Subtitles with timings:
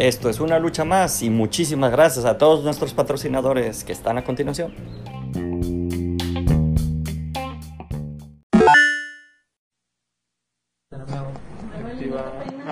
[0.00, 4.24] Esto es una lucha más y muchísimas gracias a todos nuestros patrocinadores que están a
[4.24, 4.72] continuación.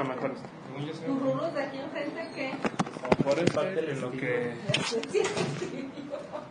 [0.08, 0.36] Mejor.
[1.06, 2.52] ¿Tus rulos de aquí enfrente qué?
[3.22, 4.54] Por en lo que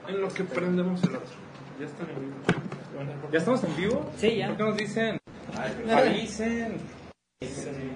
[0.08, 1.36] en lo que prendemos el otro.
[1.80, 2.36] Ya están en vivo.
[3.32, 4.12] ¿Ya estamos en vivo?
[4.18, 4.50] Sí, ya.
[4.50, 5.18] ¿Por qué nos dicen?
[5.90, 6.78] Avisen.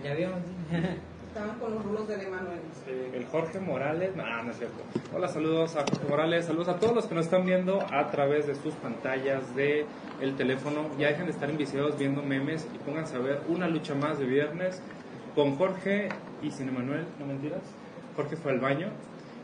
[0.03, 0.39] Ya vimos.
[1.31, 2.59] Estaban con los rulos del Emanuel.
[3.13, 4.83] El Jorge Morales, no, no es cierto.
[5.15, 8.47] Hola, saludos a Jorge Morales, saludos a todos los que nos están viendo a través
[8.47, 9.85] de sus pantallas de
[10.19, 10.89] el teléfono.
[10.99, 14.25] Ya dejen de estar enviciados viendo memes y pónganse a ver una lucha más de
[14.25, 14.81] viernes
[15.33, 16.09] con Jorge
[16.41, 17.61] y sin Emanuel, no mentiras.
[18.17, 18.89] Jorge fue al baño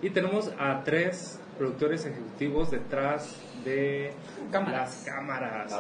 [0.02, 4.12] y tenemos a tres productores ejecutivos detrás de
[4.52, 5.06] Cámaras.
[5.06, 5.72] las cámaras.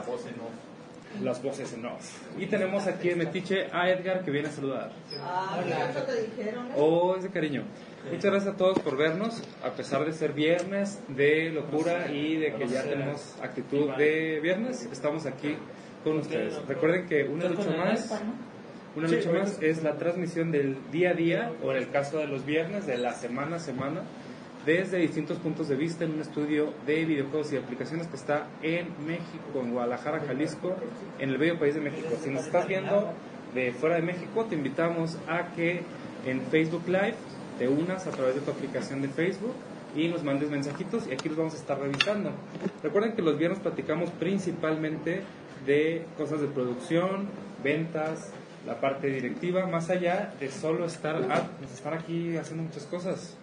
[1.23, 2.21] Las voces en off.
[2.37, 4.91] Y tenemos aquí en Metiche a Edgar que viene a saludar.
[5.19, 6.67] Ah, ¿qué te dijeron?
[6.75, 7.63] Oh, ese cariño.
[8.11, 12.53] Muchas gracias a todos por vernos, a pesar de ser viernes de locura y de
[12.53, 15.57] que ya tenemos actitud de viernes, estamos aquí
[16.03, 16.55] con ustedes.
[16.67, 18.21] Recuerden que una lucha más,
[18.95, 22.27] una lucha más es la transmisión del día a día, o en el caso de
[22.27, 24.03] los viernes, de la semana a semana,
[24.67, 28.87] desde distintos puntos de vista en un estudio de videojuegos y aplicaciones que está en
[29.07, 30.75] México, en Guadalajara, Jalisco,
[31.19, 32.09] en el bello país de México.
[32.21, 33.13] Si nos estás viendo
[33.55, 35.83] de fuera de México, te invitamos a que
[36.25, 37.15] en Facebook Live
[37.57, 39.53] te unas a través de tu aplicación de Facebook
[39.95, 42.31] y nos mandes mensajitos y aquí los vamos a estar revisando.
[42.83, 45.21] Recuerden que los viernes platicamos principalmente
[45.65, 47.29] de cosas de producción,
[47.63, 48.33] ventas,
[48.67, 53.37] la parte directiva, más allá de solo estar, ah, nos están aquí haciendo muchas cosas.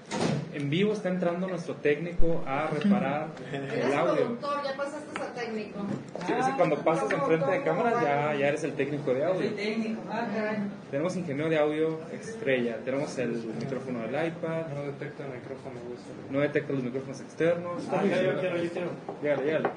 [0.53, 4.39] En vivo está entrando nuestro técnico a reparar el audio.
[4.63, 5.81] ya pasaste a técnico.
[6.27, 9.51] Sí, sí, cuando pasas enfrente de cámaras ya, ya eres el técnico de audio.
[9.55, 10.03] técnico.
[10.11, 10.27] Ah.
[10.91, 15.81] Tenemos ingeniero de audio estrella, tenemos el micrófono del iPad, No detecta el micrófono.
[16.31, 17.83] no detecta los micrófonos externos.
[17.91, 18.91] Ah, ya, yo quiero, yo quiero.
[19.23, 19.71] Llégale, llégale.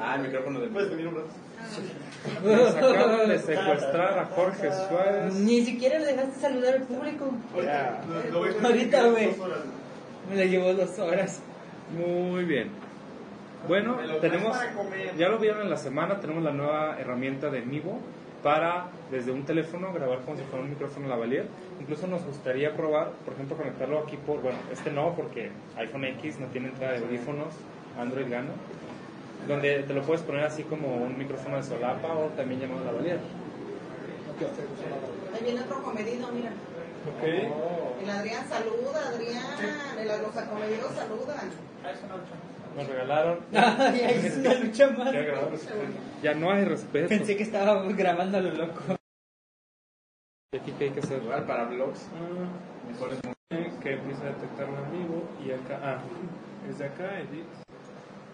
[0.00, 0.66] Ah, el micrófono de.
[0.68, 1.28] Puedes venir un rato.
[2.78, 5.34] Acaban de secuestrar a Jorge Suárez.
[5.34, 7.32] Ni siquiera le dejaste saludar al público.
[7.62, 8.02] Ya.
[8.62, 9.30] Ahorita, güey.
[10.28, 11.42] Me la llevó dos horas.
[11.96, 12.70] Muy bien.
[13.68, 14.56] Bueno, tenemos,
[15.18, 18.00] ya lo vieron en la semana, tenemos la nueva herramienta de Mivo
[18.42, 21.46] para desde un teléfono grabar como si fuera un micrófono lavalier.
[21.78, 26.38] Incluso nos gustaría probar, por ejemplo, conectarlo aquí por, bueno, este no porque iPhone X
[26.40, 27.54] no tiene entrada de audífonos,
[27.98, 28.50] Android gana,
[29.46, 33.18] donde te lo puedes poner así como un micrófono de solapa o también llamado lavalier.
[35.34, 36.50] Ahí viene otro comedido, mira.
[37.08, 38.02] Ok.
[38.02, 39.44] El Adrián saluda, Adrián.
[39.98, 41.50] El, los acomedidos saludan.
[42.76, 43.40] Nos regalaron.
[43.52, 45.12] Ay, es una lucha más.
[46.22, 47.08] Ya, no hay respeto.
[47.08, 48.80] Pensé que estaba grabando a lo loco.
[50.52, 51.20] ¿Y aquí qué hay que hacer?
[51.20, 52.08] Para vlogs.
[53.82, 55.98] que empieza a detectarlo en vivo y acá, ah,
[56.68, 57.46] es de acá, edit,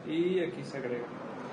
[0.08, 1.04] y aquí se agrega.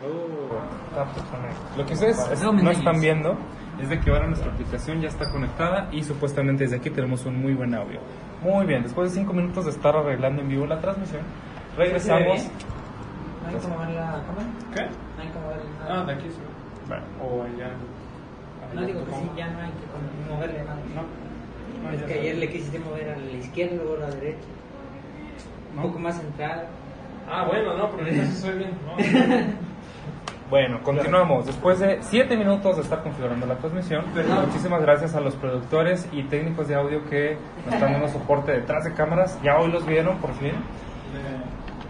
[0.06, 3.38] Oh, Lo que ustedes es- No, están viendo
[3.80, 7.42] es de que ahora nuestra aplicación ya está conectada y supuestamente desde aquí tenemos un
[7.42, 8.00] muy buen audio.
[8.42, 11.22] Muy bien, después de 5 minutos de estar arreglando en vivo la transmisión,
[11.78, 12.42] regresamos.
[12.42, 12.54] ¿Se ve
[13.44, 14.48] ¿No hay como ver la cámara?
[14.74, 14.82] ¿Qué?
[14.82, 15.58] No hay como ver
[15.90, 16.40] Ah, de aquí sí.
[16.88, 17.72] Bueno, O allá.
[18.74, 20.78] No digo que sí, ya no hay que moverle nada.
[20.96, 21.92] No.
[21.92, 24.48] Es que ayer le quisiste mover a la izquierda, luego a la derecha.
[25.76, 26.68] Un poco más centrada.
[27.30, 28.72] Ah, bueno, no, pero eso soy bien.
[28.86, 28.96] No,
[30.50, 31.48] Bueno, continuamos.
[31.48, 34.06] Después de 7 minutos de estar configurando la transmisión,
[34.46, 38.84] muchísimas gracias a los productores y técnicos de audio que nos están dando soporte detrás
[38.84, 39.42] de cámaras.
[39.42, 40.52] Ya hoy los vieron, por fin.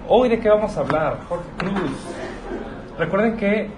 [0.07, 2.07] Hoy de qué vamos a hablar, Jorge Cruz.
[2.97, 3.69] Recuerden que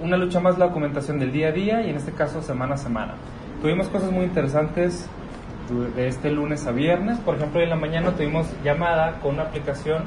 [0.00, 2.78] una lucha más la documentación del día a día y en este caso semana a
[2.78, 3.16] semana.
[3.60, 5.06] Tuvimos cosas muy interesantes
[5.96, 7.18] de este lunes a viernes.
[7.18, 10.04] Por ejemplo, hoy en la mañana tuvimos llamada con una aplicación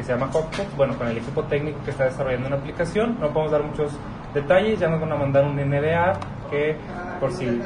[0.00, 3.18] que se llama Hotbox, bueno, con el equipo técnico que está desarrollando una aplicación.
[3.20, 3.92] No podemos dar muchos
[4.32, 6.18] detalles, ya nos van a mandar un NDA
[6.50, 6.74] que
[7.20, 7.60] por si...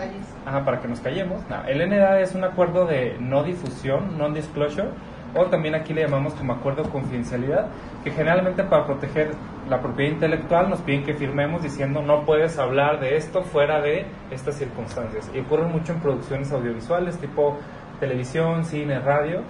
[0.45, 1.41] Ajá, para que nos callemos.
[1.69, 4.89] El NDA es un acuerdo de no difusión, non-disclosure,
[5.37, 7.69] o también aquí le llamamos como acuerdo de confidencialidad,
[8.03, 9.31] que generalmente para proteger
[9.71, 14.07] la propiedad intelectual nos piden que firmemos diciendo no puedes hablar de esto fuera de
[14.33, 15.31] estas circunstancias.
[15.33, 17.59] Y ocurre mucho en producciones audiovisuales tipo
[18.01, 19.43] televisión, cine, radio,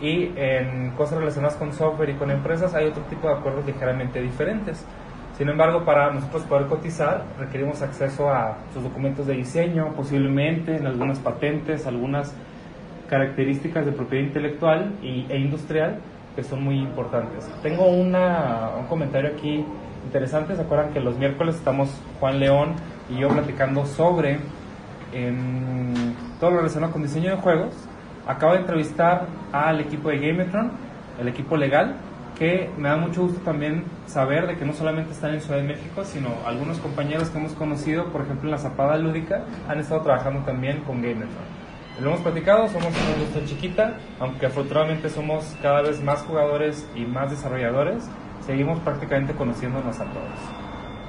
[0.00, 4.20] y en cosas relacionadas con software y con empresas hay otro tipo de acuerdos ligeramente
[4.20, 4.84] diferentes.
[5.36, 10.86] Sin embargo, para nosotros poder cotizar requerimos acceso a sus documentos de diseño, posiblemente en
[10.86, 12.34] algunas patentes, algunas
[13.08, 16.00] características de propiedad intelectual y, e industrial
[16.34, 17.48] que son muy importantes.
[17.62, 19.64] Tengo una, un comentario aquí
[20.04, 20.54] interesante.
[20.54, 21.88] ¿Se acuerdan que los miércoles estamos
[22.20, 22.74] Juan León
[23.10, 24.38] y yo platicando sobre
[25.12, 25.94] em,
[26.38, 27.74] todo lo relacionado con diseño de juegos?
[28.28, 30.70] Acabo de entrevistar al equipo de Gametron,
[31.18, 31.96] el equipo legal,
[32.38, 35.66] que me da mucho gusto también saber de que no solamente están en Ciudad de
[35.66, 40.02] México, sino algunos compañeros que hemos conocido, por ejemplo en la Zapada Lúdica, han estado
[40.02, 41.58] trabajando también con Gametron.
[42.00, 47.04] Lo hemos platicado, somos una industria chiquita, aunque afortunadamente somos cada vez más jugadores y
[47.04, 48.08] más desarrolladores,
[48.46, 50.38] seguimos prácticamente conociéndonos a todos.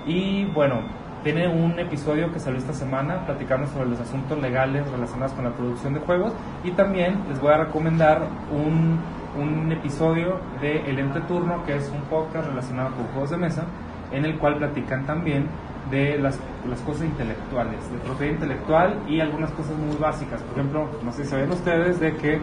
[0.07, 0.81] Y bueno,
[1.24, 5.51] tiene un episodio que salió esta semana platicando sobre los asuntos legales relacionados con la
[5.51, 6.33] producción de juegos
[6.63, 9.00] y también les voy a recomendar un,
[9.38, 13.66] un episodio de El Ente Turno, que es un podcast relacionado con juegos de mesa,
[14.12, 15.48] en el cual platican también
[15.92, 16.39] de las,
[16.69, 20.42] las cosas intelectuales, de propiedad intelectual y algunas cosas muy básicas.
[20.44, 22.39] Por ejemplo, no sé si saben ustedes de que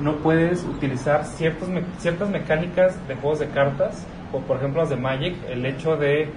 [0.00, 1.68] no puedes utilizar ciertos
[1.98, 6.28] ciertas mecánicas de juegos de cartas, o por ejemplo las de Magic, el hecho de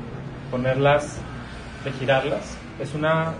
[0.52, 1.20] ponerlas,
[1.86, 3.34] de girarlas, es una,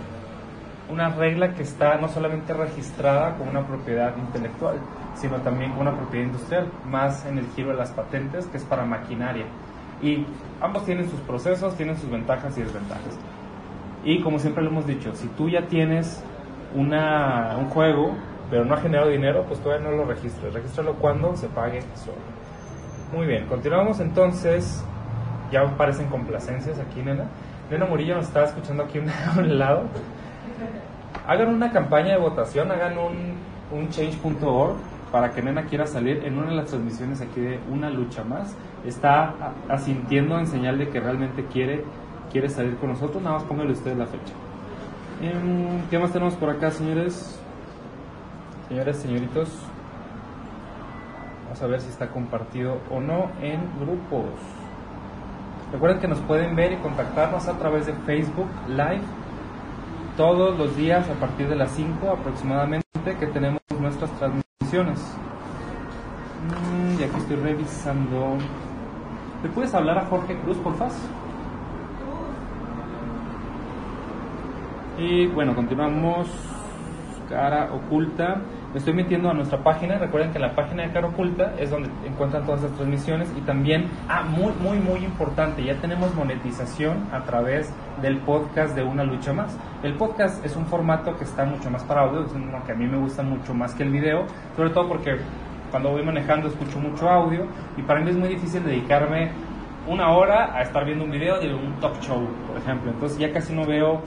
[0.88, 4.78] una regla que está no solamente registrada como una propiedad intelectual,
[5.14, 8.64] sino también como una propiedad industrial, más en el giro de las patentes, que es
[8.64, 9.44] para maquinaria.
[10.00, 10.24] Y
[10.60, 13.18] ambos tienen sus procesos, tienen sus ventajas y desventajas.
[14.04, 16.22] Y como siempre lo hemos dicho, si tú ya tienes
[16.74, 18.14] una, un juego,
[18.50, 20.54] pero no ha generado dinero, pues todavía no lo registres.
[20.54, 22.18] Regístralo cuando se pague solo.
[23.12, 24.84] Muy bien, continuamos entonces.
[25.50, 27.24] Ya parecen complacencias aquí, nena.
[27.70, 29.84] Nena Murillo nos está escuchando aquí a un lado.
[31.26, 33.34] Hagan una campaña de votación, hagan un,
[33.72, 34.76] un change.org
[35.10, 38.56] para que Nena quiera salir en una de las transmisiones aquí de Una Lucha Más.
[38.84, 39.34] Está
[39.68, 41.84] asintiendo en señal de que realmente quiere,
[42.30, 43.22] quiere salir con nosotros.
[43.22, 44.34] Nada más póngale ustedes la fecha.
[45.20, 47.40] Em, ¿Qué más tenemos por acá, señores?
[48.68, 49.48] Señores, señoritos.
[51.44, 54.26] Vamos a ver si está compartido o no en grupos.
[55.72, 59.02] Recuerden que nos pueden ver y contactarnos a través de Facebook Live
[60.16, 62.86] todos los días a partir de las 5 aproximadamente
[63.18, 65.00] que tenemos nuestras transmisiones.
[66.46, 68.38] Mm, y aquí estoy revisando.
[69.42, 70.94] ¿Le puedes hablar a Jorge Cruz, por favor?
[74.98, 76.28] Y bueno, continuamos.
[77.28, 78.40] Cara oculta.
[78.72, 79.98] Me estoy metiendo a nuestra página.
[79.98, 83.32] Recuerden que la página de Cara Oculta es donde encuentran todas las transmisiones.
[83.36, 87.72] Y también, ah, muy, muy, muy importante, ya tenemos monetización a través
[88.02, 89.56] del podcast de Una Lucha Más.
[89.82, 92.74] El podcast es un formato que está mucho más para audio, es uno que a
[92.74, 94.26] mí me gusta mucho más que el video,
[94.56, 95.18] sobre todo porque
[95.70, 97.46] cuando voy manejando escucho mucho audio
[97.76, 99.30] y para mí es muy difícil dedicarme
[99.86, 102.90] una hora a estar viendo un video de un talk show, por ejemplo.
[102.90, 104.02] Entonces ya casi no veo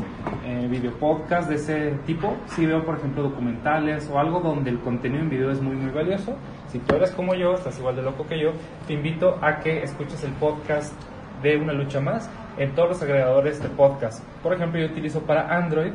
[0.46, 2.36] eh, video podcast de ese tipo.
[2.48, 5.92] Sí veo, por ejemplo, documentales o algo donde el contenido en video es muy, muy
[5.92, 6.36] valioso.
[6.68, 8.52] Si tú eres como yo, estás igual de loco que yo,
[8.88, 10.94] te invito a que escuches el podcast
[11.42, 14.24] de Una Lucha Más en todos los agregadores de podcast.
[14.44, 15.94] Por ejemplo, yo utilizo para Android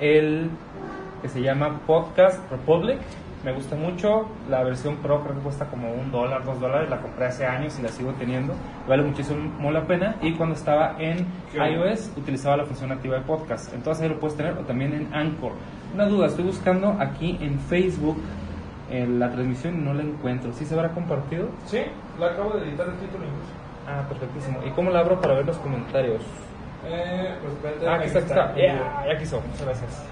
[0.00, 0.50] el
[1.22, 2.98] que se llama Podcast Republic.
[3.44, 4.26] Me gusta mucho.
[4.50, 6.90] La versión Pro creo que cuesta como un dólar, dos dólares.
[6.90, 8.54] La compré hace años y la sigo teniendo.
[8.86, 10.16] Vale muchísimo la pena.
[10.20, 13.72] Y cuando estaba en iOS utilizaba la función activa de podcast.
[13.72, 15.52] Entonces ahí lo puedes tener o también en Anchor.
[15.94, 18.18] Una duda, estoy buscando aquí en Facebook
[18.90, 20.52] eh, la transmisión y no la encuentro.
[20.52, 21.48] ¿Sí se habrá compartido?
[21.64, 21.80] Sí,
[22.18, 23.52] la acabo de editar el título incluso.
[23.88, 24.60] Ah, perfectísimo.
[24.66, 26.22] ¿Y cómo la abro para ver los comentarios?
[26.86, 27.74] Eh, pues.
[27.86, 28.54] Ah, aquí está, aquí está.
[28.56, 29.40] Ya, ya quiso.
[29.40, 30.08] Muchas gracias.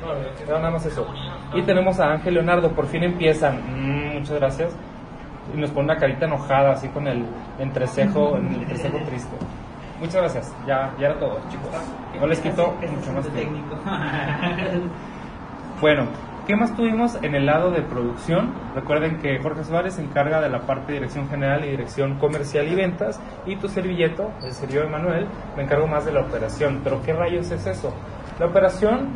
[0.47, 1.07] No, nada más eso.
[1.55, 3.57] Y tenemos a Ángel Leonardo, por fin empiezan.
[3.67, 4.77] Mm, muchas gracias.
[5.55, 7.25] Y nos pone una carita enojada, así con el
[7.59, 9.35] entrecejo, el entrecejo triste.
[9.99, 10.55] Muchas gracias.
[10.67, 11.71] Ya, ya era todo, chicos.
[12.21, 13.35] No les quito mucho más tiempo.
[13.35, 13.77] técnico.
[15.81, 16.09] Bueno,
[16.49, 18.55] ¿qué más tuvimos en el lado de producción?
[18.75, 22.67] Recuerden que Jorge Suárez se encarga de la parte de dirección general y dirección comercial
[22.67, 25.27] y ventas, y tu servilleto, el servidor Emanuel,
[25.59, 26.81] me encargo más de la operación.
[26.83, 27.93] Pero ¿qué rayos es eso?
[28.41, 29.11] La operación,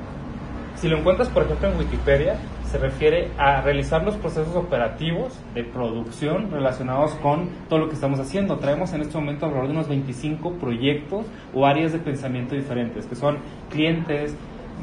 [0.75, 2.37] si lo encuentras por ejemplo en Wikipedia,
[2.67, 8.21] se refiere a realizar los procesos operativos de producción relacionados con todo lo que estamos
[8.21, 8.59] haciendo.
[8.59, 11.25] Traemos en este momento alrededor de unos 25 proyectos
[11.55, 13.39] o áreas de pensamiento diferentes, que son
[13.71, 14.37] clientes,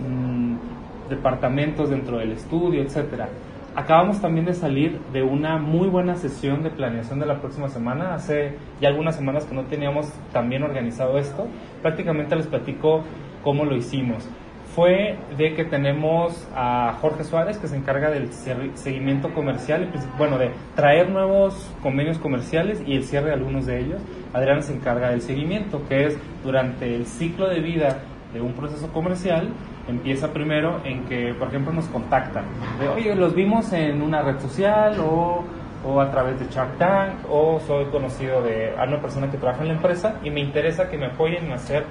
[0.04, 0.79] mm,
[1.10, 3.30] departamentos dentro del estudio, etcétera.
[3.76, 8.14] Acabamos también de salir de una muy buena sesión de planeación de la próxima semana.
[8.14, 11.48] Hace ya algunas semanas que no teníamos tan bien organizado esto.
[11.82, 13.04] Prácticamente les platico
[13.44, 14.28] cómo lo hicimos.
[14.76, 20.38] Fue de que tenemos a Jorge Suárez, que se encarga del seguimiento comercial, princip- bueno,
[20.38, 24.02] de traer nuevos convenios comerciales y el cierre de algunos de ellos.
[24.34, 28.00] Adrián se encarga del seguimiento, que es durante el ciclo de vida
[28.34, 29.50] de un proceso comercial,
[29.90, 32.46] empieza primero en que, por ejemplo, nos contactan.
[32.80, 35.44] De, oye, los vimos en una red social o,
[35.86, 39.62] o a través de Shark Tank o soy conocido de a una persona que trabaja
[39.62, 41.86] en la empresa y me interesa que me apoyen en hacer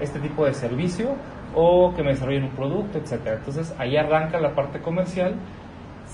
[0.00, 1.16] este tipo de servicio
[1.54, 3.36] o que me desarrollen un producto, etcétera.
[3.36, 5.34] Entonces ahí arranca la parte comercial.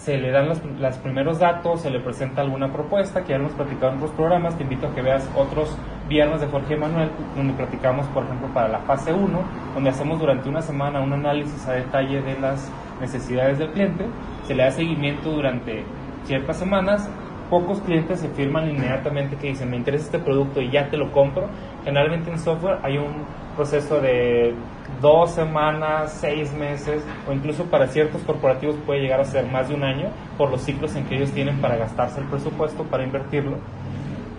[0.01, 0.61] Se le dan los,
[0.99, 4.63] primeros datos, se le presenta alguna propuesta, que ya hemos platicado en otros programas, te
[4.63, 5.77] invito a que veas otros
[6.09, 9.41] viernes de Jorge Manuel, donde platicamos, por ejemplo, para la fase 1,
[9.75, 14.07] donde hacemos durante una semana un análisis a detalle de las necesidades del cliente,
[14.45, 15.85] se le da seguimiento durante
[16.25, 17.11] ciertas semanas,
[17.51, 21.11] pocos clientes se firman inmediatamente que dicen, me interesa este producto y ya te lo
[21.13, 21.49] compro.
[21.85, 23.27] Generalmente en software hay un
[23.57, 24.55] proceso de
[25.01, 29.75] dos semanas, seis meses, o incluso para ciertos corporativos puede llegar a ser más de
[29.75, 33.59] un año por los ciclos en que ellos tienen para gastarse el presupuesto, para invertirlo.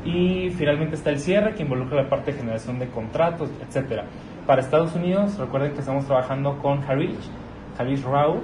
[0.03, 4.05] Y finalmente está el cierre, que involucra la parte de generación de contratos, etcétera.
[4.47, 7.29] Para Estados Unidos, recuerden que estamos trabajando con Harish,
[7.77, 8.41] Harish Rao,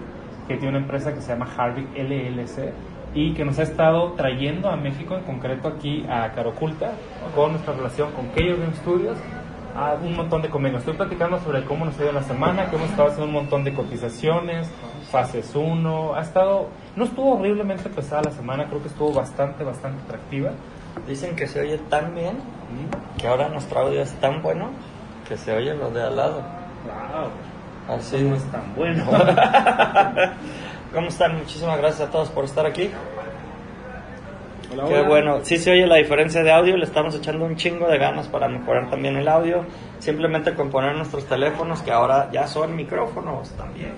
[0.47, 2.73] que tiene una empresa que se llama Harvick LLC
[3.13, 6.91] y que nos ha estado trayendo a México, en concreto aquí a Caroculta,
[7.35, 9.17] con nuestra relación con Game Studios,
[9.77, 10.79] a un montón de convenios.
[10.79, 13.63] Estoy platicando sobre cómo nos ha ido la semana, que hemos estado haciendo un montón
[13.63, 14.67] de cotizaciones,
[15.11, 20.01] fases 1, ha estado, no estuvo horriblemente pesada la semana, creo que estuvo bastante, bastante
[20.03, 20.51] atractiva.
[21.07, 22.39] Dicen que se oye tan bien
[23.19, 24.71] que ahora nuestro audio es tan bueno
[25.27, 26.41] que se oye lo de al lado.
[26.83, 29.05] Wow, Así no es tan bueno.
[30.93, 31.37] ¿Cómo están?
[31.37, 32.89] Muchísimas gracias a todos por estar aquí.
[34.71, 35.07] Hola, Qué hola.
[35.07, 35.39] bueno.
[35.43, 38.47] Sí se oye la diferencia de audio, le estamos echando un chingo de ganas para
[38.47, 39.63] mejorar también el audio.
[39.99, 43.93] Simplemente con poner nuestros teléfonos, que ahora ya son micrófonos también.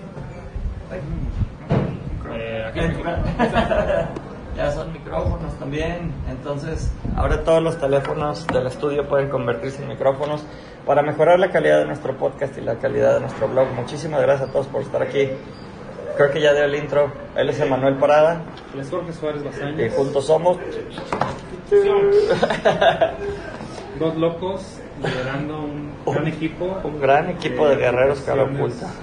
[2.31, 2.79] Eh, aquí-
[4.55, 6.13] ya son micrófonos también.
[6.29, 10.43] Entonces, ahora todos los teléfonos del estudio pueden convertirse en micrófonos
[10.85, 13.67] para mejorar la calidad de nuestro podcast y la calidad de nuestro blog.
[13.75, 15.29] Muchísimas gracias a todos por estar aquí.
[16.19, 17.13] Creo que ya dio el intro.
[17.38, 18.41] Él es Emanuel Parada
[18.73, 19.93] Él es Jorge Suárez y Bazañas.
[19.93, 20.57] juntos somos.
[23.99, 26.77] Dos locos liderando un gran equipo.
[26.83, 28.93] Un gran equipo de guerreros cara aplicaciones, oculta.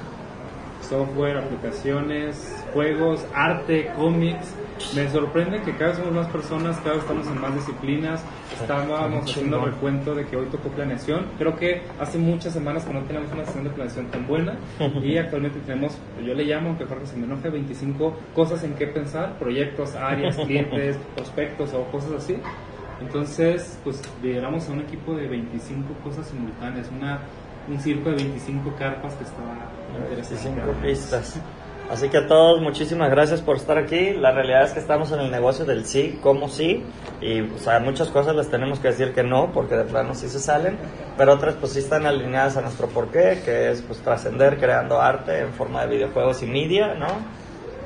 [0.87, 4.53] Software, aplicaciones, juegos, arte, cómics.
[4.95, 8.23] Me sorprende que cada vez somos más personas, cada vez estamos en más disciplinas.
[8.61, 11.27] Estábamos haciendo recuento de que hoy tocó planeación.
[11.39, 14.57] Creo que hace muchas semanas que no teníamos una sesión de planeación tan buena
[15.03, 18.87] y actualmente tenemos, yo le llamo, aunque Jorge se me enoje, 25 cosas en qué
[18.87, 22.37] pensar, proyectos, áreas, clientes, prospectos o cosas así.
[23.01, 27.21] Entonces, pues lideramos a un equipo de 25 cosas simultáneas, una,
[27.69, 30.61] un circo de 25 carpas que estaba interesante.
[30.61, 31.41] 25 pistas.
[31.91, 34.13] Así que a todos, muchísimas gracias por estar aquí.
[34.13, 36.83] La realidad es que estamos en el negocio del sí, como sí.
[37.21, 40.29] Y o sea, muchas cosas les tenemos que decir que no, porque de plano sí
[40.29, 40.77] se salen.
[41.17, 45.41] Pero otras pues sí están alineadas a nuestro porqué, que es pues trascender creando arte
[45.41, 47.07] en forma de videojuegos y media, ¿no?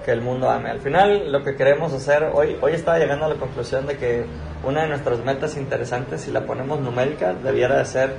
[0.04, 0.70] Que el mundo ame.
[0.70, 4.24] Al final lo que queremos hacer, hoy, hoy estaba llegando a la conclusión de que
[4.64, 8.14] una de nuestras metas interesantes, si la ponemos numérica, debiera de ser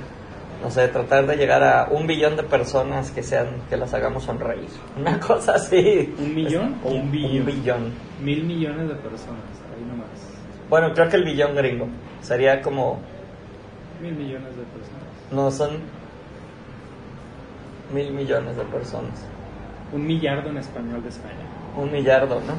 [0.62, 4.24] no sé, tratar de llegar a un billón de personas que sean, que las hagamos
[4.24, 4.68] sonreír.
[4.96, 6.14] Una cosa así.
[6.18, 7.40] ¿Un millón o un billón?
[7.40, 7.92] Un billón.
[8.22, 9.42] Mil millones de personas,
[9.74, 10.08] ahí nomás.
[10.70, 11.88] Bueno, creo que el billón gringo
[12.20, 13.00] sería como,
[14.00, 15.02] Mil millones de personas.
[15.30, 15.78] no son
[17.92, 19.26] mil millones de personas.
[19.92, 21.46] Un millardo en español de España.
[21.76, 22.54] Un millardo, ¿no?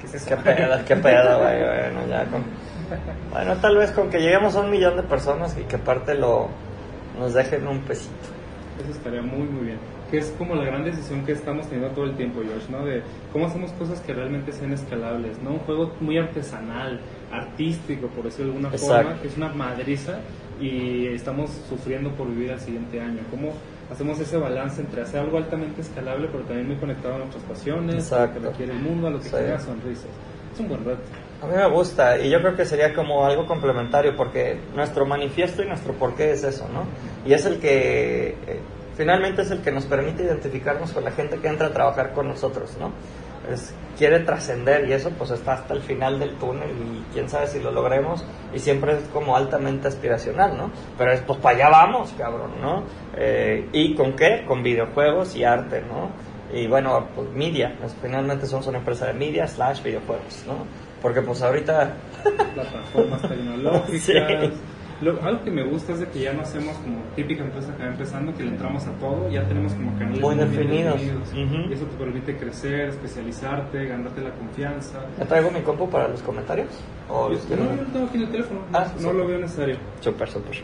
[0.00, 0.28] ¿Qué es eso?
[0.28, 1.60] Qué pedo, qué pedo, güey.
[1.92, 2.44] Bueno, ya con...
[3.30, 6.48] Bueno, tal vez con que lleguemos a un millón de personas y que aparte lo
[7.20, 8.14] nos dejen un pesito.
[8.82, 9.78] Eso estaría muy, muy bien.
[10.10, 12.84] Que es como la gran decisión que estamos teniendo todo el tiempo, Josh, ¿no?
[12.84, 15.50] De cómo hacemos cosas que realmente sean escalables, ¿no?
[15.52, 16.98] Un juego muy artesanal,
[17.30, 19.04] artístico, por decirlo de alguna Exacto.
[19.08, 20.18] forma, que es una madriza
[20.60, 23.20] y estamos sufriendo por vivir al siguiente año.
[23.30, 23.52] ¿Cómo
[23.92, 28.10] hacemos ese balance entre hacer algo altamente escalable, pero también muy conectado a nuestras pasiones,
[28.12, 28.40] a lo Exacto.
[28.40, 29.30] que requiere el mundo, a lo que Sí.
[29.36, 30.08] genera sonrisas?
[30.54, 31.02] Es un buen reto.
[31.42, 35.62] A mí me gusta y yo creo que sería como algo complementario porque nuestro manifiesto
[35.62, 36.84] y nuestro porqué es eso, ¿no?
[37.24, 38.60] Y es el que eh,
[38.94, 42.28] finalmente es el que nos permite identificarnos con la gente que entra a trabajar con
[42.28, 42.92] nosotros, ¿no?
[43.50, 47.46] Es, quiere trascender y eso pues está hasta el final del túnel y quién sabe
[47.46, 48.22] si lo logremos
[48.54, 50.70] y siempre es como altamente aspiracional, ¿no?
[50.98, 52.84] Pero es pues para allá vamos, cabrón, ¿no?
[53.16, 54.44] Eh, ¿Y con qué?
[54.46, 56.10] Con videojuegos y arte, ¿no?
[56.52, 60.89] Y bueno, pues media, pues, finalmente somos una empresa de media slash videojuegos, ¿no?
[61.02, 61.94] Porque pues ahorita
[62.54, 64.00] plataformas tecnológicas.
[64.00, 65.06] Sí.
[65.06, 67.82] Lo- algo que me gusta es de que ya no hacemos como típica empresa que
[67.84, 71.00] va empezando, que le entramos a todo, ya tenemos como canales Muy definidos.
[71.00, 71.28] definidos.
[71.32, 71.70] Ujú.
[71.70, 74.98] Y eso te permite crecer, especializarte, ganarte la confianza.
[75.18, 76.68] ¿Me traigo mi compu para los comentarios?
[77.08, 79.16] ¿O los No, yo lo tengo aquí en el teléfono, Ah, no sí.
[79.16, 79.76] lo veo necesario.
[80.00, 80.56] Súper, súper.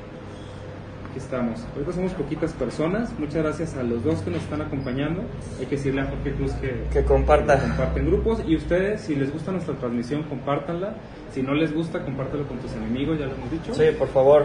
[1.16, 1.64] Aquí estamos.
[1.72, 3.10] Ahorita somos poquitas personas.
[3.18, 5.22] Muchas gracias a los dos que nos están acompañando.
[5.58, 7.58] Hay que decirle a Jorge Cruz que, Que comparta.
[7.58, 8.42] comparten grupos.
[8.46, 10.94] Y ustedes, si les gusta nuestra transmisión, compártanla.
[11.32, 13.72] Si no les gusta, compártelo con tus enemigos, ya lo hemos dicho.
[13.72, 14.44] Sí, por favor.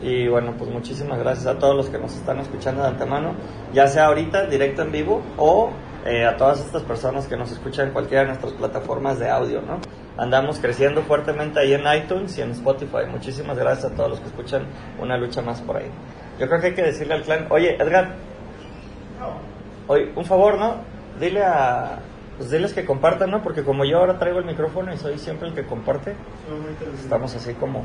[0.00, 3.34] Y bueno, pues muchísimas gracias a todos los que nos están escuchando de antemano,
[3.72, 5.70] ya sea ahorita, directo en vivo, o
[6.04, 9.62] eh, a todas estas personas que nos escuchan en cualquiera de nuestras plataformas de audio,
[9.62, 9.78] ¿no?
[10.16, 13.06] Andamos creciendo fuertemente ahí en iTunes y en Spotify.
[13.10, 14.66] Muchísimas gracias a todos los que escuchan
[15.00, 15.90] una lucha más por ahí.
[16.38, 18.16] Yo creo que hay que decirle al clan, oye, Edgar,
[19.86, 20.76] oye, un favor, ¿no?
[21.18, 22.00] Dile a...
[22.36, 23.42] Pues diles que compartan, ¿no?
[23.42, 26.16] Porque como yo ahora traigo el micrófono y soy siempre el que comparte,
[27.00, 27.84] estamos así como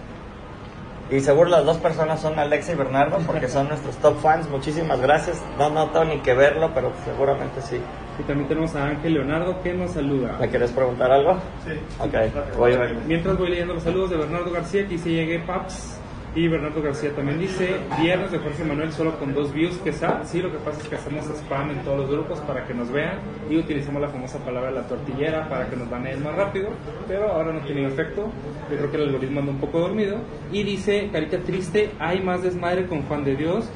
[1.12, 4.48] y seguro las dos personas son Alexa y Bernardo porque son nuestros top fans.
[4.50, 5.42] Muchísimas gracias.
[5.58, 7.82] No, no tengo ni que verlo, pero seguramente sí.
[8.20, 10.38] Y también tenemos a Ángel Leonardo que nos saluda.
[10.40, 11.36] ¿Me quieres preguntar algo?
[11.66, 11.72] Sí.
[12.00, 12.96] Ok, voy a ver.
[13.08, 15.96] Mientras voy leyendo los saludos de Bernardo García, aquí se llegue Paps.
[16.36, 20.24] Y Bernardo García también dice, viernes de Jorge Manuel solo con dos views, que sa-
[20.26, 22.92] sí, lo que pasa es que hacemos spam en todos los grupos para que nos
[22.92, 23.18] vean
[23.50, 26.70] y utilizamos la famosa palabra la tortillera para que nos baneen más rápido,
[27.08, 28.30] pero ahora no tiene efecto,
[28.70, 30.18] yo creo que el algoritmo anda un poco dormido.
[30.52, 33.68] Y dice, carita triste, hay más desmadre con Juan de Dios,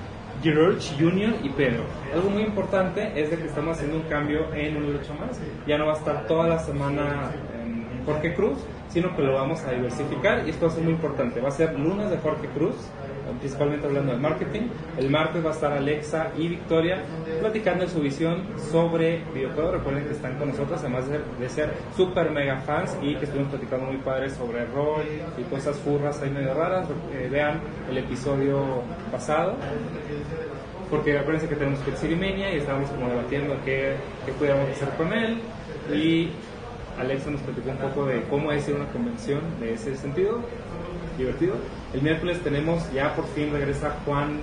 [0.43, 1.83] George Junior y Pedro.
[2.13, 5.39] Algo muy importante es de que estamos haciendo un cambio en un lucha más.
[5.65, 7.31] Ya no va a estar toda la semana
[7.63, 8.57] en Jorge Cruz,
[8.89, 11.39] sino que lo vamos a diversificar y esto va a ser muy importante.
[11.39, 12.75] Va a ser lunes de Jorge Cruz,
[13.39, 14.61] principalmente hablando de marketing.
[14.97, 17.03] El martes va a estar Alexa y Victoria
[17.39, 19.73] platicando de su visión sobre videojuegos.
[19.73, 23.85] Recuerden que están con nosotros, además de, ser super mega fans y que estuvimos platicando
[23.85, 25.03] muy padres sobre rol
[25.37, 26.87] y cosas furras ahí medio raras.
[27.13, 29.55] Eh, vean el episodio pasado
[30.89, 35.11] porque acuérdense que tenemos Pet City y estábamos como debatiendo qué, qué pudiéramos hacer con
[35.11, 35.39] él
[35.91, 36.29] y
[36.99, 40.41] Alexa nos platicó un poco de cómo es ir una convención de ese sentido,
[41.17, 41.55] divertido.
[41.93, 44.41] El miércoles tenemos, ya por fin regresa Juan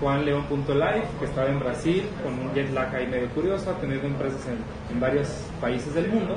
[0.00, 4.40] Juan León.live, que estaba en Brasil con un jet lag ahí medio curioso, teniendo empresas
[4.46, 4.58] en,
[4.94, 5.28] en varios
[5.60, 6.36] países del mundo.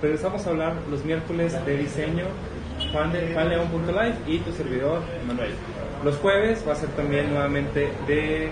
[0.00, 2.24] Regresamos a hablar los miércoles de diseño,
[2.90, 5.52] Juan, de, Juan León.live y tu servidor, Manuel.
[6.04, 8.50] Los jueves va a ser también nuevamente de eh,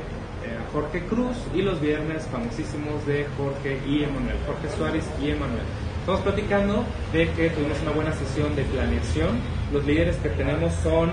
[0.73, 5.65] Jorge Cruz y los viernes famosísimos de Jorge y Emanuel, Jorge Suárez y Emanuel.
[6.01, 9.41] Estamos platicando de que tuvimos una buena sesión de planeación.
[9.73, 11.11] Los líderes que tenemos son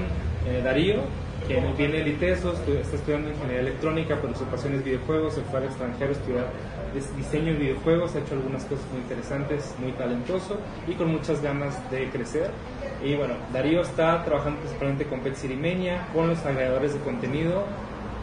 [0.48, 1.02] eh, Darío,
[1.48, 5.60] quien viene de ITESO, está estudiando ingeniería electrónica, pero su pasión es videojuegos, se fue
[5.60, 6.46] al extranjero a estudiar
[6.94, 10.58] dis- diseño de videojuegos, ha hecho algunas cosas muy interesantes, muy talentoso
[10.88, 12.50] y con muchas ganas de crecer.
[13.04, 17.64] Y bueno, Darío está trabajando principalmente con Pet Mania, con los agregadores de contenido,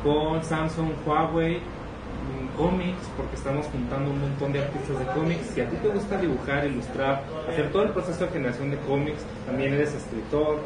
[0.02, 5.46] con Samsung, Huawei, mm, cómics, porque estamos juntando un montón de artistas de cómics.
[5.54, 9.24] Si a ti te gusta dibujar, ilustrar, hacer todo el proceso de generación de cómics,
[9.46, 10.58] también eres escritor,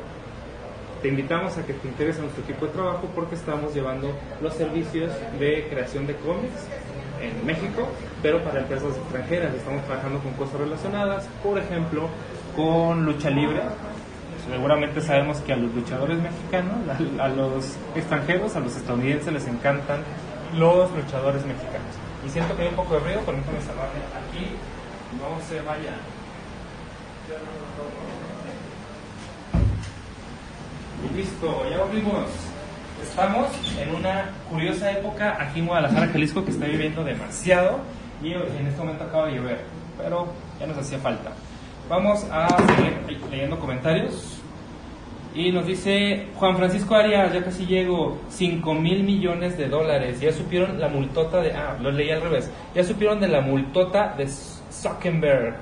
[1.02, 4.54] te invitamos a que te integres a nuestro equipo de trabajo porque estamos llevando los
[4.54, 6.66] servicios de creación de cómics
[7.20, 7.88] en México,
[8.22, 9.54] pero para empresas extranjeras.
[9.54, 12.08] Estamos trabajando con cosas relacionadas, por ejemplo,
[12.56, 13.60] con lucha libre.
[14.48, 16.74] Seguramente sabemos que a los luchadores mexicanos,
[17.20, 20.00] a, los extranjeros, a los estadounidenses les encantan
[20.56, 21.94] los luchadores mexicanos.
[22.26, 24.56] Y siento que hay un poco de ruido, permítame salvarme aquí,
[25.20, 25.94] no se vaya.
[31.14, 32.26] Listo, ya volvimos.
[33.02, 33.46] Estamos
[33.80, 37.78] en una curiosa época aquí en Guadalajara, Jalisco, que está viviendo demasiado
[38.20, 39.60] y en este momento acaba de llover,
[39.96, 40.26] pero
[40.58, 41.30] ya nos hacía falta.
[41.88, 44.40] Vamos a seguir leyendo comentarios.
[45.34, 50.20] Y nos dice Juan Francisco Arias, ya casi llego, 5 mil millones de dólares.
[50.20, 51.52] Ya supieron la multota de...
[51.52, 52.50] Ah, lo leí al revés.
[52.74, 55.54] Ya supieron de la multota de Zuckerberg.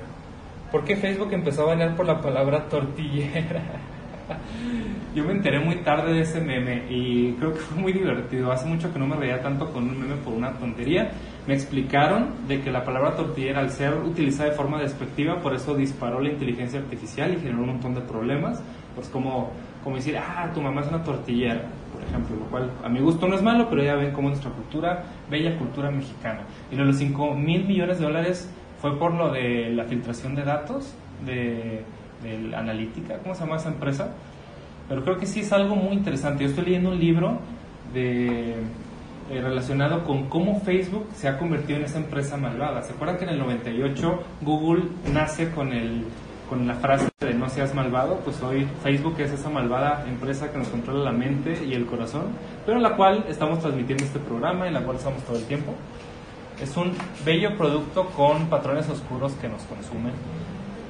[0.71, 3.61] ¿Por qué Facebook empezó a banear por la palabra tortillera?
[5.15, 8.51] Yo me enteré muy tarde de ese meme y creo que fue muy divertido.
[8.51, 11.11] Hace mucho que no me reía tanto con un meme por una tontería.
[11.47, 15.75] Me explicaron de que la palabra tortillera, al ser utilizada de forma despectiva, por eso
[15.75, 18.61] disparó la inteligencia artificial y generó un montón de problemas.
[18.95, 19.51] Pues como,
[19.83, 21.61] como decir, ah, tu mamá es una tortillera,
[21.93, 24.51] por ejemplo, lo cual a mi gusto no es malo, pero ya ven cómo nuestra
[24.51, 26.41] cultura, bella cultura mexicana.
[26.71, 30.43] Y de los 5 mil millones de dólares fue por lo de la filtración de
[30.43, 31.83] datos de,
[32.23, 34.13] de la analítica, ¿cómo se llama esa empresa?
[34.89, 36.43] Pero creo que sí es algo muy interesante.
[36.43, 37.39] Yo estoy leyendo un libro
[37.93, 38.55] de,
[39.29, 42.81] eh, relacionado con cómo Facebook se ha convertido en esa empresa malvada.
[42.83, 46.05] ¿Se acuerdan que en el 98 Google nace con, el,
[46.47, 48.21] con la frase de no seas malvado?
[48.23, 52.27] Pues hoy Facebook es esa malvada empresa que nos controla la mente y el corazón,
[52.65, 55.73] pero en la cual estamos transmitiendo este programa, en la cual estamos todo el tiempo.
[56.61, 56.93] Es un
[57.25, 60.13] bello producto con patrones oscuros que nos consumen.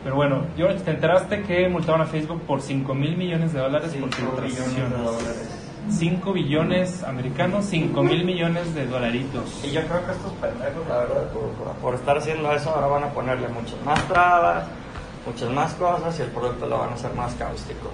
[0.08, 3.94] Pero bueno, George, ¿te enteraste que multaron a Facebook por 5 mil millones de dólares
[3.94, 5.04] por Cinco billones de filtraciones?
[5.04, 5.50] dólares.
[5.90, 9.66] 5 billones americanos, 5 mil millones de dolaritos.
[9.66, 12.88] Y yo creo que estos pendejos, la verdad, por, por- por estar haciendo eso, ahora
[12.88, 14.64] van a ponerle muchas más trabas,
[15.26, 17.92] muchas más cosas y el producto lo van a hacer más cáustico.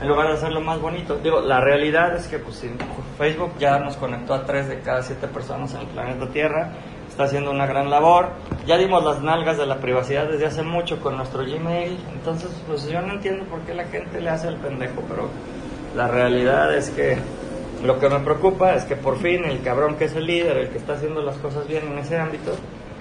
[0.00, 1.16] En lugar de hacerlo más bonito.
[1.22, 2.64] Digo, la realidad es que pues,
[3.18, 6.70] Facebook ya nos conectó a 3 de cada 7 personas en el planeta Tierra.
[7.12, 8.30] Está haciendo una gran labor.
[8.66, 12.86] Ya dimos las nalgas de la privacidad desde hace mucho con nuestro Gmail, entonces pues
[12.88, 15.28] yo no entiendo por qué la gente le hace el pendejo, pero
[15.94, 17.18] la realidad es que
[17.84, 20.68] lo que me preocupa es que por fin el cabrón que es el líder, el
[20.70, 22.52] que está haciendo las cosas bien en ese ámbito,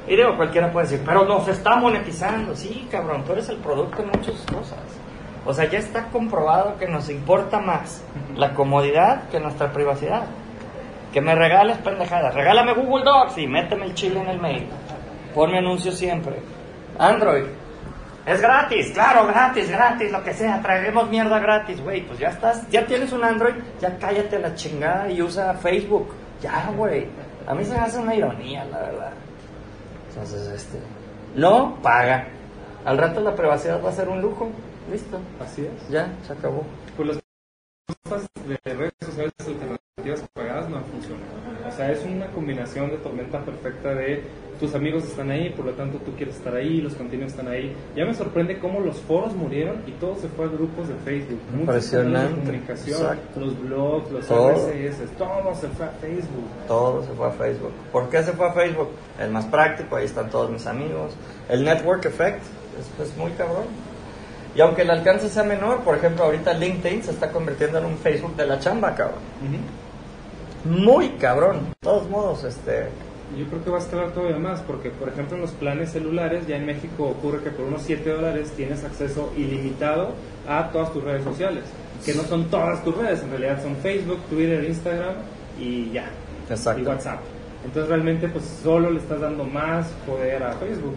[0.08, 2.56] y digo, cualquiera puede decir, pero nos está monetizando.
[2.56, 4.80] Sí, cabrón, tú eres el producto de muchas cosas.
[5.46, 8.04] O sea, ya está comprobado que nos importa más
[8.36, 10.24] la comodidad que nuestra privacidad.
[11.14, 12.34] Que me regales pendejadas.
[12.34, 14.68] Regálame Google Docs y méteme el chile en el mail.
[15.34, 16.38] Ponme anuncios siempre.
[16.98, 17.46] Android.
[18.26, 20.62] Es gratis, claro, gratis, gratis, lo que sea.
[20.62, 22.06] Traeremos mierda gratis, güey.
[22.06, 26.14] Pues ya estás, ya tienes un Android, ya cállate la chingada y usa Facebook.
[26.42, 27.08] Ya, güey.
[27.48, 29.12] A mí se me hace una ironía, la verdad.
[30.10, 30.80] Entonces, este.
[31.36, 32.28] No paga.
[32.86, 34.52] Al rato la privacidad va a ser un lujo.
[34.92, 35.20] Listo.
[35.40, 35.90] Así es.
[35.90, 36.64] Ya, se acabó.
[36.96, 37.20] Pues las
[38.04, 41.26] cosas de redes sociales alternativas pagadas no funcionan.
[41.68, 42.04] O sea, es
[42.74, 44.24] de tormenta perfecta de
[44.60, 47.76] tus amigos están ahí, por lo tanto tú quieres estar ahí, los contenidos están ahí.
[47.96, 51.40] Ya me sorprende cómo los foros murieron y todo se fue a grupos de Facebook.
[51.40, 52.40] Canales de Impresionante.
[52.42, 53.40] comunicación, Exacto.
[53.40, 54.52] los blogs, los Todo.
[54.52, 56.46] RSS, todo se fue a Facebook.
[56.68, 57.72] Todo se fue a Facebook.
[57.92, 58.90] ¿Por qué se fue a Facebook?
[59.20, 61.14] El más práctico, ahí están todos mis amigos.
[61.50, 62.42] El network effect
[62.80, 63.66] es, es muy cabrón.
[64.54, 67.98] Y aunque el alcance sea menor, por ejemplo, ahorita LinkedIn se está convirtiendo en un
[67.98, 69.20] Facebook de la chamba, cabrón.
[70.66, 71.60] Muy cabrón.
[71.70, 72.88] De todos modos, este.
[73.38, 76.46] Yo creo que va a escalar todavía más, porque por ejemplo en los planes celulares,
[76.48, 80.12] ya en México ocurre que por unos 7 dólares tienes acceso ilimitado
[80.48, 81.64] a todas tus redes sociales,
[82.06, 85.16] que no son todas tus redes, en realidad son Facebook, Twitter, Instagram
[85.58, 86.10] y ya,
[86.50, 86.82] Exacto.
[86.82, 87.22] y WhatsApp.
[87.64, 90.96] Entonces realmente pues solo le estás dando más poder a Facebook,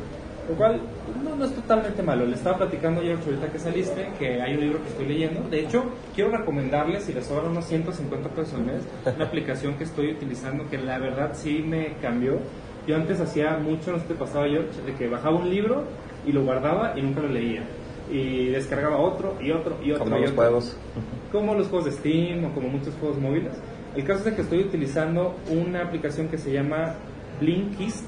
[0.48, 0.80] lo cual
[1.22, 2.26] no, no es totalmente malo.
[2.26, 5.48] Le estaba platicando ayer ahorita que saliste que hay un libro que estoy leyendo.
[5.48, 8.82] De hecho, quiero recomendarles, si les sobran unos 150 pesos al mes,
[9.14, 12.38] una aplicación que estoy utilizando que la verdad sí me cambió.
[12.86, 15.84] Yo antes hacía mucho, no sé te pasaba George, de que bajaba un libro
[16.26, 17.64] y lo guardaba y nunca lo leía.
[18.10, 20.04] Y descargaba otro y otro y otro.
[20.04, 20.76] Como y los otro juegos.
[21.32, 23.52] como los juegos de Steam o como muchos juegos móviles.
[23.96, 26.96] El caso es de que estoy utilizando una aplicación que se llama
[27.40, 28.04] Blinkist.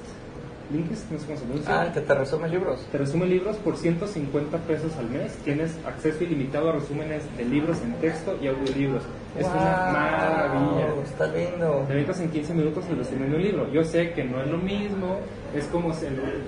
[0.71, 1.81] Blinkist, no sé cómo se pronuncia.
[1.81, 2.87] Ah, que te resume libros.
[2.91, 5.37] Te resume libros por 150 pesos al mes.
[5.45, 9.03] Tienes acceso ilimitado a resúmenes de libros en texto y audiolibros.
[9.39, 10.87] Es una maravilla.
[11.05, 11.85] Está lindo.
[11.87, 13.73] Te metes en 15 minutos el resumen de un libro.
[13.73, 15.19] Yo sé que no es lo mismo,
[15.55, 15.93] es como,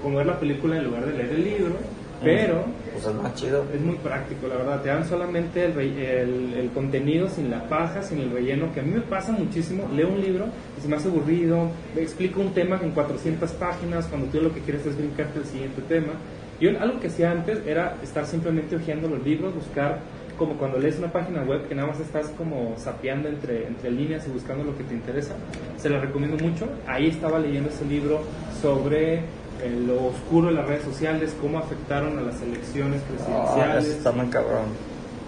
[0.03, 1.77] como ver la película en lugar de leer el libro,
[2.23, 3.65] pero Pues es más chido.
[3.75, 4.83] es muy práctico, la verdad.
[4.83, 8.83] Te dan solamente el, el, el contenido sin la paja, sin el relleno, que a
[8.83, 9.89] mí me pasa muchísimo.
[9.95, 11.71] Leo un libro y se me hace aburrido.
[11.95, 15.45] Me explico un tema en 400 páginas cuando tú lo que quieres es brincarte al
[15.47, 16.15] siguiente tema.
[16.61, 20.01] Yo algo que hacía antes era estar simplemente hojeando los libros, buscar
[20.37, 24.27] como cuando lees una página web que nada más estás como sapeando entre, entre líneas
[24.27, 25.35] y buscando lo que te interesa.
[25.77, 26.69] Se la recomiendo mucho.
[26.87, 28.21] Ahí estaba leyendo ese libro
[28.61, 29.21] sobre
[29.63, 34.13] eh, lo oscuro de las redes sociales, cómo afectaron a las elecciones presidenciales eso está
[34.13, 34.67] muy cabrón.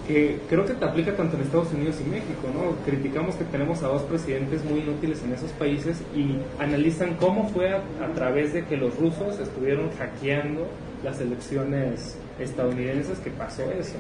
[0.07, 2.75] que creo que te aplica tanto en Estados Unidos y México, ¿no?
[2.85, 7.71] Criticamos que tenemos a dos presidentes muy inútiles en esos países y analizan cómo fue
[7.71, 10.67] a, a través de que los rusos estuvieron hackeando
[11.05, 13.97] las elecciones estadounidenses que pasó eso.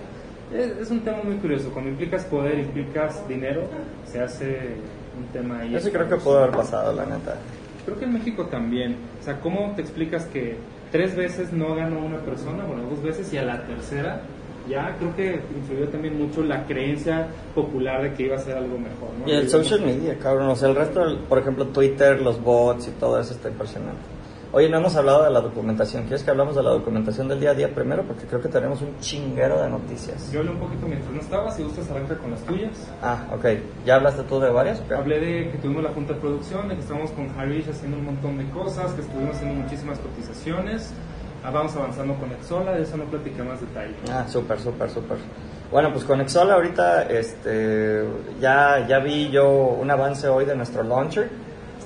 [0.52, 3.62] Es, es un tema muy curioso, cuando implicas poder, implicas dinero,
[4.04, 4.74] se hace
[5.16, 5.76] un tema ahí.
[5.76, 7.36] Eso creo que pudo haber pasado, la neta.
[7.84, 8.96] Creo que en México también.
[9.20, 10.56] O sea, ¿cómo te explicas que
[10.90, 14.22] tres veces no ganó una persona, bueno, dos veces, y a la tercera
[14.68, 18.78] ya creo que influyó también mucho la creencia popular de que iba a ser algo
[18.78, 19.26] mejor, ¿no?
[19.26, 20.48] Y el social media, cabrón.
[20.48, 24.00] O sea, el resto, por ejemplo, Twitter, los bots y todo eso está impresionante.
[24.52, 26.02] Oye, no hemos hablado de la documentación.
[26.02, 28.02] ¿Quieres que hablamos de la documentación del día a día primero?
[28.02, 30.32] Porque creo que tenemos un chinguero de noticias.
[30.32, 32.72] Yo hablé un poquito mientras no estabas, si gustas arranca con las tuyas.
[33.00, 33.44] Ah, ok.
[33.86, 34.80] ¿Ya hablaste tú de varias?
[34.80, 34.90] Ok.
[34.90, 38.06] Hablé de que tuvimos la junta de producción, de que estábamos con Harish haciendo un
[38.06, 40.92] montón de cosas, que estuvimos haciendo muchísimas cotizaciones.
[41.44, 43.94] Ah, vamos avanzando con Exola, de eso no platicé más detalle.
[44.10, 45.18] Ah, súper, súper, súper.
[45.70, 48.04] Bueno, pues con Exola ahorita este,
[48.40, 51.30] ya, ya vi yo un avance hoy de nuestro launcher.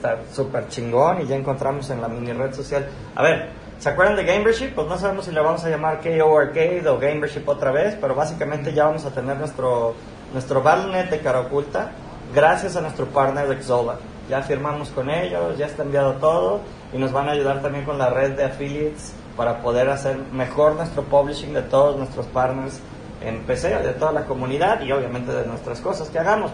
[0.04, 2.86] Está súper chingón y ya encontramos en la mini red social.
[3.14, 4.74] A ver, ¿se acuerdan de Gamership?
[4.74, 8.14] Pues no sabemos si le vamos a llamar KO Arcade o Gamership otra vez, pero
[8.14, 9.94] básicamente ya vamos a tener nuestro,
[10.34, 11.92] nuestro Battle.net de cara oculta
[12.34, 13.96] gracias a nuestro partner de Exola.
[14.28, 16.60] Ya firmamos con ellos, ya está enviado todo
[16.92, 20.74] y nos van a ayudar también con la red de affiliates para poder hacer mejor
[20.74, 22.78] nuestro publishing de todos nuestros partners
[23.22, 26.50] en PC, de toda la comunidad y obviamente de nuestras cosas que hagamos.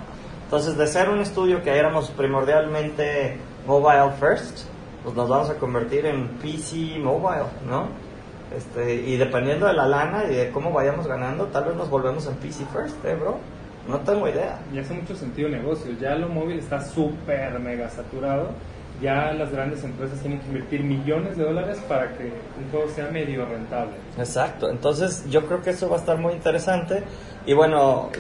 [0.51, 3.37] Entonces, de ser un estudio que éramos primordialmente
[3.69, 4.67] mobile first,
[5.05, 7.87] pues nos vamos a convertir en PC mobile, ¿no?
[8.53, 12.27] Este, y dependiendo de la lana y de cómo vayamos ganando, tal vez nos volvemos
[12.27, 13.39] en PC first, ¿eh, bro?
[13.87, 14.59] No tengo idea.
[14.75, 15.93] Y hace mucho sentido el negocio.
[16.01, 18.49] Ya lo móvil está súper mega saturado.
[19.01, 23.09] ya las grandes empresas tienen que invertir millones de dólares para que un juego sea
[23.09, 23.93] medio rentable.
[24.19, 27.05] Exacto, entonces yo creo que eso va a estar muy interesante
[27.47, 28.11] y bueno,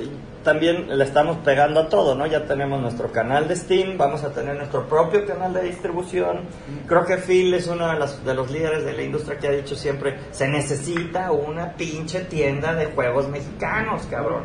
[0.42, 2.26] también le estamos pegando a todo, ¿no?
[2.26, 6.42] Ya tenemos nuestro canal de Steam, vamos a tener nuestro propio canal de distribución.
[6.86, 9.52] Creo que Phil es uno de, las- de los líderes de la industria que ha
[9.52, 14.44] dicho siempre, se necesita una pinche tienda de juegos mexicanos, cabrón.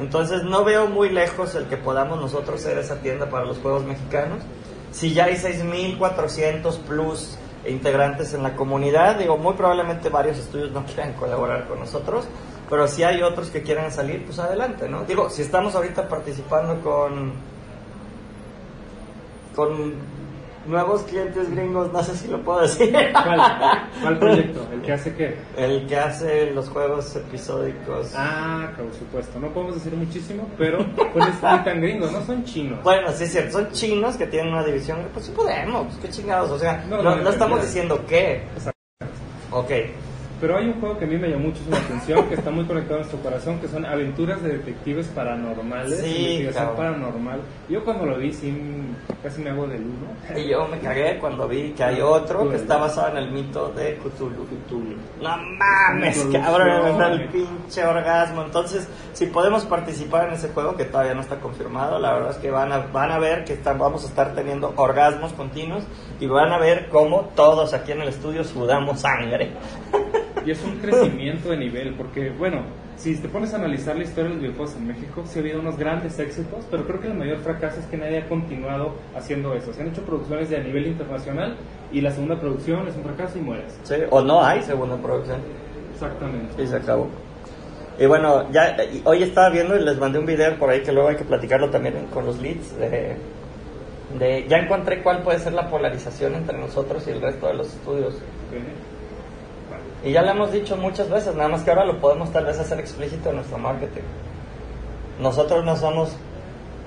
[0.00, 3.84] Entonces no veo muy lejos el que podamos nosotros ser esa tienda para los juegos
[3.84, 4.38] mexicanos.
[4.90, 10.84] Si ya hay 6.400 plus integrantes en la comunidad, digo, muy probablemente varios estudios no
[10.84, 12.26] quieran colaborar con nosotros,
[12.72, 15.04] pero si hay otros que quieran salir, pues adelante, ¿no?
[15.04, 17.34] Digo, si estamos ahorita participando con
[19.54, 19.92] con
[20.66, 22.90] nuevos clientes gringos, no sé si lo puedo decir.
[23.12, 23.40] ¿Cuál,
[24.00, 24.66] cuál proyecto?
[24.72, 25.36] ¿El que hace qué?
[25.54, 28.14] El que hace los juegos episódicos.
[28.16, 29.38] Ah, por supuesto.
[29.38, 30.78] No podemos decir muchísimo, pero
[31.12, 32.82] pues están tan gringos, no son chinos.
[32.82, 36.08] Bueno, sí es cierto, son chinos que tienen una división, pues sí podemos, pues qué
[36.08, 38.46] chingados, o sea, No, no, no, no no, estamos diciendo qué.
[38.56, 38.80] Exacto.
[39.50, 39.70] Ok,
[40.42, 42.64] Pero hay un juego que a mí me llamó mucho la atención, que está muy
[42.64, 46.76] conectado a nuestro corazón, que son aventuras de detectives paranormales, Sí, investigación cabrón.
[46.76, 47.40] paranormal.
[47.68, 48.30] Yo cuando lo vi,
[49.22, 50.36] casi me hago del uno.
[50.36, 53.68] y yo me cagué cuando vi que hay otro que está basado en el mito
[53.68, 54.44] de Cthulhu.
[54.66, 54.96] Cthulhu.
[55.22, 58.42] No mames, cabrón, me el pinche orgasmo.
[58.42, 62.38] Entonces, si podemos participar en ese juego, que todavía no está confirmado, la verdad es
[62.38, 65.84] que van a, van a ver que están, vamos a estar teniendo orgasmos continuos
[66.18, 69.52] y van a ver cómo todos aquí en el estudio sudamos sangre.
[70.44, 72.62] Y es un crecimiento de nivel, porque, bueno,
[72.96, 75.60] si te pones a analizar la historia de los videojuegos en México, sí ha habido
[75.60, 79.54] unos grandes éxitos, pero creo que el mayor fracaso es que nadie ha continuado haciendo
[79.54, 79.72] eso.
[79.72, 81.56] Se han hecho producciones de a nivel internacional
[81.92, 83.78] y la segunda producción es un fracaso y mueres.
[83.84, 83.94] ¿sí?
[84.10, 85.38] O no hay segunda producción.
[85.94, 86.62] Exactamente.
[86.62, 87.08] Y se acabó.
[87.98, 91.08] Y bueno, ya hoy estaba viendo y les mandé un video por ahí que luego
[91.08, 92.76] hay que platicarlo también con los leads.
[92.78, 93.16] De,
[94.18, 97.66] de- ya encontré cuál puede ser la polarización entre nosotros y el resto de los
[97.68, 98.14] estudios.
[98.14, 98.91] Ok.
[100.04, 102.58] Y ya lo hemos dicho muchas veces, nada más que ahora lo podemos tal vez
[102.58, 104.02] hacer explícito en nuestro marketing.
[105.20, 106.16] Nosotros no somos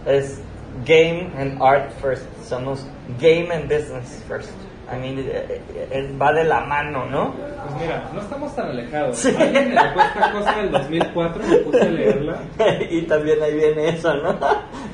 [0.06, 0.42] es
[0.86, 2.86] game and art first, somos
[3.20, 4.52] game and business first.
[4.88, 7.34] I mean, eh, eh, eh, va de la mano, ¿no?
[7.34, 9.18] Pues mira, no estamos tan alejados.
[9.18, 9.36] Sí.
[9.36, 12.40] Alguien me dejó esta cosa del 2004 y me puse a leerla.
[12.92, 14.38] y también ahí viene eso, ¿no?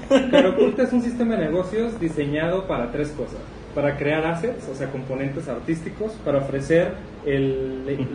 [0.31, 3.39] Pero Culta es un sistema de negocios diseñado para tres cosas.
[3.75, 6.93] Para crear assets, o sea, componentes artísticos, para ofrecer
[7.25, 8.07] el, el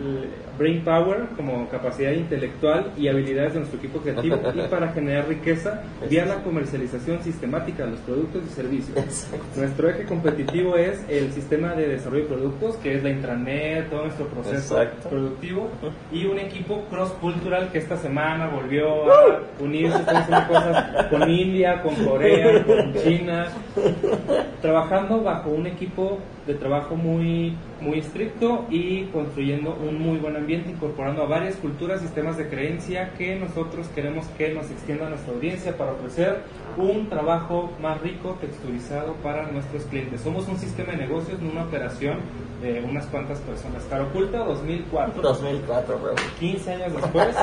[0.57, 5.83] brain power como capacidad intelectual y habilidades de nuestro equipo creativo y para generar riqueza
[6.09, 8.97] vía la comercialización sistemática de los productos y servicios.
[8.97, 9.45] Exacto.
[9.55, 14.03] Nuestro eje competitivo es el sistema de desarrollo de productos, que es la intranet, todo
[14.03, 15.09] nuestro proceso Exacto.
[15.09, 15.69] productivo,
[16.11, 21.81] y un equipo cross-cultural que esta semana volvió a unirse, estamos haciendo cosas con India,
[21.81, 23.47] con Corea, con China,
[24.61, 30.71] trabajando bajo un equipo de trabajo muy, muy estricto y construyendo un muy buen ambiente,
[30.71, 35.33] incorporando a varias culturas, sistemas de creencia que nosotros queremos que nos extienda a nuestra
[35.33, 36.43] audiencia para ofrecer
[36.77, 40.21] un trabajo más rico, texturizado para nuestros clientes.
[40.21, 42.19] Somos un sistema de negocios, no una operación
[42.61, 43.83] de unas cuantas personas.
[43.89, 45.21] Caro Oculta 2004.
[45.21, 46.15] 2004, bro.
[46.39, 47.35] 15 años después,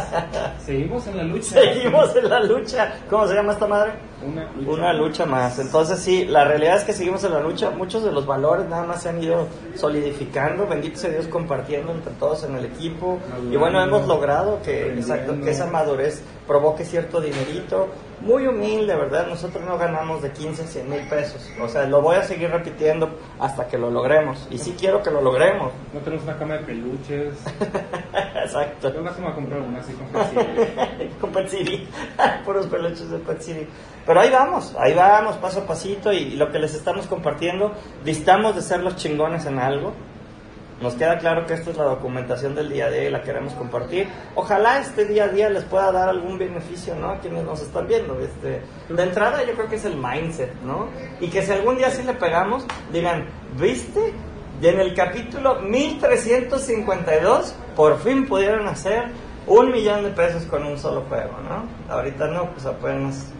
[0.64, 1.60] seguimos en la lucha.
[1.60, 2.94] Seguimos en la lucha.
[3.08, 3.92] ¿Cómo se llama esta madre?
[4.26, 4.70] Una lucha.
[4.70, 5.58] Una lucha más.
[5.58, 7.70] Entonces sí, la realidad es que seguimos en la lucha.
[7.70, 10.66] Muchos de los valores nada más se han ido solidificando.
[10.66, 13.18] Bendito sea Dios compartiendo entre todos en el equipo.
[13.50, 15.00] Y bueno, hemos logrado que,
[15.42, 17.88] que esa madurez provoque cierto dinerito.
[18.20, 19.26] Muy humilde, ¿verdad?
[19.26, 21.50] Nosotros no ganamos de 15 a 100 mil pesos.
[21.60, 24.46] O sea, lo voy a seguir repitiendo hasta que lo logremos.
[24.50, 25.72] Y sí quiero que lo logremos.
[25.92, 27.34] No tenemos una cama de peluches.
[28.44, 28.92] Exacto.
[28.92, 31.10] Yo no a comprar una así con flexible.
[31.20, 31.88] con Pet City,
[32.44, 33.66] puros peluches de Pet City.
[34.06, 37.72] Pero ahí vamos, ahí vamos, paso a pasito y lo que les estamos compartiendo,
[38.04, 39.92] distamos de ser los chingones en algo.
[40.80, 43.54] Nos queda claro que esto es la documentación del día a día y la queremos
[43.54, 44.08] compartir.
[44.34, 47.10] Ojalá este día a día les pueda dar algún beneficio, ¿no?
[47.10, 48.18] A quienes nos están viendo.
[48.18, 50.88] Este, de entrada yo creo que es el mindset, ¿no?
[51.20, 53.26] Y que si algún día sí le pegamos, digan,
[53.58, 54.12] ¿viste?
[54.60, 59.04] Y en el capítulo 1352 por fin pudieron hacer
[59.46, 61.66] un millón de pesos con un solo juego, ¿no?
[61.92, 63.32] Ahorita no, pues apenas.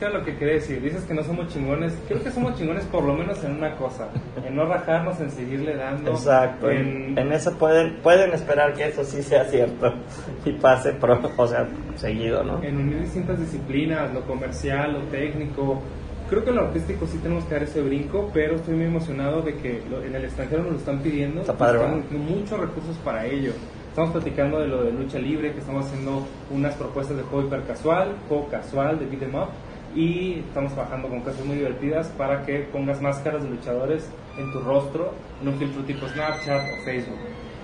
[0.00, 0.80] Es que era lo que quería decir.
[0.80, 1.92] Dices que no somos chingones.
[2.08, 4.08] Creo que somos chingones por lo menos en una cosa.
[4.46, 6.12] En no rajarnos, en seguirle dando.
[6.12, 6.70] Exacto.
[6.70, 9.92] En, eso pueden pueden esperar que eso sí sea cierto
[10.46, 12.62] y pase, pro, o sea, seguido, ¿no?
[12.62, 15.82] en unir distintas disciplinas, lo comercial, lo técnico.
[16.30, 19.42] Creo que en lo artístico sí tenemos que dar ese brinco, pero estoy muy emocionado
[19.42, 21.42] de que lo- en el extranjero nos lo están pidiendo.
[21.42, 23.52] Está padre, teniendo muchos recursos para ello.
[23.90, 27.64] Estamos platicando de lo de lucha libre, que estamos haciendo unas propuestas de juego hiper
[27.64, 29.48] casual, juego casual, de beat 'em up,
[29.94, 34.60] y estamos trabajando con cosas muy divertidas para que pongas máscaras de luchadores en tu
[34.60, 37.18] rostro en un filtro tipo Snapchat o Facebook.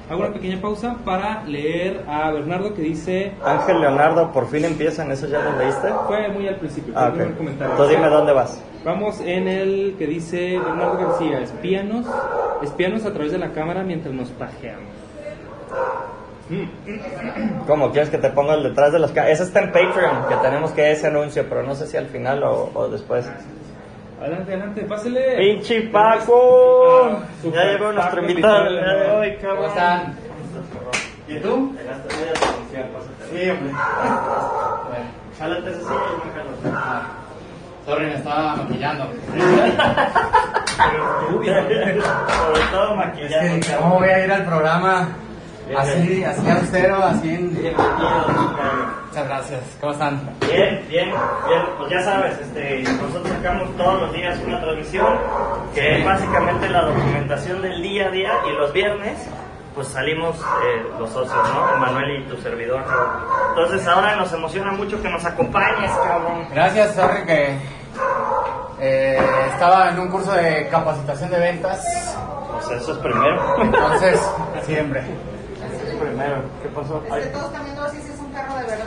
[0.09, 5.11] Hago una pequeña pausa para leer a Bernardo que dice Ángel Leonardo, por fin empiezan,
[5.11, 5.89] ¿eso ya lo leíste?
[6.07, 7.37] fue muy al principio, Ah, el primer ok.
[7.39, 7.73] comentario.
[7.73, 8.63] Entonces dime dónde vas.
[8.85, 12.07] Vamos en el que dice Bernardo García, espíanos,
[12.63, 14.91] espíanos a través de la cámara mientras nos pajeamos.
[17.67, 17.91] ¿Cómo?
[17.91, 19.35] ¿Quieres que te ponga el detrás de las cámaras?
[19.35, 22.43] Ese está en Patreon, que tenemos que ese anuncio, pero no sé si al final
[22.45, 23.29] o, o después.
[24.21, 25.37] Adelante, adelante, pásele.
[25.37, 27.11] ¡Pinche Paco!
[27.11, 29.37] Ah, ya llegó nuestro invitado cabrón.
[29.43, 30.15] ¿Cómo están?
[31.29, 31.75] ¿Y tú?
[33.31, 33.73] Sí, hombre.
[34.89, 35.07] Bueno,
[35.39, 35.81] Jálate ese
[36.73, 37.03] ah,
[37.85, 39.05] sorry, me estaba maquillando.
[40.77, 41.51] Sobre
[42.71, 45.09] todo que, ¿cómo voy a ir al programa
[45.75, 47.53] así, así austero, así en...
[49.07, 49.61] Muchas gracias.
[49.81, 50.21] ¿Cómo están?
[50.41, 51.11] Bien, bien,
[51.49, 51.63] bien.
[51.79, 55.07] Pues ya sabes, este, nosotros sacamos todos los días una transmisión
[55.75, 59.27] que es básicamente la documentación del día a día y los viernes
[59.75, 61.77] pues salimos eh, los socios, ¿no?
[61.77, 62.83] Emanuel y tu servidor.
[63.51, 66.47] Entonces ahora nos emociona mucho que nos acompañes, cabrón.
[66.51, 67.59] Gracias, sorry que
[68.81, 69.21] eh,
[69.53, 72.17] estaba en un curso de capacitación de ventas.
[72.53, 73.63] Pues eso es primero.
[73.63, 74.21] Entonces,
[74.65, 75.03] siempre.
[76.01, 76.43] Primero.
[76.63, 77.03] ¿Qué pasó?
[77.17, 78.87] Es que todos también no sé si es un carro de verdad.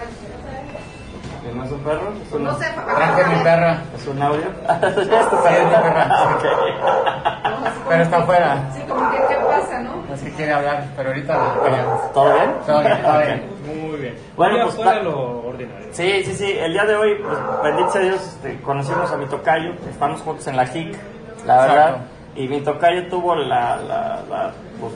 [1.43, 2.13] ¿Que no es un perro?
[2.25, 2.95] Es un, No sé, papá.
[2.95, 3.81] Traje mi perra.
[3.95, 4.45] ¿Es un audio?
[4.83, 6.39] ¿Es tu Sí, es mi perra.
[7.89, 8.69] Pero está afuera.
[8.73, 10.03] Sí, como que, ¿qué pasa, no?
[10.13, 12.13] Así quiere hablar, pero ahorita peleamos.
[12.13, 12.51] ¿Todo bien?
[12.65, 13.49] Todo bien, todo bien.
[13.65, 14.15] Muy bien.
[14.35, 15.87] Bueno, pues, de lo ordinario.
[15.91, 16.51] Sí, sí, sí.
[16.51, 19.73] El día de hoy, pues, bendito sea Dios, este, conocimos a mi tocayo.
[19.89, 20.97] Estamos juntos en la JIC,
[21.45, 21.89] la verdad.
[21.89, 22.09] Exacto.
[22.35, 24.93] Y mi tocayo tuvo la, la, la pues,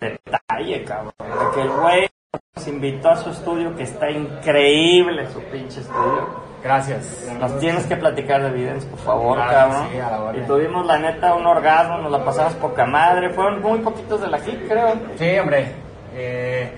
[0.00, 1.12] detalle, cabrón.
[1.18, 2.08] De que el güey
[2.56, 6.46] nos invitó a su estudio, que está increíble su pinche estudio.
[6.62, 7.24] Gracias.
[7.38, 9.88] Nos tienes que platicar de Evidence, por favor, Claro, cabrón.
[9.92, 10.42] sí, a la orden.
[10.42, 13.30] y tuvimos, la neta, un orgasmo, nos la pasamos poca madre.
[13.30, 14.94] Fueron muy poquitos de la JIC, creo.
[15.16, 15.72] Sí, hombre.
[16.14, 16.72] Eh,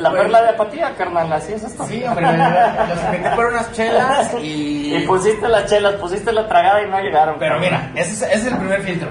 [0.00, 1.84] la perla de apatía, carnal, así es esto.
[1.86, 4.96] sí, hombre, los invité por unas chelas y...
[4.96, 7.36] Y pusiste las chelas, pusiste la tragada y no llegaron.
[7.38, 7.70] Pero cabrón.
[7.72, 9.08] mira, ese es, ese es el primer filtro.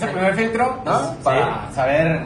[0.00, 0.98] Es el primer filtro, ¿no?
[0.98, 1.16] Sí.
[1.24, 2.22] Para saber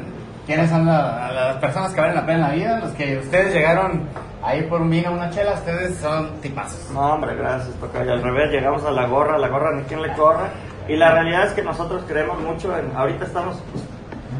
[0.47, 2.79] quiénes son la- las personas que valen la pena en la vida.
[2.81, 4.09] Los que ustedes llegaron
[4.43, 6.91] ahí por un vino, una chela, ustedes son tipazos.
[6.93, 8.13] No, hombre, gracias, Tocayo.
[8.13, 10.51] Al revés, llegamos a la gorra, la gorra ni quien le corra.
[10.87, 12.95] Y la realidad es que nosotros creemos mucho en.
[12.97, 13.57] Ahorita estamos.
[13.73, 13.85] Pues,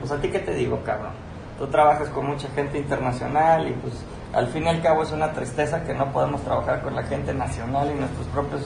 [0.01, 1.13] pues a ti, ¿qué te digo, cabrón?
[1.59, 3.95] Tú trabajas con mucha gente internacional y, pues,
[4.35, 7.33] al fin y al cabo es una tristeza que no podemos trabajar con la gente
[7.33, 8.63] nacional y nuestros propios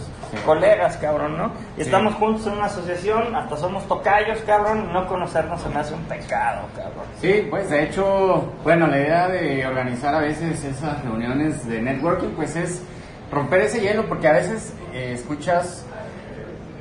[0.46, 1.46] colegas, cabrón, ¿no?
[1.76, 1.82] Y Sí.
[1.82, 5.94] estamos juntos en una asociación, hasta somos tocayos, cabrón, y no conocernos se me hace
[5.94, 7.04] un pecado, cabrón.
[7.20, 12.30] Sí, pues de hecho, bueno, la idea de organizar a veces esas reuniones de networking,
[12.30, 12.82] pues es
[13.30, 15.84] romper ese hielo, porque a veces eh, escuchas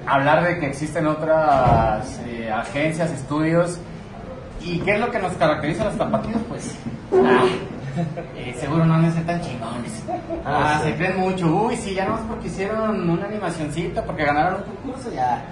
[0.06, 3.80] hablar de que existen otras eh, agencias, estudios,
[4.62, 6.42] y ¿qué es lo que nos caracteriza a los tapatíos?
[6.48, 6.76] Pues,
[7.14, 7.46] ah,
[8.36, 10.04] eh, seguro no ser tan chingones.
[10.46, 10.90] Ah, Ah, sí.
[10.90, 11.48] se creen mucho.
[11.48, 15.44] Uy, sí, ya no es porque hicieron una animacioncita, porque ganaron un concurso, ya.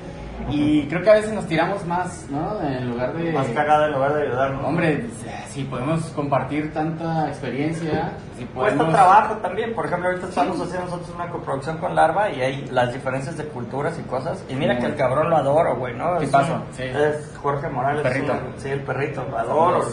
[0.50, 2.62] Y creo que a veces nos tiramos más, ¿no?
[2.62, 3.32] En lugar de...
[3.32, 4.64] Más cagada en lugar de ayudarnos.
[4.66, 5.08] Hombre,
[5.50, 9.74] si podemos compartir tanta experiencia, si Cuesta trabajo también.
[9.74, 13.46] Por ejemplo, ahorita estamos haciendo nosotros una coproducción con Larva y hay las diferencias de
[13.46, 14.44] culturas y cosas.
[14.50, 16.20] Y mira que el cabrón lo adoro, güey, ¿no?
[16.20, 16.84] ¿Qué Es un- Sí.
[16.84, 18.04] Es Jorge Morales.
[18.04, 18.34] Perrito.
[18.34, 19.26] es un- sí, el perrito.
[19.32, 19.86] Lo adoro.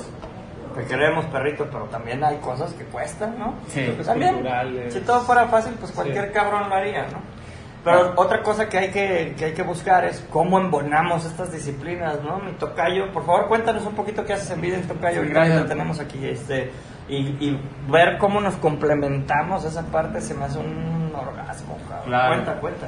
[0.75, 3.55] Te queremos, perrito, pero también hay cosas que cuestan, ¿no?
[3.69, 3.85] Sí.
[3.87, 4.95] Toques También, culturales.
[4.95, 7.19] si todo fuera fácil, pues cualquier cabrón lo haría, ¿no?
[7.85, 12.23] Pero otra cosa que hay que, que hay que buscar es cómo embonamos estas disciplinas,
[12.23, 12.39] ¿no?
[12.39, 15.33] Mi tocayo, por favor, cuéntanos un poquito qué haces en vida en tocayo, Sí, que
[15.35, 15.61] gracias.
[15.63, 16.71] lo tenemos aquí, este,
[17.09, 22.07] y, y ver cómo nos complementamos esa parte se me hace un orgasmo, cabrón.
[22.07, 22.29] Claro.
[22.35, 22.87] Cuenta, cuenta.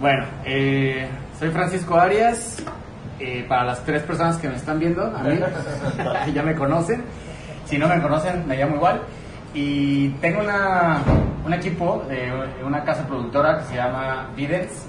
[0.00, 1.08] Bueno, eh,
[1.40, 2.62] soy Francisco Arias.
[3.18, 5.40] eh, para las tres personas que me están viendo, a mí,
[6.34, 7.02] ya me conocen.
[7.66, 9.02] Si no me conocen, me llamo igual.
[9.54, 11.02] Y tengo una,
[11.44, 12.30] un equipo de
[12.64, 14.86] una casa productora que se llama Videns.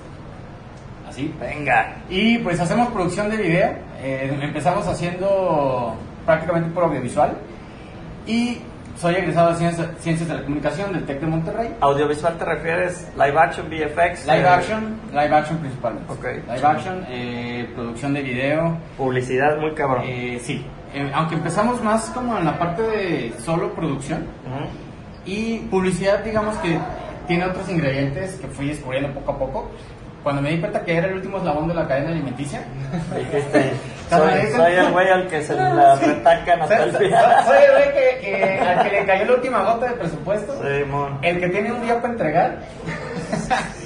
[1.08, 1.34] Así.
[1.40, 1.96] Venga.
[2.10, 3.70] Y pues hacemos producción de video.
[4.00, 7.32] eh, empezamos haciendo prácticamente por audiovisual.
[8.28, 8.60] Y
[8.98, 11.76] soy egresado de Ciencias, Ciencias de la Comunicación del TEC de Monterrey.
[11.80, 14.26] Audiovisual te refieres live action, VFX.
[14.26, 16.12] Live eh, action, live action principalmente.
[16.12, 16.26] Ok.
[16.48, 18.78] Live action, eh, producción de video.
[18.98, 20.04] Publicidad muy cabrón.
[20.06, 24.26] eh, sí, Eh, aunque empezamos más como en la parte de solo producción
[25.26, 26.80] y publicidad, digamos que
[27.28, 29.72] tiene otros ingredientes que fui descubriendo poco a poco.
[30.24, 32.62] Cuando me di cuenta que era el último eslabón de la cadena alimenticia,
[33.16, 33.72] Dijiste,
[34.10, 37.46] soy, el güey al que se la retacan hasta el final.
[37.46, 40.84] soy el güey que, que- al que le cayó la última gota de presupuesto, Sí,
[41.22, 42.58] el que tiene un día para entregar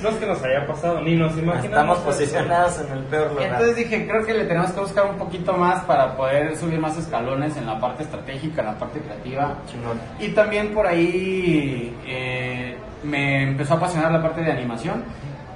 [0.03, 1.65] no es que nos haya pasado, ni nos imaginamos.
[1.65, 3.45] Estamos posicionados en el peor lugar.
[3.47, 6.97] Entonces dije, creo que le tenemos que buscar un poquito más para poder subir más
[6.97, 9.55] escalones en la parte estratégica, en la parte creativa.
[9.69, 9.99] Chingón.
[10.19, 15.03] Y también por ahí eh, me empezó a apasionar la parte de animación.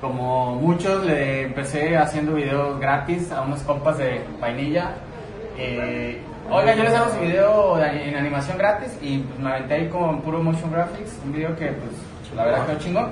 [0.02, 4.92] Como muchos, le empecé haciendo videos gratis a unos compas de vainilla.
[5.58, 6.22] Eh,
[6.52, 9.90] Oiga, yo les hago su video de- en animación gratis y pues, me aventé ahí
[9.90, 13.10] con puro motion graphics, un video que pues la verdad quedó chingón.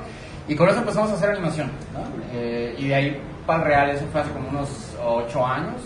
[0.47, 2.01] Y con eso empezamos a hacer animación, ¿no?
[2.33, 5.81] Eh, y de ahí para el real, eso fue hace como unos 8 años.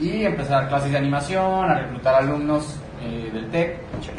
[0.00, 3.78] Y empecé a dar clases de animación, a reclutar alumnos eh, del TEC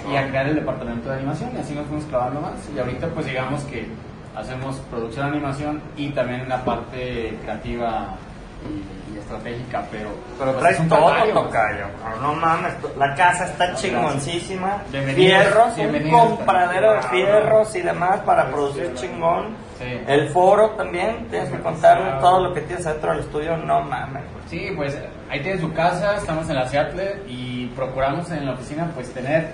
[0.09, 1.51] y a crear el departamento de animación.
[1.55, 2.53] Y así nos fuimos clavando más.
[2.73, 3.87] Y ahorita pues digamos que
[4.35, 8.15] hacemos producción de animación y también la parte creativa
[8.63, 10.09] y, y estratégica, pero...
[10.37, 11.33] Pero pues, traes todo, pues.
[11.33, 11.85] tocayo.
[12.21, 14.81] No mames, la casa está chingoncísima.
[14.91, 19.64] Bienvenidos, Fierros, un compradero de fierros y demás para producir chingón.
[19.77, 19.85] Sí.
[20.07, 23.57] El foro también, tienes que contar todo lo que tienes adentro del estudio.
[23.57, 24.23] No mames.
[24.47, 24.97] Sí, pues
[25.29, 29.49] ahí tienen su casa, estamos en la Seattle y procuramos en la oficina pues tener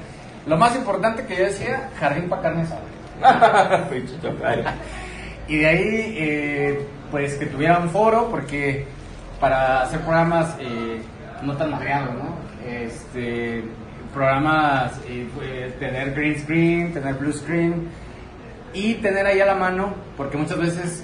[0.45, 2.82] lo más importante que yo decía, jardín para carne asada.
[5.47, 6.78] Y de ahí
[7.09, 8.86] pues, pues que tuviera un foro porque
[9.39, 11.01] para hacer programas eh,
[11.41, 12.36] no tan madreados, ¿no?
[12.65, 13.63] Este,
[14.13, 17.89] programas, eh, pues, tener green screen, tener blue screen
[18.74, 21.03] y tener ahí a la mano, porque muchas veces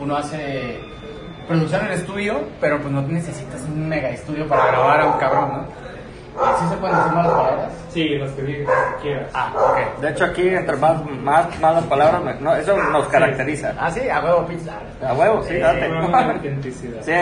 [0.00, 0.80] uno hace
[1.46, 5.48] producción en estudio, pero pues no necesitas un mega estudio para grabar a un cabrón,
[5.52, 5.84] ¿no?
[6.58, 7.72] ¿Sí se pueden decir malas palabras?
[7.90, 8.66] Sí, los que
[9.00, 9.30] quieras.
[9.34, 10.00] Ah, ok.
[10.00, 13.72] De hecho, aquí, entre más, más malas palabras, no, eso nos caracteriza.
[13.78, 14.72] Ah, sí, a huevo, pizza.
[15.06, 15.86] A huevo, sí, date.
[15.86, 17.02] Autenticidad.
[17.02, 17.12] Sí,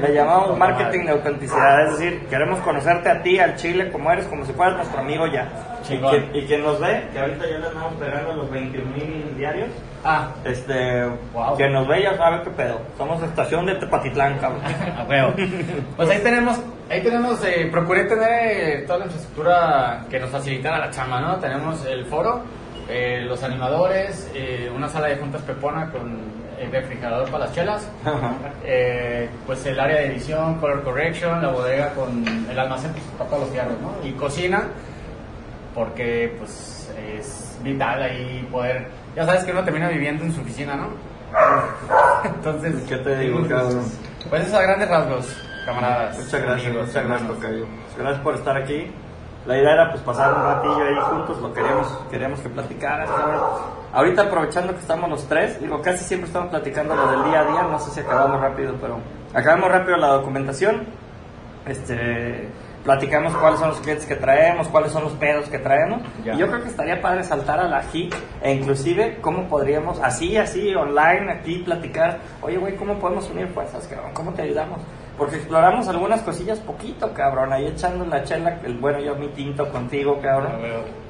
[0.00, 4.26] le llamamos marketing de autenticidad, es decir, queremos conocerte a ti, al chile, como eres,
[4.26, 5.48] como si fueras nuestro amigo ya.
[5.88, 9.36] Y quien, y quien nos ve, que ahorita ya le andamos pegando los 21 mil
[9.36, 9.68] diarios,
[10.04, 11.56] Ah, este, Wow.
[11.56, 12.80] quien nos ve ya sabe qué pedo.
[12.96, 14.60] Somos estación de Tepatitlán, cabrón.
[14.98, 15.32] A huevo.
[15.96, 16.60] Pues ahí tenemos,
[16.90, 21.36] ahí tenemos, eh, procuré tener eh, toda la infraestructura que nos facilitara la chamba, ¿no?
[21.36, 22.42] Tenemos el foro,
[22.88, 27.90] eh, los animadores, eh, una sala de juntas pepona con el refrigerador para las chelas,
[28.64, 33.28] eh, pues el área de edición, color correction, la bodega con el almacén pues, para
[33.28, 33.92] todos los fierros, ¿no?
[34.08, 34.68] Y cocina,
[35.76, 40.74] porque pues es vital ahí poder, ya sabes que uno termina viviendo en su oficina,
[40.74, 40.88] ¿no?
[42.24, 43.84] Entonces, ¿Qué te digo, cabrón?
[44.30, 46.16] pues eso a grandes rasgos, camaradas.
[46.18, 47.28] Muchas gracias, amigos, muchas gracias.
[47.28, 47.66] Tocayo.
[47.98, 48.90] Gracias por estar aquí.
[49.44, 53.10] La idea era pues pasar un ratillo ahí juntos, lo queríamos, queríamos que platicaras.
[53.10, 53.40] cabrón.
[53.92, 57.44] Ahorita aprovechando que estamos los tres, digo, casi siempre estamos platicando lo del día a
[57.44, 58.98] día, no sé si acabamos rápido, pero
[59.34, 60.86] acabamos rápido la documentación.
[61.66, 62.48] Este,
[62.86, 66.00] platicamos cuáles son los clientes que traemos, cuáles son los pedos que traemos.
[66.24, 66.34] Ya.
[66.34, 70.36] Y yo creo que estaría padre saltar a la HIC e inclusive cómo podríamos, así,
[70.36, 73.88] así, online, aquí platicar, oye, güey, ¿cómo podemos unir fuerzas?
[74.14, 74.80] ¿Cómo te ayudamos?
[75.16, 79.68] Porque exploramos algunas cosillas poquito, cabrón, ahí echando la chela, el bueno, yo mi tinto
[79.70, 80.60] contigo, cabrón.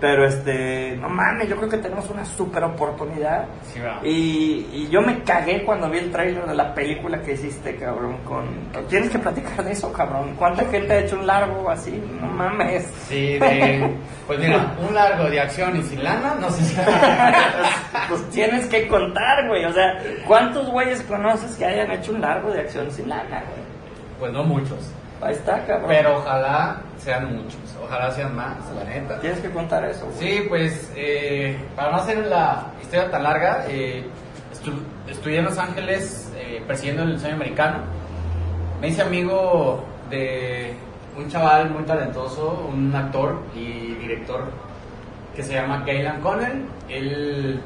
[0.01, 3.47] Pero este, no mames, yo creo que tenemos una super oportunidad.
[3.63, 3.81] Sí.
[4.05, 8.19] Y, y yo me cagué cuando vi el trailer de la película que hiciste, cabrón.
[8.25, 8.47] Con...
[8.89, 10.35] Tienes que platicar de eso, cabrón.
[10.39, 12.01] ¿Cuánta gente ha hecho un largo así?
[12.21, 12.85] No mames.
[13.09, 13.93] Sí, de,
[14.27, 16.77] pues mira, un largo de acción y sin lana, no sé si...
[18.09, 19.65] pues tienes que contar, güey.
[19.65, 23.66] O sea, ¿cuántos güeyes conoces que hayan hecho un largo de acción sin lana, güey?
[24.19, 24.79] Pues no muchos,
[25.21, 25.87] Ahí está, cabrón.
[25.89, 29.21] pero ojalá sean muchos, ojalá sean más, la neta.
[29.21, 30.19] Tienes que contar eso, güey.
[30.19, 34.05] Sí, pues eh, para no hacer la historia tan larga, eh,
[34.53, 37.79] estu- estudié en Los Ángeles eh, persiguiendo el sueño americano.
[38.81, 40.75] Me hice amigo de
[41.17, 44.45] un chaval muy talentoso, un actor y director
[45.35, 46.67] que se llama Galen Connell.
[46.89, 47.61] Él,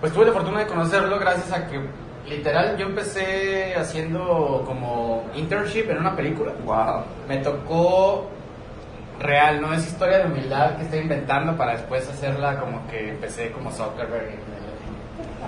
[0.00, 1.80] pues tuve la fortuna de conocerlo gracias a que
[2.28, 6.52] literal yo empecé haciendo como internship en una película.
[6.64, 7.04] Wow.
[7.28, 8.28] Me tocó
[9.20, 13.50] real, no es historia de humildad que estoy inventando para después hacerla como que empecé
[13.52, 14.30] como Zuckerberg.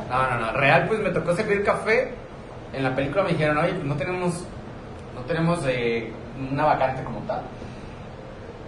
[0.08, 2.12] No, no, no, real pues me tocó servir café.
[2.72, 4.44] En la película me dijeron, oye, pues no tenemos,
[5.14, 6.12] no tenemos eh,
[6.50, 7.42] una vacante como tal.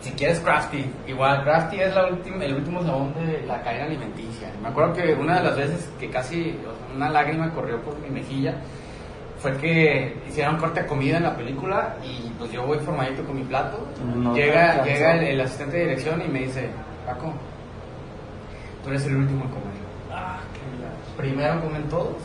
[0.00, 4.48] Si quieres Crafty, igual Crafty es la última, el último eslabón de la cadena alimenticia.
[4.62, 7.98] Me acuerdo que una de las veces que casi o sea, una lágrima corrió por
[8.00, 8.54] mi mejilla
[9.38, 13.36] fue que hicieron corte a comida en la película y pues yo voy formadito con
[13.36, 13.86] mi plato.
[14.04, 16.68] No llega llega el, el asistente de dirección y me dice,
[17.04, 17.32] Paco,
[18.82, 19.76] tú eres el último en comer.
[21.16, 22.16] Primero comen todos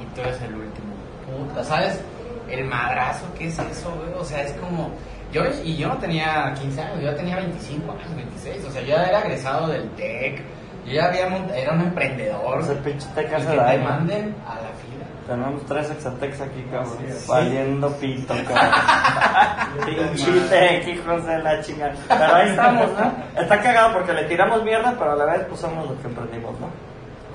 [0.00, 0.94] y tú eres el último.
[1.26, 2.00] Puta, ¿sabes?
[2.48, 4.12] El madrazo, ¿qué es eso, güey?
[4.18, 4.90] O sea, es como...
[5.32, 8.64] Yo, y yo no tenía 15 años, yo ya tenía 25 años, 26.
[8.64, 10.42] O sea, yo ya era egresado del TEC,
[10.86, 12.60] Yo ya había mont- era un emprendedor.
[12.60, 13.84] Ese pinche teca se que da, te ¿no?
[13.84, 15.06] manden a la fila.
[15.26, 16.96] Tenemos tres exatex aquí, cabrón.
[17.28, 19.84] Valiendo pito, cabrón.
[19.84, 21.94] Pinche hijos de la chingada.
[22.08, 23.40] Pero ahí estamos, ¿no?
[23.40, 26.58] Está cagado porque le tiramos mierda, pero a la vez pues somos los que emprendimos,
[26.60, 26.68] ¿no?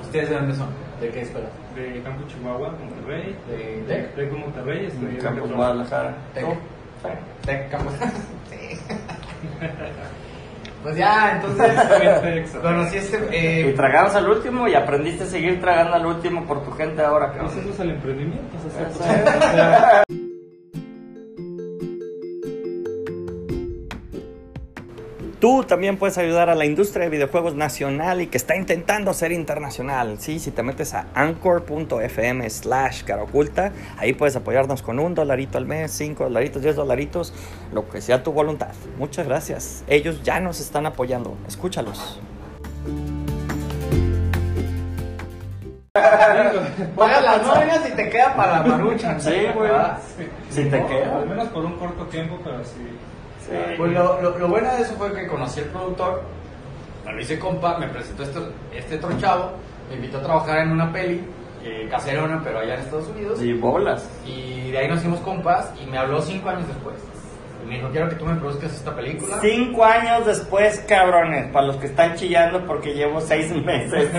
[0.01, 0.67] ¿Ustedes de dónde son?
[0.99, 1.47] ¿De qué escuela?
[1.75, 3.35] De Campo Chihuahua, Monterrey.
[3.47, 4.15] ¿De Tec?
[4.15, 5.55] De Monterrey, estoy Metro.
[5.55, 6.15] Guadalajara.
[6.33, 6.45] Tec.
[6.45, 6.53] ¿Tú?
[7.45, 7.93] Tec Campos.
[8.49, 8.79] Sí.
[10.85, 13.17] Pues ya, entonces conocí este.
[13.17, 17.01] Y Eh, tragamos al último y aprendiste a seguir tragando al último por tu gente
[17.01, 17.59] ahora, Pues cabrón.
[17.63, 18.55] eso es el emprendimiento.
[18.55, 20.03] o sea,
[25.45, 29.31] Tú también puedes ayudar a la industria de videojuegos nacional y que está intentando ser
[29.31, 30.17] internacional.
[30.17, 35.67] Sí, si te metes a anchor.fm slash caraoculta, ahí puedes apoyarnos con un dolarito al
[35.67, 37.31] mes, cinco dolaritos, diez dolaritos,
[37.71, 38.73] lo que sea tu voluntad.
[38.97, 39.83] Muchas gracias.
[39.85, 41.37] Ellos ya nos están apoyando.
[41.47, 42.19] Escúchalos.
[45.93, 49.19] pagas las nóminas y te queda para la marucha.
[49.19, 49.69] Sí, güey.
[50.49, 51.17] Si te no, queda.
[51.17, 52.97] Al menos por un corto tiempo, pero sí.
[53.77, 56.23] Pues lo, lo, lo bueno de eso fue que conocí al productor,
[57.05, 58.39] me lo hice compa, me presentó este,
[58.73, 59.51] este otro chavo,
[59.89, 61.23] me invitó a trabajar en una peli,
[61.63, 63.41] eh, caserona, pero allá en Estados Unidos.
[63.41, 64.09] Y bolas.
[64.25, 66.95] Y de ahí nos hicimos compas y me habló cinco años después.
[67.67, 69.37] Me dijo, quiero que tú me produzcas esta película.
[69.41, 74.09] Cinco años después, cabrones, para los que están chillando porque llevo seis meses.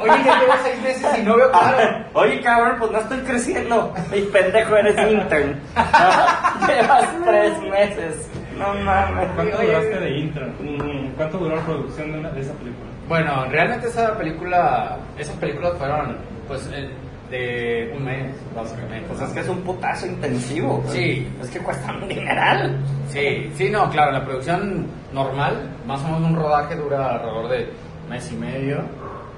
[0.00, 2.04] Oye, ya llevo seis meses y no veo claro.
[2.14, 3.92] Oye, cabrón, pues no estoy creciendo.
[4.14, 5.60] Y pendejo, eres intern.
[6.66, 8.30] Llevas tres meses.
[8.58, 9.28] No mames.
[9.34, 10.46] ¿Cuánto Oye, duraste de intro?
[10.60, 11.08] Mm.
[11.16, 12.86] ¿Cuánto duró la producción de, una- de esa película?
[13.08, 16.16] Bueno, realmente esa película, esas películas fueron
[16.48, 16.88] pues eh,
[17.34, 19.06] de un mes, básicamente.
[19.08, 20.82] Pues es que es un putazo intensivo.
[20.84, 20.96] güey.
[20.96, 21.28] Sí.
[21.42, 22.78] Es que cuesta un dineral.
[23.08, 27.68] Sí, sí, no, claro, la producción normal, más o menos un rodaje dura alrededor de
[28.08, 28.82] mes y medio,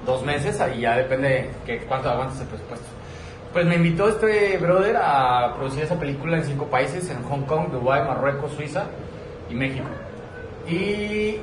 [0.05, 2.85] dos meses, ahí ya depende que cuánto aguantes el presupuesto.
[3.53, 7.71] Pues me invitó este brother a producir esa película en cinco países, en Hong Kong,
[7.71, 8.85] Dubái, Marruecos, Suiza
[9.49, 9.87] y México.
[10.67, 11.37] Y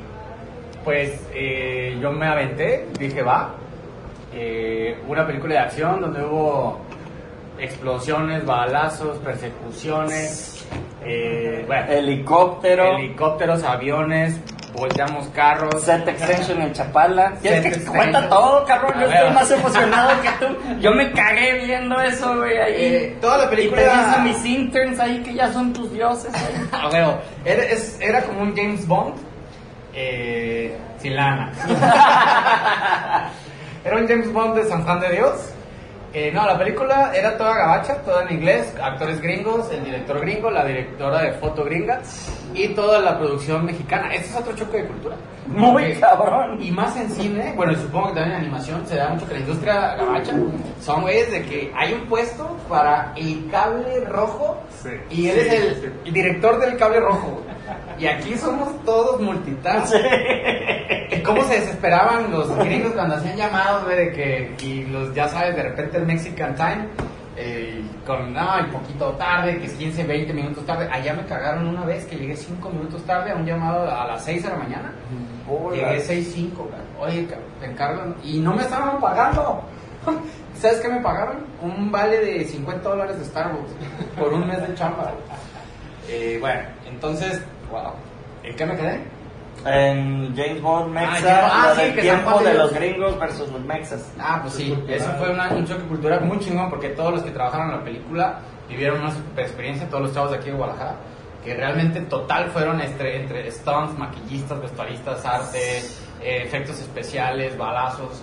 [0.84, 3.54] pues eh, yo me aventé, dije va,
[4.34, 6.80] eh, una película de acción donde hubo
[7.58, 10.66] explosiones, balazos, persecuciones,
[11.04, 12.96] eh, bueno, Helicóptero.
[12.96, 14.40] helicópteros, aviones,
[14.72, 15.82] volteamos carros.
[15.84, 17.34] Set extension en Chapala.
[17.40, 17.96] ¿Quieres Set que extension.
[17.96, 18.94] cuenta todo, cabrón?
[18.96, 20.56] A Yo estoy más emocionado que tú.
[20.80, 22.74] Yo me cagué viendo eso, güey, ahí.
[22.76, 26.32] Eh, toda la película- Y te dicen mis interns ahí que ya son tus dioses.
[26.72, 27.18] A huevo.
[27.44, 29.14] Era, es- era como un James Bond
[29.94, 31.52] eh, sin lana.
[33.84, 35.50] era un James Bond de San Juan de Dios.
[36.16, 40.48] Eh, no, la película era toda gabacha, toda en inglés, actores gringos, el director gringo,
[40.48, 42.00] la directora de foto gringa
[42.54, 44.14] y toda la producción mexicana.
[44.14, 45.16] Este es otro choque de cultura.
[45.48, 46.62] Muy Porque- cabrón.
[46.62, 49.40] Y más en cine, bueno, supongo que también en animación se da mucho que la
[49.40, 50.32] industria gabacha
[50.80, 54.90] son güeyes de que hay un puesto para el cable rojo Sí.
[55.10, 55.86] y él Sí, es el, sí.
[56.04, 57.42] el director del cable rojo.
[57.98, 59.94] Y aquí somos todos multitask.
[61.24, 65.56] ¿Cómo se desesperaban los gringos cuando hacían llamados, güey, de que, y los, ya sabes,
[65.56, 66.88] de repente el Mexican Time,
[67.36, 70.88] eh, con, no, y poquito tarde, que es 15, 20 minutos tarde.
[70.90, 74.24] Allá me cagaron una vez que llegué 5 minutos tarde a un llamado a las
[74.24, 74.92] 6 de la mañana.
[75.72, 76.86] Llegué 6.05, cabrón.
[77.00, 78.14] Oye, cabrón, te encargan.
[78.22, 79.62] Y no me estaban pagando.
[80.60, 81.44] ¿Sabes qué me pagaron?
[81.60, 83.72] Un vale de 50 dólares de Starbucks
[84.18, 85.12] por un mes de chamba.
[86.08, 87.42] Eh, bueno, entonces,
[87.82, 87.92] wow.
[88.42, 89.00] ¿En qué me quedé?
[89.66, 93.48] En James Bond Mexa, Ah, James- ah, lo sí, San tiempo de los gringos versus
[93.50, 94.12] los mexas.
[94.20, 97.30] Ah, pues sí, eso fue una- un choque cultural muy chingón porque todos los que
[97.30, 100.96] trabajaron en la película vivieron una super experiencia, todos los chavos de aquí de Guadalajara,
[101.44, 105.78] que realmente total fueron entre, entre stunts, maquillistas, vestuaristas, arte,
[106.20, 108.22] eh, efectos especiales, balazos.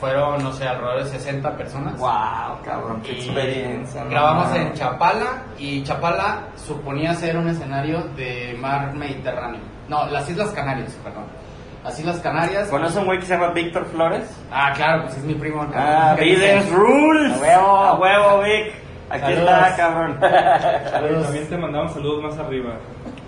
[0.00, 1.98] Fueron, no sé, alrededor de 60 personas.
[1.98, 4.04] Wow, cabrón, qué Y experiencia.
[4.04, 9.60] no Grabamos en Chapala y Chapala suponía ser un escenario de mar Mediterráneo.
[9.88, 11.24] No, las Islas Canarias, perdón.
[11.82, 12.68] Las Islas Canarias.
[12.68, 14.30] ¿Conoces un güey que se llama Víctor Flores?
[14.52, 15.66] Ah, claro, pues es mi primo.
[15.74, 16.70] Ah, ¿Qué Bidens?
[16.70, 17.32] Rules.
[17.36, 17.76] A huevo.
[17.78, 18.72] A huevo, Vic.
[19.10, 19.50] Aquí Saludos.
[19.50, 20.18] está, cabrón.
[20.22, 22.74] Oye, también te mandamos saludos más arriba.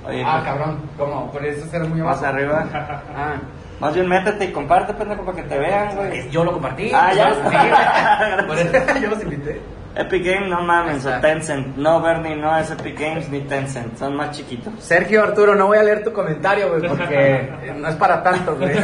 [0.06, 1.30] Oye, Ah, cabrón, ¿cómo?
[1.32, 2.34] Por eso será muy más abajo.
[2.36, 2.64] arriba.
[3.16, 3.34] Ah,
[3.80, 6.30] Más bien métete y comparte, pendejo, para que te vean, güey.
[6.30, 6.90] yo lo compartí.
[6.94, 7.30] Ah, ya.
[7.30, 8.42] Yo los invité.
[8.46, 9.60] Por eso yo los invité.
[9.96, 11.20] Epic Games, no mames, o.
[11.20, 11.76] Tencent.
[11.76, 13.96] No, Bernie, no es Epic Games ni Tencent.
[13.98, 14.72] Son más chiquitos.
[14.78, 18.76] Sergio Arturo, no voy a leer tu comentario, güey, porque no es para tanto, güey.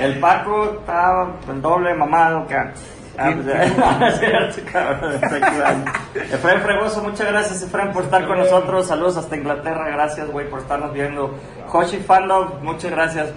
[0.00, 3.01] El Paco estaba el doble mamado que antes.
[3.18, 5.84] Ah, pues cierto, cabrón.
[6.14, 8.86] Efraín Fregoso, muchas gracias, Efraín, por estar con nosotros.
[8.86, 11.34] Saludos hasta Inglaterra, gracias, güey, por estarnos viendo.
[11.70, 13.32] Hoshi Fandom, muchas gracias.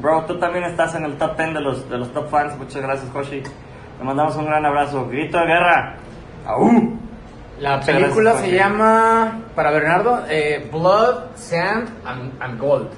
[0.00, 2.56] Bro, tú también estás en el top 10 de los, de los top fans.
[2.56, 3.42] Muchas gracias, Hoshi.
[3.42, 5.06] Te mandamos un gran abrazo.
[5.08, 5.96] Grito de guerra.
[6.46, 6.96] ¡Aú!
[7.58, 8.56] La Muchas película gracias, se Jorge.
[8.56, 12.88] llama, para Bernardo, eh, Blood, Sand and, and Gold.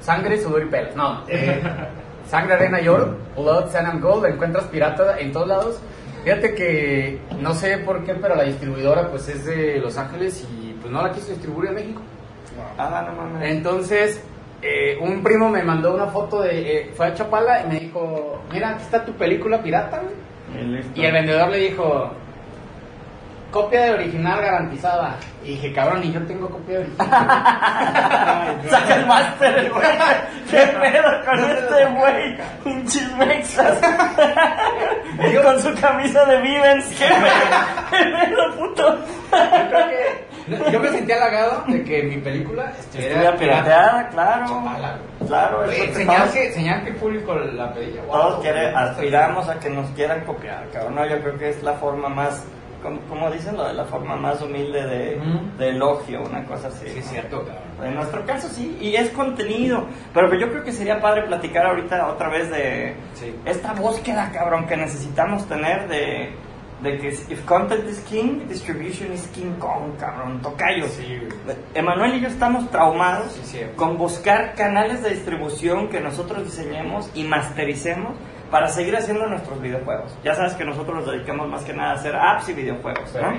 [0.00, 0.96] Sangre, sudor y pelos.
[0.96, 1.62] No, eh,
[2.28, 3.16] sangre, arena y oro.
[3.36, 4.26] Blood, Sand and Gold.
[4.26, 5.80] Encuentras pirata en todos lados.
[6.24, 10.72] Fíjate que no sé por qué, pero la distribuidora pues es de Los Ángeles y
[10.80, 12.02] pues no la quiso distribuir en México.
[12.76, 13.50] Ah, no mames.
[13.50, 14.22] Entonces,
[14.62, 16.76] eh, un primo me mandó una foto de.
[16.76, 20.80] eh, fue a Chapala y me dijo: Mira, aquí está tu película pirata, güey.
[20.94, 22.10] Y el vendedor le dijo:
[23.50, 25.16] Copia de original garantizada.
[25.42, 27.08] Y dije: Cabrón, y yo tengo copia de original.
[28.68, 29.86] Saca el máster, güey.
[30.50, 32.38] ¿Qué pedo con este güey?
[32.64, 33.78] Pinches mexas.
[35.18, 36.86] Y con su camisa de Vivens.
[36.98, 37.90] ¿Qué pedo?
[37.90, 38.94] ¿Qué pedo, puto?
[38.96, 40.28] yo, creo que-
[40.72, 44.46] yo me sentí halagado de que mi película Estuviera pirateada, claro.
[44.46, 44.96] Chapala.
[45.26, 48.00] Claro, eso señal, que, señal que el público la pedía.
[48.04, 48.12] Wow.
[48.12, 50.94] Todos quiere, aspiramos a que nos quieran copiar, cabrón.
[50.94, 52.42] No, yo creo que es la forma más,
[52.82, 55.20] como, como dicen, de la forma más humilde de,
[55.58, 56.86] de elogio, una cosa así.
[56.88, 57.10] Sí, es ¿no?
[57.12, 57.44] cierto.
[57.82, 59.86] En nuestro caso sí, y es contenido.
[60.14, 63.34] Pero yo creo que sería padre platicar ahorita otra vez de Sí.
[63.44, 66.30] esta búsqueda, cabrón, que necesitamos tener de,
[66.82, 70.86] de que if content is king, distribution is king Kong, cabrón, tocayo.
[70.88, 71.18] Sí.
[71.74, 77.24] Emanuel y yo estamos traumados Sí, con buscar canales de distribución que nosotros diseñemos y
[77.24, 78.14] mastericemos
[78.50, 80.16] para seguir haciendo nuestros videojuegos.
[80.24, 83.34] Ya sabes que nosotros nos dedicamos más que nada a hacer apps y videojuegos, ¿no?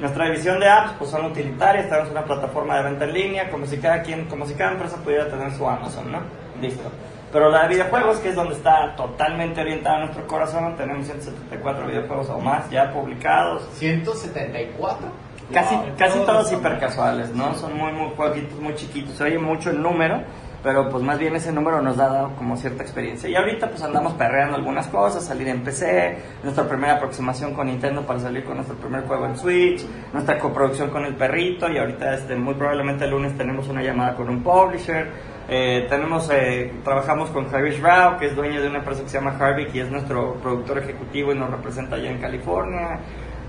[0.00, 3.66] Nuestra división de apps pues son utilitarias, tenemos una plataforma de venta en línea, como
[3.66, 6.20] si cada quien, como si cada empresa pudiera tener su Amazon, ¿no?
[6.60, 6.90] Listo.
[7.32, 12.30] Pero la de videojuegos, que es donde está totalmente orientada nuestro corazón, tenemos 174 videojuegos
[12.30, 13.68] o más ya publicados.
[13.74, 15.08] 174.
[15.52, 15.84] Casi, Wow.
[15.96, 17.54] casi todos hipercasuales, ¿no?
[17.54, 19.14] Son muy, muy jueguitos, muy chiquitos.
[19.16, 20.22] Se oye mucho el número,
[20.62, 23.28] pero pues más bien ese número nos ha dado como cierta experiencia.
[23.28, 28.02] Y ahorita pues andamos perreando algunas cosas, salir en PC, nuestra primera aproximación con Nintendo
[28.02, 32.14] para salir con nuestro primer juego en Switch, nuestra coproducción con el perrito y ahorita
[32.14, 35.08] este, muy probablemente el lunes tenemos una llamada con un publisher.
[35.50, 39.18] Eh, tenemos, eh, trabajamos con Harish Rao, que es dueño de una empresa que se
[39.18, 43.00] llama Harvick y es nuestro productor ejecutivo y nos representa allá en California.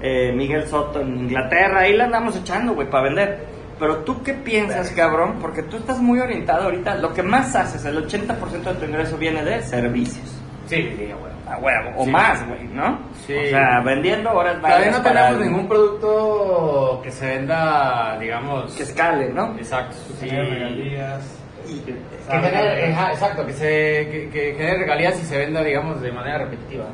[0.02, 3.59] Eh, Miguel Soto en Inglaterra, ahí la andamos echando, güey, para vender.
[3.80, 7.86] Pero tú qué piensas, cabrón, porque tú estás muy orientado ahorita, lo que más haces,
[7.86, 10.28] el 80% de tu ingreso viene de servicios.
[10.68, 11.36] Sí, sí, bueno.
[11.50, 12.12] A huevo, o Sí.
[12.12, 13.00] más, güey, ¿no?
[13.26, 13.34] Sí.
[13.36, 18.76] O sea, vendiendo horas Todavía no para tenemos ningún producto que se venda, digamos.
[18.76, 19.56] que escale, ¿no?
[19.58, 19.96] Exacto.
[20.20, 20.30] Sí.
[20.30, 21.36] Regalías.
[21.66, 21.94] Que
[22.40, 26.40] genere, ajá, exacto, que, se, que, que genere regalías y se venda, digamos, de manera
[26.40, 26.86] repetitiva.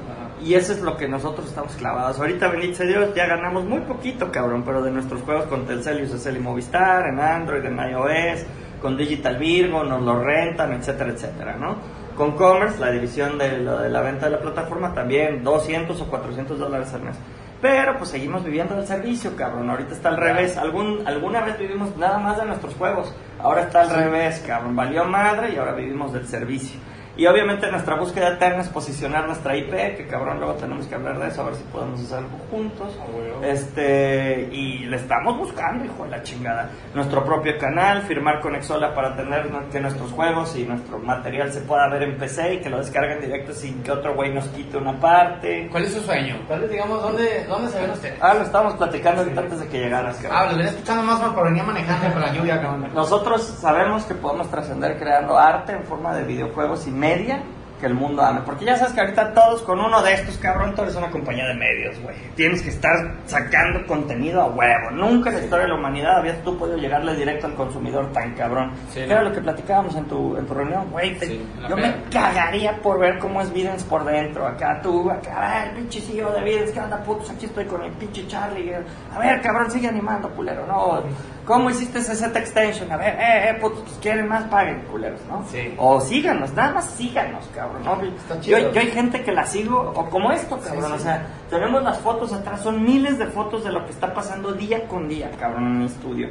[0.42, 2.20] Y eso es lo que nosotros estamos clavados.
[2.20, 6.02] Ahorita, bendito sea Dios, ya ganamos muy poquito, cabrón, pero de nuestros juegos con Telcel
[6.02, 8.46] y Usacell y Movistar, en Android, en iOS,
[8.82, 11.78] con Digital Virgo, nos lo rentan, etcétera, etcétera, ¿no?
[12.16, 16.08] Con Commerce, la división de, lo de la venta de la plataforma, también 200 o
[16.08, 17.16] 400 dólares al mes.
[17.62, 19.70] Pero pues seguimos viviendo del servicio, cabrón.
[19.70, 20.56] Ahorita está al revés.
[20.58, 23.14] Algún, alguna vez vivimos nada más de nuestros juegos.
[23.40, 24.76] Ahora está al revés, cabrón.
[24.76, 26.80] Valió madre y ahora vivimos del servicio.
[27.18, 31.18] Y obviamente nuestra búsqueda eterna es posicionar nuestra IP, que cabrón luego tenemos que hablar
[31.18, 33.00] de eso, a ver si podemos hacer algo juntos.
[33.42, 36.70] Este, y le estamos buscando, hijo de la chingada.
[36.94, 41.62] Nuestro propio canal, firmar con Exola para tener que nuestros juegos y nuestro material se
[41.62, 44.78] pueda ver en PC y que lo descarguen directo sin que otro güey nos quite
[44.78, 45.70] una parte.
[45.72, 46.38] ¿Cuál es su sueño?
[46.48, 48.18] ¿Cuál es, digamos, dónde, dónde se ven ustedes?
[48.22, 50.38] Ah, lo estábamos platicando antes de que llegaras, cabrón.
[50.38, 52.92] Ah, lo venía escuchando más porque venía manejando con la lluvia, cabrón.
[52.94, 57.38] Nosotros sabemos que podemos trascender creando arte en forma de videojuegos y media
[57.80, 58.42] que el mundo ame.
[58.42, 61.46] Porque ya sabes que ahorita todos con uno de estos, cabrón, tú eres una compañía
[61.48, 62.16] de medios, güey.
[62.36, 64.92] Tienes que estar sacando contenido a huevo.
[64.92, 68.34] Nunca en la historia de la humanidad habías tú podido llegarle directo al consumidor tan
[68.36, 68.74] cabrón.
[68.90, 69.02] Sí.
[69.02, 71.16] Era lo que platicábamos en tu, en tu reunión, güey.
[71.20, 74.46] Sí, yo me cagaría por ver cómo es Videns por dentro.
[74.46, 77.30] Acá tú, acá, a ver, pinche CEO de Videns, ¿qué onda, putos?
[77.30, 78.74] Aquí estoy con el pinche Charlie.
[79.14, 81.04] A ver, cabrón, sigue animando, culero, ¿no?
[81.46, 82.92] ¿Cómo hiciste ese set extension?
[82.92, 85.46] A ver, eh, eh, putos, pues quieren más, paguen, culeros, ¿no?
[85.48, 85.76] Sí.
[85.78, 88.02] O síganos, nada más síganos, cabrón, ¿no?
[88.02, 91.84] Está Yo, yo hay gente que la sigo, o como esto, cabrón, o sea, tenemos
[91.84, 95.32] las fotos atrás, son miles de fotos de lo que está pasando día con día,
[95.40, 96.30] cabrón, en mi estudio.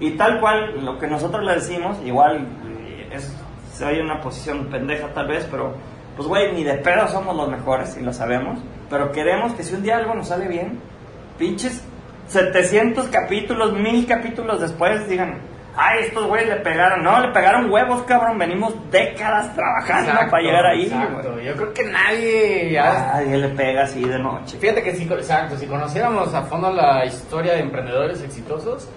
[0.00, 3.34] Y tal cual, lo que nosotros le decimos, igual, eh, es,
[3.72, 5.74] se oye una posición pendeja tal vez, pero,
[6.16, 9.74] pues güey, ni de pedo somos los mejores, y lo sabemos, pero queremos que si
[9.74, 10.80] un día algo nos sale bien,
[11.38, 11.84] pinches
[12.28, 17.02] 700 capítulos, 1000 capítulos después, digan, Ay, estos güeyes le pegaron.
[17.04, 18.38] No, le pegaron huevos, cabrón.
[18.38, 21.40] Venimos décadas trabajando Exacto, para llegar ahí, exacto.
[21.40, 24.58] Yo creo que nadie ya- Nadie le pega así de noche.
[24.58, 28.88] Fíjate que sí, exacto, si conociéramos a fondo la historia de emprendedores exitosos,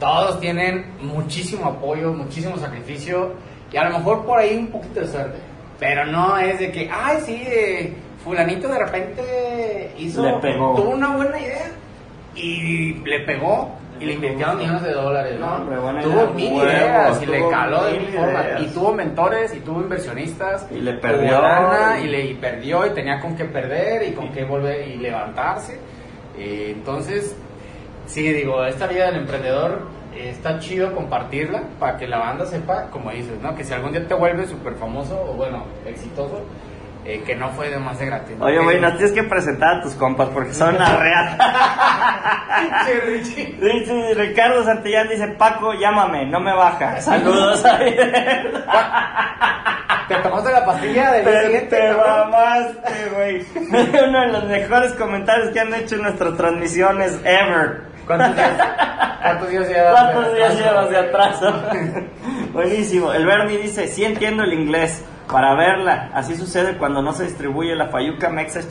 [0.00, 3.34] todos tienen muchísimo apoyo, muchísimo sacrificio
[3.72, 5.38] y a lo mejor por ahí un poquito de suerte.
[5.78, 7.94] Pero no es de que, ay, sí, eh,
[8.24, 10.74] fulanito de repente hizo, Le pegó.
[10.74, 11.70] tuvo una buena idea
[12.34, 15.40] y le pegó y le invirtieron millones de dólares.
[15.40, 18.46] No, hombre, tuvo mil huevos, ideas y le caló de mil formas.
[18.60, 20.66] Y tuvo mentores y tuvo inversionistas.
[20.70, 21.40] Y le perdió.
[21.40, 24.96] lana, y le y perdió y tenía con qué perder y con qué volver y
[24.96, 25.78] levantarse.
[26.36, 27.36] Eh, entonces,
[28.06, 29.82] sí, digo, esta vida del emprendedor
[30.14, 33.54] eh, está chido compartirla para que la banda sepa, como dices, ¿no?
[33.54, 36.42] Que si algún día te vuelves súper famoso o bueno, exitoso,
[37.04, 38.36] eh, que no fue de más de gratis.
[38.40, 41.54] Oye, güey, no tienes que presentar a tus compas porque son reata.
[42.86, 43.58] Che, Richie.
[43.60, 47.00] Dice Ricardo Santillán dice, Paco, llámame, no me baja.
[47.00, 47.62] Saludos.
[50.08, 51.76] ¿Te tomaste la pastilla del día Te, siguiente?
[51.76, 53.46] te mamaste, güey.
[54.08, 57.82] Uno de los mejores comentarios que han hecho en nuestras transmisiones ever.
[58.06, 58.52] ¿Cuántos días,
[59.22, 59.92] cuántos días llevas?
[60.12, 61.62] ¿Cuántos días llevas de atraso?
[62.58, 63.12] Buenísimo.
[63.12, 66.10] El Bernie dice, sí entiendo el inglés para verla.
[66.12, 68.68] Así sucede cuando no se distribuye la Fayuca Mexa es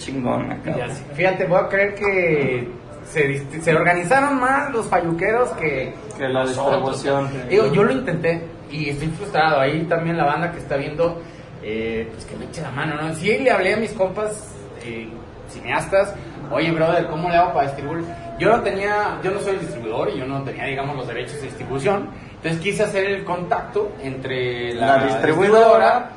[0.90, 1.06] sé.
[1.14, 2.68] Fíjate, voy a creer que
[3.10, 5.94] se, se organizaron más los falluqueros que...
[6.18, 7.30] Que la distribución.
[7.50, 9.62] Yo lo intenté y estoy frustrado.
[9.62, 11.22] Ahí también la banda que está viendo,
[11.64, 13.14] eh, pues que me eche la mano, ¿no?
[13.16, 15.08] Sí le hablé a mis compas eh,
[15.48, 16.14] cineastas,
[16.52, 18.04] oye, brother, ¿cómo le hago para distribuir?
[18.38, 21.38] Yo no tenía, yo no soy el distribuidor y yo no tenía, digamos, los derechos
[21.38, 22.10] de distribución.
[22.38, 26.10] Entonces quise hacer el contacto entre la, La distribuidora.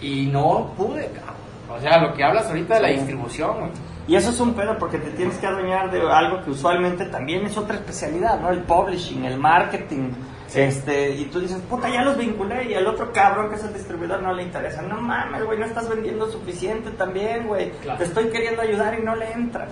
[0.00, 1.36] y no pude, cabrón.
[1.70, 3.70] O sea, lo que hablas ahorita de la distribución, güey.
[4.06, 7.44] Y eso es un pedo porque te tienes que adueñar de algo que usualmente también
[7.44, 8.48] es otra especialidad, ¿no?
[8.50, 10.12] El publishing, el marketing.
[10.54, 13.74] Este, y tú dices, puta, ya los vinculé y al otro cabrón que es el
[13.74, 14.80] distribuidor no le interesa.
[14.82, 17.70] No mames, güey, no estás vendiendo suficiente también, güey.
[17.82, 17.98] Claro.
[17.98, 19.68] Te estoy queriendo ayudar y no le entras.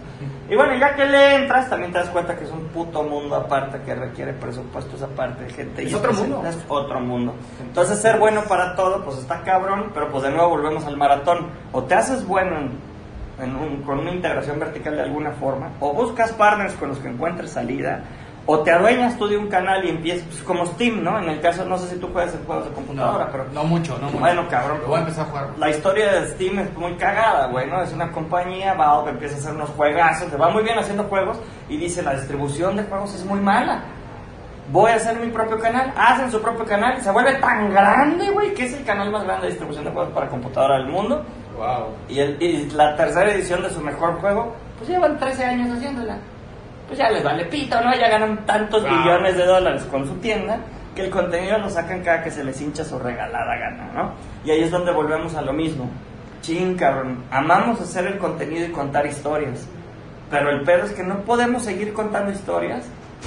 [0.49, 3.35] Y bueno, ya que le entras, también te das cuenta que es un puto mundo
[3.37, 5.83] aparte que requiere presupuestos aparte, gente.
[5.83, 6.43] Es y otro mundo.
[6.47, 7.35] Es otro mundo.
[7.61, 11.49] Entonces, ser bueno para todo, pues está cabrón, pero pues de nuevo volvemos al maratón.
[11.73, 12.97] O te haces bueno en
[13.39, 17.09] en un- con una integración vertical de alguna forma, o buscas partners con los que
[17.09, 18.03] encuentres salida,
[18.49, 21.19] o te adueñas tú de un canal y empiezas, pues, como Steam, ¿no?
[21.19, 23.99] En el caso, no sé si tú juegas en juegos de computadora, pero no mucho,
[23.99, 24.19] no mucho.
[24.21, 24.77] Bueno, cabrón.
[24.79, 25.47] Pero voy a empezar a jugar.
[25.59, 27.83] la historia de Steam es muy cagada, güey, ¿no?
[27.83, 31.39] Es una compañía, Valve empieza a hacer unos juegazos, te va muy bien haciendo juegos
[31.69, 33.83] y dice la distribución de juegos es muy mala.
[34.73, 38.31] Voy a hacer mi propio canal, hacen su propio canal y se vuelve tan grande,
[38.31, 41.25] güey, que es el canal más grande de distribución de juegos para computadora del mundo.
[41.57, 41.87] Wow.
[42.09, 46.19] Y, el- y la tercera edición de su mejor juego, pues llevan 13 años haciéndola.
[46.87, 47.95] Pues ya les vale pito, ¿no?
[47.95, 50.61] Ya ganan tantos billones de dólares con su tienda
[50.95, 54.13] que el contenido lo sacan cada que se les hincha su regalada gana, ¿no?
[54.45, 55.91] Y ahí es donde volvemos a lo mismo.
[56.43, 57.25] Chin, cabrón.
[57.31, 59.67] Amamos hacer el contenido y contar historias.
[60.31, 62.85] Pero el pedo es que no podemos seguir contando historias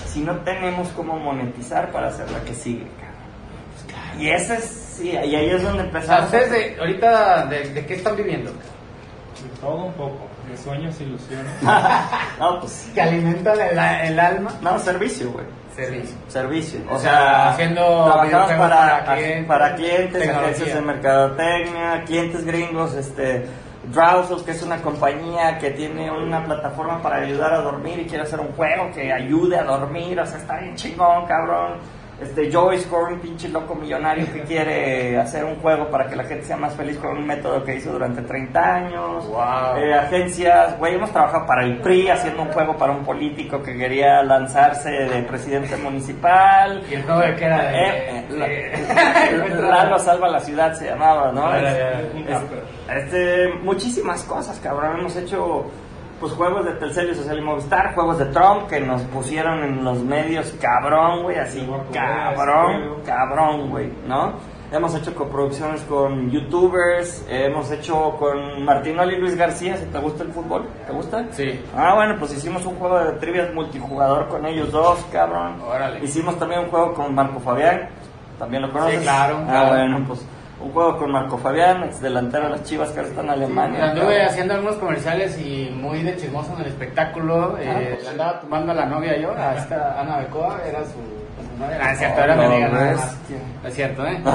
[0.08, 4.22] si no tenemos cómo monetizar para hacer la que sigue, cabrón.
[4.22, 6.26] Y ese es, sí, y ahí es donde O sea, empezamos.
[6.26, 8.52] ustedes de, ahorita, de, de qué están viviendo?
[8.52, 11.52] De todo un poco, de sueños, ilusiones.
[12.40, 13.78] no, pues, Que alimentan el,
[14.12, 14.52] el alma.
[14.62, 15.46] no, servicio, güey.
[15.76, 16.16] Servicio.
[16.28, 16.80] Servicio.
[16.90, 22.46] O O sea, sea, haciendo trabajamos para, para clientes, para clientes, agencias de mercadotecnia, clientes
[22.46, 23.46] gringos, este,
[23.94, 28.24] Drowsos, que es una compañía que tiene una plataforma para ayudar a dormir y quiere
[28.24, 31.78] hacer un juego que ayude a dormir, o sea, está bien chingón, cabrón.
[32.22, 36.26] Este, Joyce Core, un pinche loco millonario que quiere hacer un juego para que la
[36.26, 39.26] gente sea más feliz con un método que hizo durante 30 años.
[39.28, 39.78] Wow.
[39.78, 43.78] Eh, agencias, güey, hemos trabajado para el PRI haciendo un juego para un político que
[43.78, 46.84] quería lanzarse de presidente municipal.
[46.90, 47.62] ¿Y el juego de qué era?
[47.64, 51.52] De, Eh, eh, la- Lalo salva la ciudad se llamaba, ¿no?
[51.54, 51.70] Ya, ya,
[52.02, 52.36] Es- ya.
[52.98, 55.00] es- este, muchísimas cosas, cabrón.
[55.00, 55.66] Hemos hecho
[56.20, 59.84] pues juegos de Telcel y Social y Movistar, juegos de Trump que nos pusieron en
[59.84, 64.34] los medios, cabrón, güey, así, cabrón, cabrón, güey, ¿no?
[64.72, 70.24] Hemos hecho coproducciones con youtubers, hemos hecho con Martinoli y Luis García, si te gusta
[70.24, 71.26] el fútbol, ¿te gusta?
[71.32, 71.60] Sí.
[71.76, 75.60] Ah, bueno, pues hicimos un juego de trivias multijugador con ellos dos, cabrón.
[75.62, 76.04] Órale.
[76.04, 77.90] Hicimos también un juego con Marco Fabián,
[78.38, 78.98] también lo conoces.
[79.00, 79.70] Sí, claro, Ah, claro.
[79.70, 80.26] bueno, pues
[80.62, 83.84] un juego con Marco Fabián, ex delantero de las Chivas que ahora está en Alemania.
[83.92, 84.28] Anduve cabrón.
[84.28, 87.58] haciendo algunos comerciales y muy de chismoso en el espectáculo.
[87.60, 88.04] eh, Ah, pues.
[88.04, 91.19] le andaba tomando a la novia yo, a esta Ana Becoa, era su,
[91.60, 91.66] ¿no?
[91.82, 92.80] Ah, es cierto, era mi No, amiga más.
[93.20, 93.38] bestia.
[93.66, 94.22] Es cierto, ¿eh?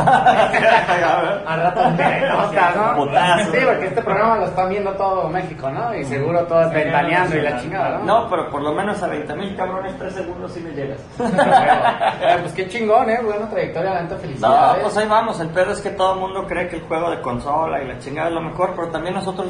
[1.47, 2.97] Al rato te notas, ¿no?
[2.97, 3.53] Putazo.
[3.53, 5.95] Sí, porque este programa lo están viendo todo México, ¿no?
[5.95, 8.05] Y seguro todos ventaneando y la chingada, ¿no?
[8.05, 11.01] No, pero por lo menos a 20 mil cabrones, 3 segundos sí le llegas.
[12.41, 13.21] Pues qué chingón, ¿eh?
[13.23, 14.83] Buena trayectoria, la neta, No, felicidades.
[14.83, 15.41] pues ahí vamos.
[15.41, 17.99] El pedo es que todo el mundo cree que el juego de consola y la
[17.99, 19.47] chingada es lo mejor, pero también nosotros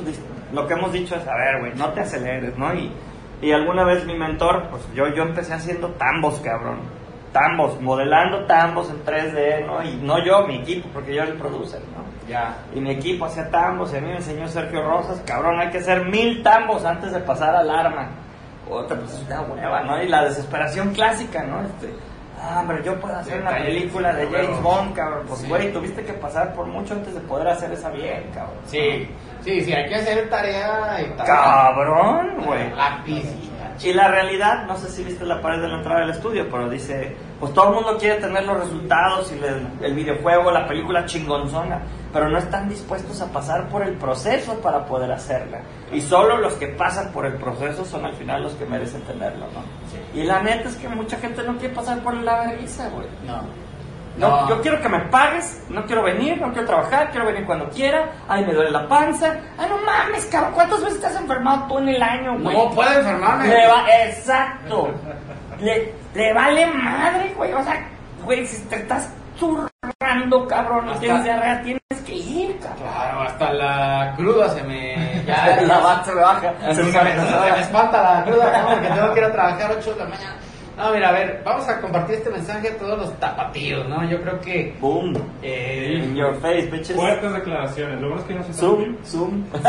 [0.52, 2.72] lo que hemos dicho es, a ver, güey, no te aceleres, ¿no?
[2.74, 2.92] Y,
[3.42, 6.78] y alguna vez mi mentor, pues yo, yo empecé haciendo tambos, cabrón.
[7.34, 9.82] Tambos, modelando tambos en 3D, ¿no?
[9.82, 12.04] Y no yo, mi equipo, porque yo era el producer, ¿no?
[12.28, 12.56] Ya.
[12.72, 15.78] Y mi equipo hacía tambos y a mí me enseñó Sergio Rosas, cabrón, hay que
[15.78, 18.08] hacer mil tambos antes de pasar al arma.
[18.70, 20.00] Otra, pues es una hueva, ¿no?
[20.02, 21.60] Y la desesperación clásica, ¿no?
[21.62, 21.92] Este,
[22.40, 24.26] ah, hombre, yo puedo hacer una película de.
[24.28, 25.24] James Bond, cabrón.
[25.26, 25.48] Pues, Sí.
[25.48, 28.56] güey, tuviste que pasar por mucho antes de poder hacer esa bien, cabrón.
[28.64, 29.10] Sí,
[29.42, 31.26] sí, sí, hay que hacer tarea y tal.
[31.26, 32.70] Cabrón, güey.
[32.74, 33.24] Lápiz
[33.82, 36.68] y la realidad, no sé si viste la pared de la entrada del estudio, pero
[36.68, 41.04] dice, pues todo el mundo quiere tener los resultados y le- el videojuego, la película
[41.06, 45.60] chingonzona, pero no están dispuestos a pasar por el proceso para poder hacerla.
[45.92, 49.46] Y solo los que pasan por el proceso son al final los que merecen tenerlo,
[49.46, 49.62] ¿no?
[50.20, 53.06] Y la neta es que mucha gente no quiere pasar por la vergüenza, güey.
[53.26, 53.63] No.
[54.16, 54.48] No, No.
[54.48, 58.10] yo quiero que me pagues, no quiero venir, no quiero trabajar, quiero venir cuando quiera.
[58.28, 59.34] Ay, me duele la panza.
[59.58, 62.56] Ay, no mames, cabrón, ¿cuántas veces te has enfermado tú en el año, güey?
[62.56, 63.48] No puedo enfermarme.
[63.48, 64.90] Le va, exacto.
[65.60, 67.52] Le, le vale madre, güey.
[67.52, 67.86] O sea,
[68.24, 72.82] güey, si te estás zurrando, cabrón, no tienes diarrea, tienes que ir, cabrón.
[72.92, 75.14] Claro, hasta la cruda se me.
[75.26, 76.52] Ya, la se me baja.
[76.74, 78.68] Se me, se me espanta la cruda, ¿no?
[78.68, 80.36] Porque tengo que ir a trabajar 8 de la mañana.
[80.76, 84.08] No, mira, a ver, vamos a compartir este mensaje a todos los tapatíos, ¿no?
[84.10, 84.74] Yo creo que.
[84.80, 85.14] Boom.
[85.40, 86.96] eh, In your face, bitches.
[86.96, 88.00] Fuertes declaraciones.
[88.00, 89.44] Lo bueno es que no se Zoom, zoom.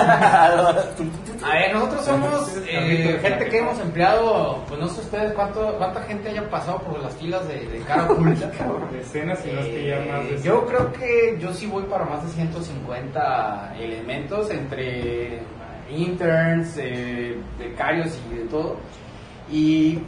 [1.44, 6.02] A ver, nosotros somos eh, gente que hemos empleado, pues no sé ustedes cuánto, cuánta
[6.04, 8.52] gente haya pasado por las filas de, de cara oculta.
[8.92, 11.84] Decenas, si no es que ya más de Eh, yo creo que yo sí voy
[11.84, 15.40] para más de 150 elementos entre
[15.90, 18.78] interns, eh, becarios y de todo.
[19.52, 20.00] Y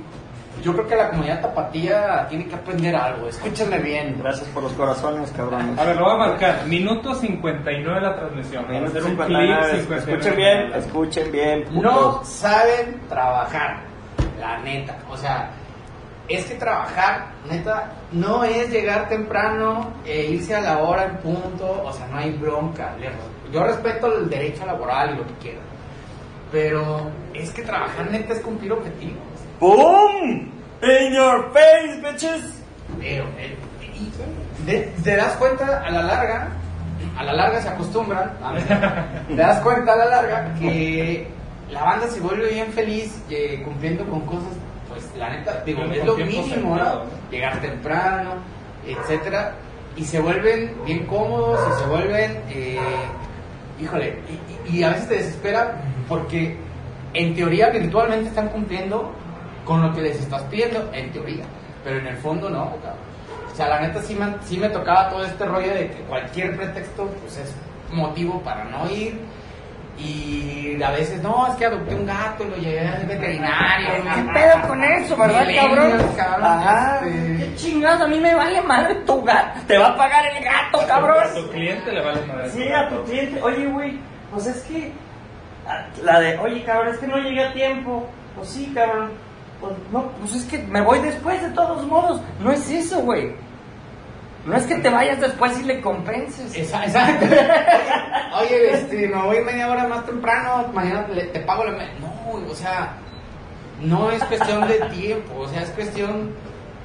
[0.62, 3.28] yo creo que la comunidad tapatía tiene que aprender algo.
[3.28, 4.18] Escúchenme bien.
[4.20, 5.78] Gracias por los corazones, cabrones.
[5.78, 6.66] A ver, lo voy a marcar.
[6.66, 8.66] Minuto 59 de la transmisión.
[8.66, 10.18] Para Minuto hacer un 59, clip 59.
[10.18, 11.82] Escuchen bien, escuchen bien.
[11.82, 13.82] No saben trabajar,
[14.40, 14.98] la neta.
[15.10, 15.52] O sea,
[16.28, 21.84] es que trabajar, neta, no es llegar temprano e irse a la hora en punto.
[21.84, 22.96] O sea, no hay bronca.
[23.52, 25.64] Yo respeto el derecho laboral y lo que quieran.
[26.52, 29.37] Pero es que trabajar, neta, es cumplir objetivos.
[29.60, 30.52] ¡Boom!
[30.82, 32.62] In your face, bitches.
[33.00, 33.56] Pero, eh,
[33.96, 36.50] y de- te das cuenta a la larga,
[37.18, 38.32] a la larga se acostumbran,
[39.28, 41.28] te das cuenta a la larga que
[41.72, 44.54] la banda se vuelve bien feliz eh, cumpliendo con cosas,
[44.90, 47.02] pues la neta, digo, Cumpliendo es lo mínimo, ¿no?
[47.32, 48.36] Llegar temprano,
[48.86, 49.54] etcétera,
[49.96, 52.80] y se vuelven bien cómodos y se vuelven, eh,
[53.82, 54.20] híjole,
[54.70, 56.56] y, y- y a veces te desespera porque
[57.14, 59.12] en teoría virtualmente están cumpliendo
[59.68, 61.44] con lo que les estás pidiendo, en teoría,
[61.84, 63.06] pero en el fondo no, cabrón.
[63.52, 66.56] O sea, la neta sí me, sí me tocaba todo este rollo de que cualquier
[66.56, 67.54] pretexto pues es
[67.92, 69.20] motivo para no ir.
[70.00, 73.88] Y a veces, no, es que adopté un gato y lo llevé al veterinario.
[74.14, 75.92] ¿Qué pedo con eso, verdad, cabrón?
[76.16, 77.00] Cabrón, Ajá.
[77.04, 77.38] este.
[77.38, 78.02] ¿Qué chingados?
[78.02, 79.60] A mí me vale madre tu gato.
[79.66, 81.18] Te va a pagar el gato, cabrón.
[81.24, 82.50] A tu cliente le vale madre.
[82.52, 83.42] Sí, a tu cliente.
[83.42, 84.00] Oye, güey,
[84.32, 84.92] pues es que.
[85.68, 88.08] ah, La de, oye, cabrón, es que no llegué a tiempo.
[88.36, 89.10] Pues sí, cabrón.
[89.60, 92.22] Pues no, pues es que me voy después de todos modos.
[92.42, 93.34] No es eso, güey.
[94.48, 96.56] No es que te vayas después y le compenses.
[96.56, 97.26] Exacto.
[98.42, 101.72] Oye, este, me voy media hora más temprano, mañana te pago la...
[102.00, 102.94] No, o sea,
[103.82, 106.32] no es cuestión de tiempo, o sea, es cuestión...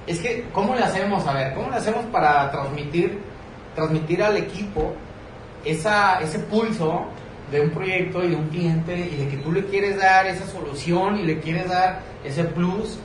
[0.08, 1.24] Es que, ¿cómo le hacemos?
[1.28, 3.20] A ver, ¿cómo le hacemos para transmitir,
[3.76, 4.92] transmitir al equipo
[5.64, 7.06] esa, ese pulso
[7.52, 10.46] de un proyecto y de un cliente y de que tú le quieres dar esa
[10.46, 12.98] solución y le quieres dar ese plus?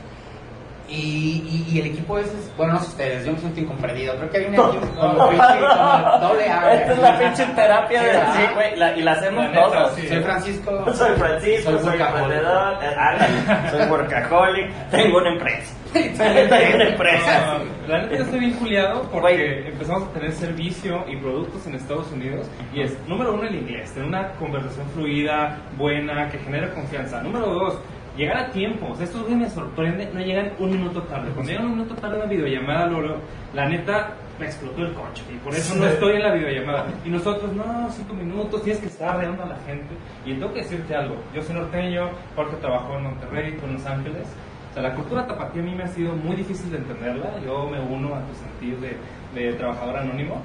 [0.90, 4.16] Y, y, y el equipo es, bueno, no sé ustedes, yo me siento incomprendido.
[4.16, 6.74] Creo que hay un equipo como pinche, como doble A.
[6.76, 8.12] Esta es la pinche terapia de.
[8.14, 9.96] Sí, güey, la- y la hacemos La neta, todos.
[9.96, 10.08] sí.
[10.08, 10.86] Soy Francisco.
[10.94, 15.74] Soy Francisco, Soy soy, emprendedor, eh, soy workaholic, tengo una empresa.
[16.04, 17.60] Tengo una empresa.
[17.60, 21.76] No, la neta yo estoy bien culiado porque empezamos a tener servicio y productos en
[21.76, 26.70] Estados Unidos y es, número uno, el inglés, tener una conversación fluida, buena, que genere
[26.74, 27.22] confianza.
[27.22, 27.80] Número dos,
[28.18, 28.88] llegar a tiempo.
[28.92, 31.30] O sea, estos güeyes me sorprende, no llegan un minuto tarde.
[31.34, 33.18] Cuando llegan un minuto tarde en una videollamada, Lolo,
[33.54, 36.86] la neta me explotó el coche y por eso no estoy en la videollamada.
[37.06, 39.96] Y nosotros, no, cinco minutos, tienes que estar reando a la gente.
[40.26, 43.86] Y tengo que decirte algo, yo soy norteño, Jorge trabajó en Monterrey, tú en Los
[43.86, 44.28] Ángeles.
[44.70, 47.40] O sea, la cultura tapatía a mí me ha sido muy difícil de entenderla.
[47.46, 48.98] Yo me uno a tu sentido de,
[49.40, 50.42] de trabajador anónimo,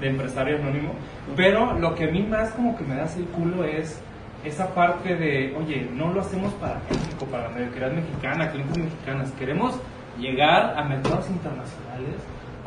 [0.00, 0.94] de empresario anónimo.
[1.36, 4.00] Pero lo que a mí más como que me da el culo es
[4.44, 9.30] esa parte de, oye, no lo hacemos para México, para la mediocridad mexicana, clientes mexicanas.
[9.32, 9.78] Queremos
[10.18, 12.16] llegar a mercados internacionales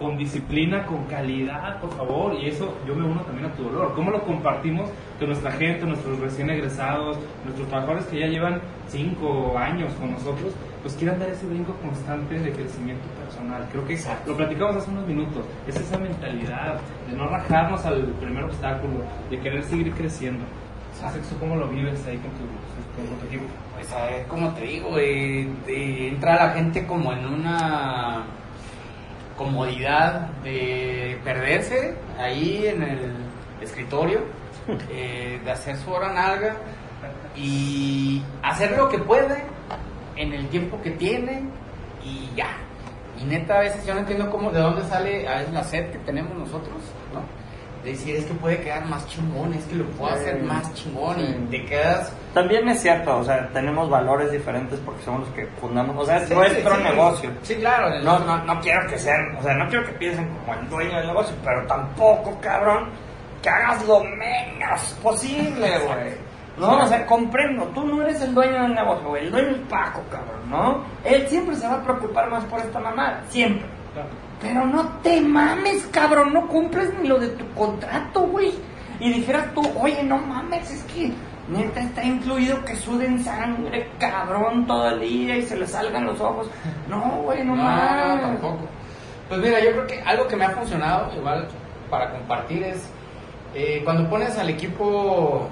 [0.04, 3.93] con disciplina, con calidad, por favor, y eso yo me uno también a tu dolor.
[3.95, 9.58] ¿Cómo lo compartimos que nuestra gente, nuestros recién egresados, nuestros trabajadores que ya llevan cinco
[9.58, 13.66] años con nosotros, pues quieran dar ese brinco constante de crecimiento personal?
[13.72, 13.97] Creo que
[14.28, 19.39] lo platicamos hace unos minutos, es esa mentalidad de no rajarnos al primer obstáculo, de
[19.39, 20.43] querer seguir creciendo.
[20.91, 23.45] Sexo, ¿Cómo lo vives ahí con tu, con tu equipo?
[23.74, 28.26] Pues a ver, como te digo, eh, eh, entra la gente como en una
[29.38, 33.15] comodidad de perderse ahí en el
[33.61, 34.21] escritorio,
[34.89, 36.55] eh, de hacer su hora nalga
[37.36, 39.43] y hacer lo que puede
[40.15, 41.43] en el tiempo que tiene
[42.03, 42.57] y ya.
[43.19, 45.91] Y neta, a veces yo no entiendo cómo, de dónde sale a veces la sed
[45.91, 46.77] que tenemos nosotros,
[47.91, 51.34] decir, es que puede quedar más chingón, es que lo puedo hacer más chingón y
[51.51, 52.13] te quedas...
[52.34, 56.17] También es cierto, o sea, tenemos valores diferentes porque somos los que fundamos, o sea,
[56.17, 57.31] es Sí, nuestro negocio.
[57.41, 57.89] Sí, claro.
[58.01, 60.97] No, no, no quiero que sean, o sea, no quiero que piensen como el dueño
[60.97, 62.89] del negocio, pero tampoco, cabrón,
[63.41, 66.34] que hagas lo menos posible, güey.
[66.57, 69.61] No, o sea, comprendo, tú no eres el dueño del negocio, güey, el dueño es
[69.69, 70.84] Paco, cabrón, ¿no?
[71.03, 73.67] Él siempre se va a preocupar más por esta mamada, siempre.
[73.93, 74.09] Claro.
[74.44, 78.54] Pero no te mames, cabrón, no cumples ni lo de tu contrato, güey.
[79.00, 81.12] Y dijeras tú, oye, no mames, es que
[81.48, 86.20] neta está incluido que suden sangre, cabrón, todo el día y se le salgan los
[86.20, 86.48] ojos.
[86.89, 88.16] No, güey, no, No, mames.
[88.16, 88.60] no, tampoco.
[89.30, 91.48] Pues mira, yo creo que algo que me ha funcionado, igual
[91.89, 92.86] para compartir, es
[93.56, 95.48] eh, cuando pones al equipo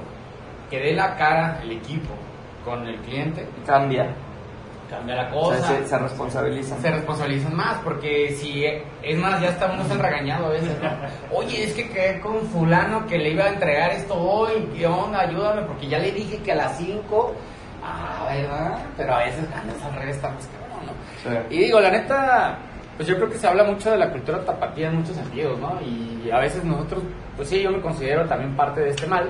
[0.70, 2.10] que dé la cara, el equipo,
[2.66, 4.14] con el cliente, Cambia.
[4.92, 5.58] Cambia la O cosa.
[5.68, 6.82] sea, se, se responsabilizan.
[6.82, 10.89] se responsabilizan más, porque si es más, ya está uno se regañado a veces, ¿no?
[11.38, 15.22] Oye, es que quedé con fulano que le iba a entregar esto hoy, ¿qué onda?
[15.22, 17.34] Ayúdame, porque ya le dije que a las 5,
[17.84, 18.78] ah, ¿verdad?
[18.98, 20.94] Pero a veces andas al revés, está más cabrón, ¿no?
[21.50, 21.56] Sí.
[21.56, 22.58] Y digo, la neta,
[22.98, 25.80] pues yo creo que se habla mucho de la cultura tapatía en muchos sentidos, ¿no?
[25.82, 27.04] Y a veces nosotros,
[27.36, 29.30] pues sí, yo me considero también parte de este mal.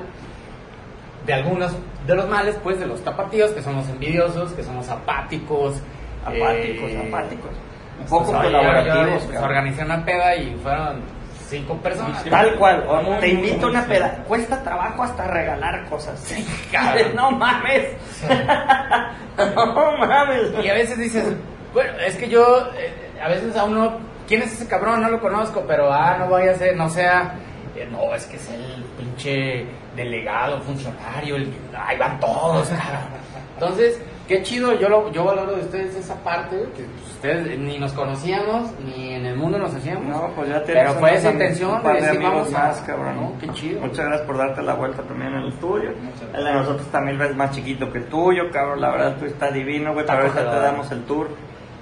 [1.26, 1.76] De algunos
[2.08, 5.76] de los males, pues, de los tapatíos, que somos envidiosos, que somos apáticos.
[6.24, 7.52] Apáticos, eh, apáticos.
[8.00, 9.08] Un poco pues, colaborativos.
[9.08, 9.44] pues, cabrón.
[9.44, 11.02] organicé una peda y fueron
[11.48, 12.24] cinco personas.
[12.24, 14.24] Tal cual, o Muy, te invito a una peda.
[14.28, 16.34] Cuesta trabajo hasta regalar cosas.
[16.72, 17.12] cabrón.
[17.16, 17.90] no mames.
[19.56, 20.54] no mames.
[20.64, 21.26] Y a veces dices,
[21.74, 25.02] bueno, es que yo, eh, a veces a uno, ¿quién es ese cabrón?
[25.02, 27.36] No lo conozco, pero, ah, no vaya a ser, no sea,
[27.76, 29.66] eh, no, es que es el pinche
[29.96, 33.22] delegado, funcionario, el, ahí van todos, cabrón.
[33.54, 37.92] Entonces, qué chido, yo, lo, yo valoro de ustedes esa parte, que ustedes ni nos
[37.94, 40.06] conocíamos, ni en el mundo nos hacíamos.
[40.06, 43.16] No, pues ya Pero fue esa intención de decir, vamos a- más, cabrón.
[43.22, 43.34] ¿no?
[43.40, 43.82] Qué chido.
[43.82, 45.92] Muchas gracias por darte la vuelta también en el tuyo.
[46.34, 48.82] El de nosotros también ves más chiquito que el tuyo, cabrón.
[48.82, 50.06] La verdad, tú está divino, güey.
[50.08, 51.28] Pero ahorita te damos el tour.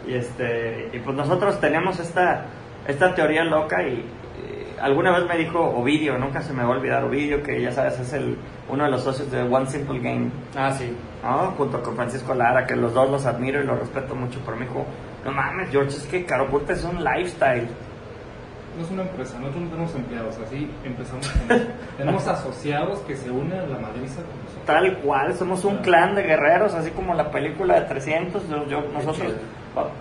[0.07, 2.45] Y este y pues nosotros tenemos esta,
[2.87, 4.03] esta teoría loca y
[4.81, 7.99] alguna vez me dijo Ovidio, nunca se me va a olvidar Ovidio, que ya sabes,
[7.99, 8.37] es el
[8.69, 10.29] uno de los socios de One Simple Game.
[10.55, 10.95] Ah, sí.
[11.23, 11.51] ¿no?
[11.57, 14.65] Junto con Francisco Lara, que los dos los admiro y los respeto mucho, pero me
[14.65, 14.85] dijo,
[15.25, 17.67] no mames, George, es que Caroculta es un lifestyle.
[18.77, 21.27] No es una empresa, nosotros no tenemos empleados, así empezamos.
[21.27, 21.59] Con
[21.97, 24.65] tenemos asociados que se unen a la madriza con nosotros.
[24.65, 28.81] Tal cual, somos un clan de guerreros, así como la película de 300, yo, yo-
[28.93, 29.33] nosotros, chido.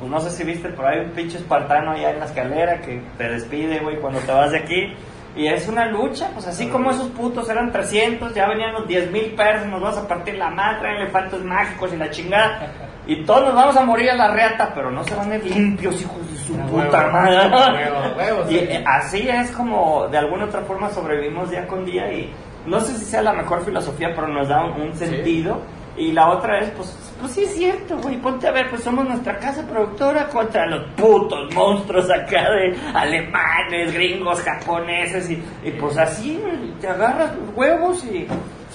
[0.02, 3.28] No sé si viste, pero hay un pinche espartano allá en la escalera que te
[3.28, 4.94] despide, güey, cuando te vas de aquí.
[5.36, 9.12] Y es una lucha, pues así como esos putos eran 300, ya venían los 10
[9.12, 12.72] mil perros, nos vas a partir la madre, elefantes mágicos y la chingada.
[13.06, 15.44] Y todos nos vamos a morir a la reata, pero no se van a ir
[15.44, 17.90] limpios, hijos de su puta huevo, madre.
[18.16, 18.68] huevo, Y sí.
[18.84, 22.30] así es como de alguna otra forma sobrevivimos día con día y
[22.66, 25.60] no sé si sea la mejor filosofía, pero nos da un, un sentido.
[25.98, 29.06] Y la otra es, pues, pues sí es cierto, güey, ponte a ver, pues somos
[29.06, 35.98] nuestra casa productora contra los putos monstruos acá de alemanes, gringos, japoneses y, y pues
[35.98, 36.40] así,
[36.80, 38.26] te agarras los huevos y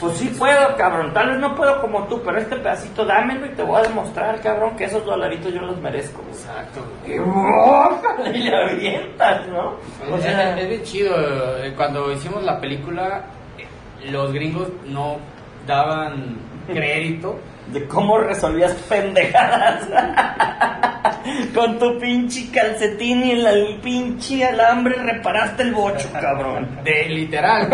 [0.02, 3.50] pues sí puedo, cabrón, tal vez no puedo como tú, pero este pedacito dámelo y
[3.52, 6.22] te voy a demostrar, cabrón, que esos dolaritos yo los merezco.
[6.30, 6.82] Exacto.
[7.06, 8.18] ¡Qué boca!
[8.34, 9.78] Y le avientas, ¿no?
[10.14, 11.16] O sea, es bien chido.
[11.64, 13.24] eh, Cuando hicimos la película,
[13.58, 15.18] eh, los gringos no
[15.66, 16.36] daban
[16.66, 17.40] crédito.
[17.68, 19.88] de cómo resolvías pendejadas.
[21.56, 26.80] Con tu pinche calcetín y el, el pinche alambre reparaste el bocho, cabrón.
[26.84, 27.70] De literal.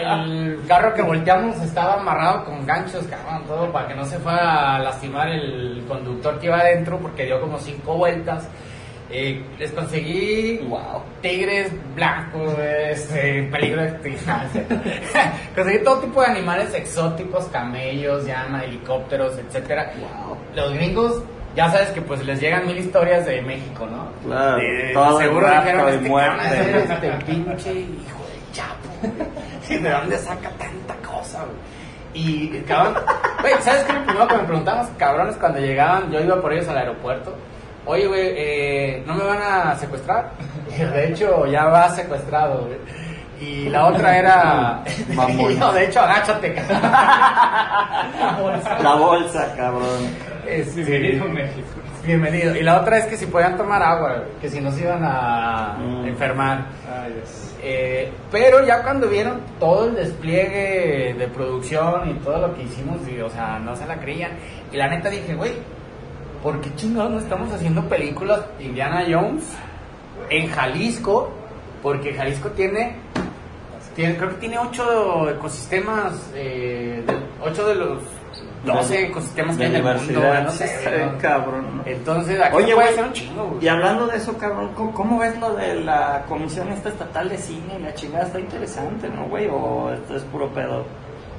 [0.00, 4.76] el carro que volteamos estaba amarrado con ganchos, cabrón, todo para que no se fuera
[4.76, 8.48] a lastimar el conductor que iba adentro porque dio como cinco vueltas.
[9.16, 11.02] Eh, les conseguí Wow.
[11.22, 14.40] tigres blancos, este, en peligro de extinción.
[15.54, 19.92] conseguí todo tipo de animales exóticos, camellos, llama, helicópteros, etcétera.
[20.00, 20.36] Wow.
[20.56, 21.22] Los gringos,
[21.54, 24.08] ya sabes que pues les llegan mil historias de México, ¿no?
[24.26, 26.82] Claro, De- todo seguro el rapto dijeron este muerte.
[26.92, 28.88] este pinche hijo de chapo.
[29.68, 29.80] güey.
[29.80, 31.74] ¿De dónde saca tanta cosa, güey?
[32.16, 32.96] Y, cabrón,
[33.40, 33.92] güey, ¿sabes qué?
[33.92, 37.34] Lo primero que me preguntaban los cabrones cuando llegaban, yo iba por ellos al aeropuerto.
[37.86, 40.30] Oye, güey, eh, ¿no me van a secuestrar?
[40.78, 42.78] De hecho, ya va secuestrado, güey.
[43.40, 44.82] Y la otra era.
[45.14, 45.56] Mamón.
[45.60, 46.80] Yo, de hecho, agáchate, cabrón.
[48.82, 50.08] La bolsa, cabrón.
[50.46, 51.66] Este, Bienvenido a México.
[52.04, 52.54] Bienvenido.
[52.56, 55.76] Y la otra es que si podían tomar agua, que si no se iban a
[55.78, 56.06] Mm.
[56.06, 56.66] enfermar.
[56.90, 57.54] Ay, Dios.
[57.62, 62.98] Eh, pero ya cuando vieron todo el despliegue de producción y todo lo que hicimos,
[63.08, 64.32] y, o sea, no se la creían.
[64.70, 65.52] Y la neta dije, güey,
[66.44, 69.44] ¿por qué chingados no estamos haciendo películas Indiana Jones
[70.30, 71.30] en Jalisco?
[71.82, 72.96] Porque Jalisco tiene,
[73.96, 77.98] tiene creo que tiene ocho ecosistemas, eh, de- ocho de los
[78.64, 80.88] 12 ecosistemas que hay en el mundo, no sé, sí,
[81.20, 81.82] cabrón.
[81.84, 83.64] Entonces, aquí Oye, puede güey, hacer un chingo, güey.
[83.64, 87.36] Y hablando de eso, cabrón, ¿cómo, cómo ves lo de la Comisión esta estatal de
[87.36, 87.78] cine?
[87.80, 89.48] La chingada está interesante, ¿no, güey?
[89.50, 90.84] ¿O esto es puro pedo?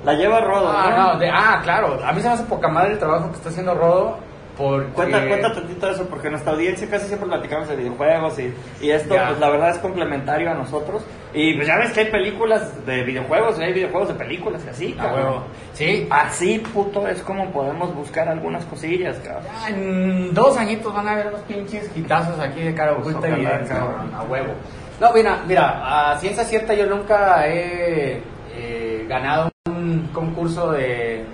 [0.03, 1.13] La lleva Rodo, Ah, ¿no?
[1.13, 1.99] no, de- ah, claro.
[2.05, 4.17] A mí se me hace poca madre el trabajo que está haciendo Rodo.
[4.57, 4.91] Porque...
[4.93, 8.53] Cuenta, cuenta tantito de eso, porque en nuestra audiencia casi siempre platicamos de videojuegos y,
[8.81, 9.27] y esto, Ya.
[9.27, 11.03] pues la verdad es complementario a nosotros.
[11.33, 14.69] Y pues ya ves que hay películas de videojuegos y hay videojuegos de películas y
[14.69, 15.25] así, Ah, cabrón.
[15.25, 15.43] huevo.
[15.73, 16.07] Sí.
[16.09, 19.43] Así, puto, es como podemos buscar algunas cosillas, cabrón.
[19.61, 23.43] Ya en dos añitos van a ver los pinches quitazos aquí de cara oculta y
[23.67, 24.53] cabrón, a huevo.
[25.01, 28.21] No, mira, mira, a ciencia cierta yo nunca he
[28.53, 31.25] eh, ganado un concurso de,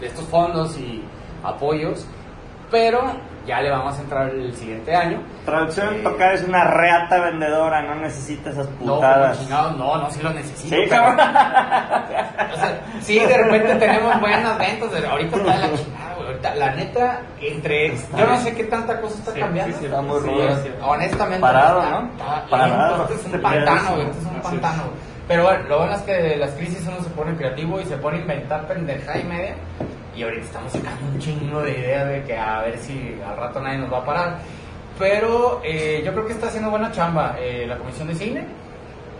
[0.00, 1.02] de estos fondos y
[1.42, 2.06] apoyos,
[2.70, 3.00] pero
[3.46, 5.18] ya le vamos a entrar el siguiente año.
[5.44, 9.38] Traducción Eh, tocar es una reata vendedora, no necesita esas No, como putadas.
[9.40, 10.76] chingados, no, no, sí lo necesito.
[10.76, 11.18] Sí, pero- cabrón.
[12.52, 16.26] O sea, sí, de repente tenemos buenas ventas, pero ahorita está la chingada, güey.
[16.28, 17.96] Ahorita, la neta, entre.
[18.16, 19.72] Yo no sé qué tanta cosa está Sí, cambiando.
[19.74, 20.56] sí, sí, está muy Sí, rudo.
[20.62, 22.10] sí, Honestamente, Parado, está- ¿no?
[22.12, 23.02] está Parado.
[23.02, 24.02] Este es un pantano, güey.
[24.06, 24.94] Este es un pantano, güey.
[25.28, 27.96] Pero bueno, lo bueno es que de las crisis uno se pone creativo y se
[27.96, 29.54] pone a inventar pendejada y media.
[30.20, 33.58] Y ahorita estamos sacando un chingo de ideas de que a ver si al rato
[33.58, 34.38] nadie nos va a parar.
[34.98, 38.44] Pero eh, yo creo que está haciendo buena chamba eh, la Comisión de Cine.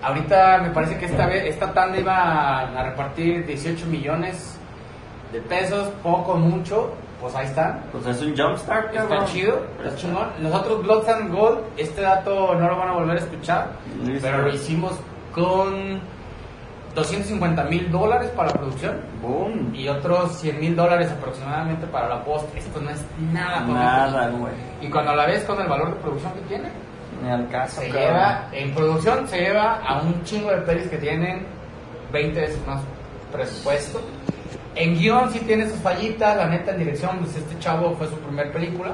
[0.03, 4.59] Ahorita me parece que esta vez, esta tanda iba a repartir 18 millones
[5.33, 7.83] de pesos, poco, mucho, pues ahí están.
[7.93, 9.25] Pues es un jumpstart, Está cabrón.
[9.25, 10.29] chido, está chingón.
[10.41, 13.69] Nosotros Bloods and Gold, este dato no lo van a volver a escuchar,
[14.21, 14.93] pero lo hicimos
[15.33, 15.99] con
[16.95, 19.73] 250 mil dólares para la producción Boom.
[19.75, 22.47] y otros 100 mil dólares aproximadamente para la post.
[22.57, 23.61] Esto no es nada.
[23.67, 24.53] Nada, güey.
[24.81, 26.69] Y cuando la ves con el valor de producción que tiene,
[27.23, 28.03] Ni al caso, se cabrón.
[28.09, 31.47] lleva, en producción se lleva a un chingo de pelis que tienen
[32.13, 32.83] 20 veces más
[33.33, 34.01] presupuesto.
[34.75, 38.17] En guion sí tiene sus fallitas, la neta en dirección, pues este chavo fue su
[38.17, 38.91] primer película.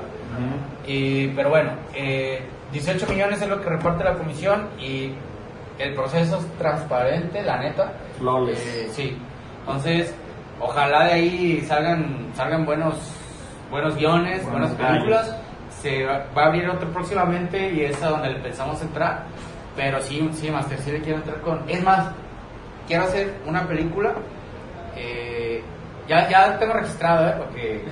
[0.87, 2.43] Y, pero bueno, eh,
[2.73, 5.13] 18 millones es lo que reparte la comisión y
[5.79, 7.93] el proceso es transparente, la neta.
[8.19, 8.59] Flawless.
[8.59, 9.17] Eh, sí,
[9.61, 10.15] entonces
[10.61, 12.97] ojalá de ahí salgan, salgan buenos,
[13.71, 15.37] buenos guiones, Buenos buenas películas.
[15.81, 19.25] Se va, va a abrir otro próximamente y es a donde le pensamos entrar.
[19.77, 21.69] Pero sí, sí, Master, sí le quiero entrar con...
[21.69, 22.09] Es más,
[22.87, 24.15] quiero hacer una película.
[24.97, 25.63] eh,
[26.09, 27.35] ya, ya tengo registrado, ¿eh?
[27.37, 27.85] Porque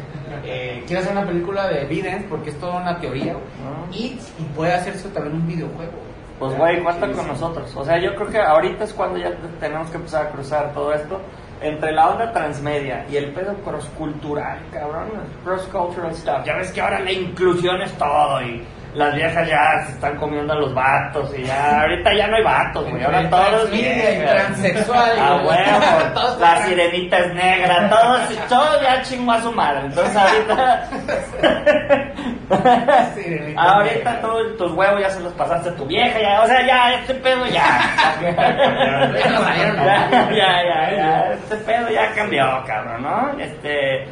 [0.45, 3.35] eh, quiero hacer una película de evidence porque es toda una teoría.
[3.35, 3.85] Ah.
[3.93, 5.93] Y, y puede hacerse también un videojuego.
[6.39, 7.74] Pues, güey, cuenta con nosotros.
[7.76, 10.93] O sea, yo creo que ahorita es cuando ya tenemos que empezar a cruzar todo
[10.93, 11.20] esto.
[11.61, 15.09] Entre la onda transmedia y el pedo cross-cultural, cabrón.
[15.45, 16.45] Cross-cultural stuff.
[16.45, 18.62] Ya ves que ahora la inclusión es todo y
[18.95, 21.81] las viejas ya se están comiendo a los vatos y ya.
[21.83, 23.03] Ahorita ya no hay vatos, güey.
[23.03, 24.31] Ahora todos viejas.
[24.31, 25.47] transexual, A güey.
[25.47, 25.85] huevo.
[26.15, 27.91] Todos La sirenita es negra.
[27.91, 29.87] Todos, todo ya chingó a su madre.
[29.87, 30.89] Entonces ahorita.
[33.15, 36.66] Sirenita Ahorita tú, tus huevos ya se los pasaste a tu vieja, ya, o sea,
[36.66, 37.65] ya, este pedo ya.
[38.25, 43.39] Ya, ya, ya, ya, este pedo ya cambió, cabrón, ¿no?
[43.41, 44.07] Este,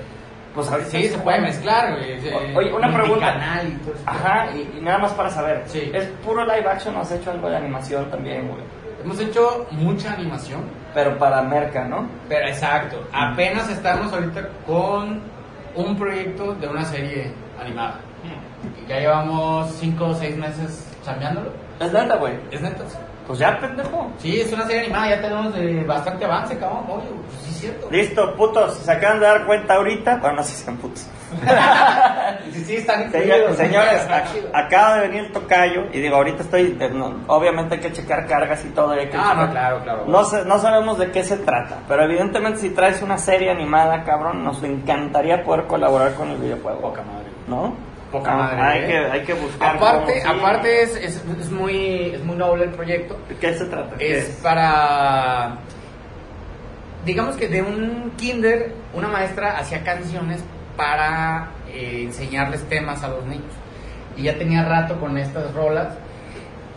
[0.54, 0.90] pues ahorita.
[0.90, 2.12] Sí, se puede mezclar, güey.
[2.12, 3.32] eh, Oye, una pregunta.
[3.32, 4.02] multicanal y todo eso.
[4.06, 5.62] Ajá, y, y nada más para saber.
[5.66, 5.90] Sí.
[5.94, 8.60] ¿Es puro live action o has hecho algo de animación también, güey?
[9.04, 10.60] Hemos hecho mucha animación,
[10.94, 12.08] Pero para merca, ¿no?
[12.28, 13.02] pero exacto.
[13.12, 15.20] Apenas estamos ahorita con
[15.74, 17.96] un proyecto de una serie animada.
[18.84, 21.50] Y ya llevamos 5 o 6 meses chambeándolo.
[21.80, 22.34] Es neta, güey.
[22.52, 22.84] Es neto.
[23.32, 24.10] Pues ya, pendejo.
[24.18, 26.84] Sí, es una serie animada, ya tenemos de bastante avance, cabrón.
[26.86, 27.88] Oye, pues sí es cierto.
[27.90, 28.74] Listo, putos.
[28.74, 30.16] Se acaban de dar cuenta ahorita.
[30.16, 31.06] Bueno, no sé si sean putos.
[32.52, 33.56] Sí, sí, están incluidos.
[33.56, 34.06] señores,
[34.52, 35.84] acaba de venir el tocayo.
[35.94, 36.76] Y digo, ahorita estoy.
[36.78, 38.94] eh, no, obviamente hay que checar cargas y todo.
[38.94, 40.04] y hay que Ah, no, checar- claro, claro.
[40.08, 44.04] No, sé- no sabemos de qué se trata, pero evidentemente si traes una serie animada,
[44.04, 46.80] cabrón, nos encantaría poder colaborar con el videojuego.
[46.82, 47.28] Poca madre.
[47.48, 47.74] ¿No?
[48.12, 48.86] Poca Ah, Hay ¿eh?
[48.86, 49.76] que, hay que buscar.
[49.76, 50.38] Aparte, cómo sí.
[50.38, 53.18] aparte es, es, es muy, es muy noble el proyecto.
[53.28, 53.96] ¿De qué se trata?
[53.96, 55.56] ¿Qué Es para.
[57.06, 60.44] Digamos que de un kinder, una maestra hacía canciones
[60.76, 63.52] para eh, enseñarles temas a los niños.
[64.16, 65.94] Y ya tenía rato con estas rolas.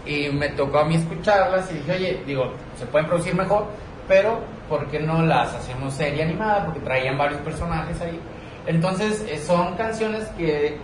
[0.06, 3.66] Y me tocó a mí escucharlas y dije, oye, digo, se pueden producir mejor,
[4.08, 4.40] pero
[4.70, 6.66] ¿por qué no las hacemos serie animada?
[6.66, 8.20] Porque traían varios personajes ahí.
[8.68, 10.78] Entonces, eh, son canciones que,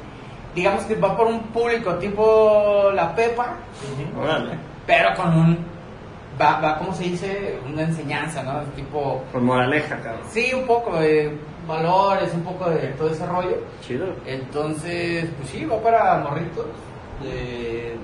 [0.55, 3.55] digamos que va por un público tipo La Pepa,
[4.85, 5.57] pero con un
[6.41, 7.59] va, va ¿cómo se dice?
[7.71, 10.21] una enseñanza no tipo Con moraleja, cabrón.
[10.29, 11.37] sí un poco de
[11.67, 14.07] valores un poco de todo ese rollo Chido.
[14.25, 16.65] entonces pues sí va para morritos
[17.21, 17.95] de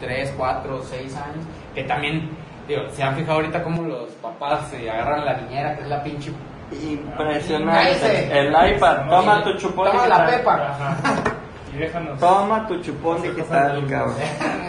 [0.00, 1.44] 3, 4, 6 años
[1.74, 2.30] que también
[2.68, 6.02] digo se han fijado ahorita cómo los papás se agarran la niñera que es la
[6.02, 6.32] pinche
[6.70, 8.38] Impresionante.
[8.40, 10.74] El iPad, toma tu chupón toma la pepa
[11.78, 12.18] déjanos.
[12.18, 14.16] Toma tu chupón digital, cabrón.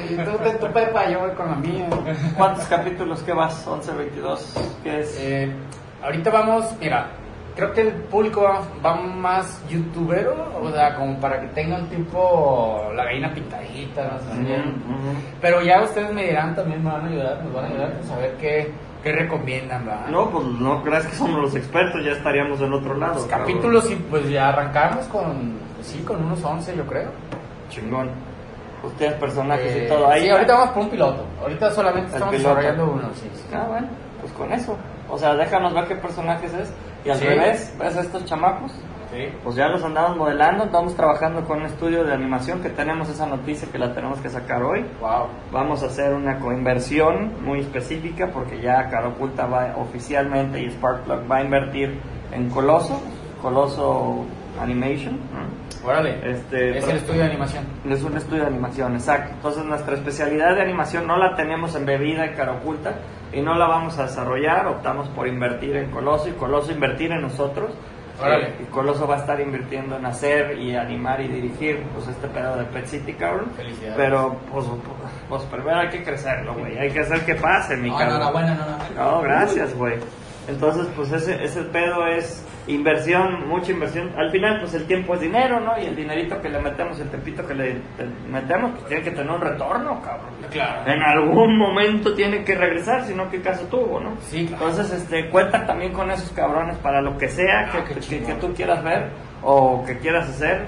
[0.10, 1.88] y tú ten tu pepa yo voy con la mía
[2.38, 3.66] ¿Cuántos capítulos que vas?
[3.66, 4.56] 11, 22.
[4.84, 5.18] ¿Qué es?
[5.20, 5.52] Eh,
[6.02, 7.08] ahorita vamos, mira,
[7.60, 12.90] creo que el público va, va más youtubero, o sea, como para que tengan tipo
[12.96, 14.64] la gallina pintadita, no sé.
[15.42, 18.08] Pero ya ustedes me dirán, también me van a ayudar, nos van a ayudar a
[18.08, 18.72] saber qué,
[19.04, 20.08] qué recomiendan, ¿verdad?
[20.08, 23.16] No, pues no creas que somos los expertos, ya estaríamos del otro lado.
[23.16, 27.12] Los capítulos y pues ya arrancamos con, pues sí, con unos 11 yo creo.
[27.70, 28.10] Chingón.
[28.84, 30.22] Ustedes personajes Eh, y todo ahí.
[30.24, 31.26] sí, ahorita vamos por un piloto.
[31.42, 32.56] Ahorita solamente estamos piloto.
[32.56, 33.30] desarrollando uno, sí.
[33.34, 33.44] sí.
[33.54, 33.88] Ah, bueno,
[34.22, 34.78] pues con eso.
[35.10, 36.74] O sea, déjanos ver qué personajes es.
[37.04, 37.26] Y al Sí.
[37.26, 38.72] revés, ¿ves a estos chamacos?
[39.12, 39.28] Sí.
[39.44, 43.26] Pues ya los andamos modelando, estamos trabajando con un estudio de animación que tenemos esa
[43.26, 44.86] noticia que la tenemos que sacar hoy.
[45.02, 45.28] Wow.
[45.52, 51.30] Vamos a hacer una coinversión muy específica porque ya Cara Oculta va oficialmente y Sparkplug
[51.30, 52.00] va a invertir
[52.32, 53.02] en Coloso,
[53.42, 54.26] Coloso
[54.62, 55.16] Animation.
[55.18, 55.59] ¿no?
[55.84, 56.20] Órale.
[56.30, 57.66] Este, es el estudio de animación.
[57.90, 59.32] Es un estudio de animación, exacto.
[59.36, 62.96] Entonces nuestra especialidad de animación no la tenemos en bebida y cara oculta
[63.32, 64.68] y no la vamos a desarrollar.
[64.68, 67.72] Optamos por invertir en Coloso y Coloso invertir en nosotros.
[68.22, 68.48] Órale.
[68.50, 72.28] Eh, y Coloso va a estar invirtiendo en hacer y animar y dirigir pues este
[72.28, 73.50] pedo de Pet City, cabrón.
[73.56, 73.96] Felicidades.
[73.96, 74.66] Pero pues,
[75.30, 76.78] pues primero hay que crecerlo, güey.
[76.78, 78.20] Hay que hacer que pase, mi No, cabrón.
[78.20, 78.66] no, no, bueno, no,
[79.06, 79.12] no.
[79.12, 79.96] No, gracias, güey.
[80.50, 84.12] Entonces, pues ese, ese pedo es inversión, mucha inversión.
[84.18, 85.78] Al final, pues el tiempo es dinero, ¿no?
[85.82, 89.12] Y el dinerito que le metemos, el tempito que le te- metemos, pues tiene que
[89.12, 90.30] tener un retorno, cabrón.
[90.52, 90.90] Claro.
[90.92, 94.16] En algún momento tiene que regresar, si no, ¿qué caso tuvo, no?
[94.22, 94.70] Sí, claro.
[94.70, 98.24] Entonces, este, cuenta también con esos cabrones para lo que sea Ah, que, qué que-
[98.24, 99.10] que tú quieras ver
[99.42, 100.66] o que quieras hacer.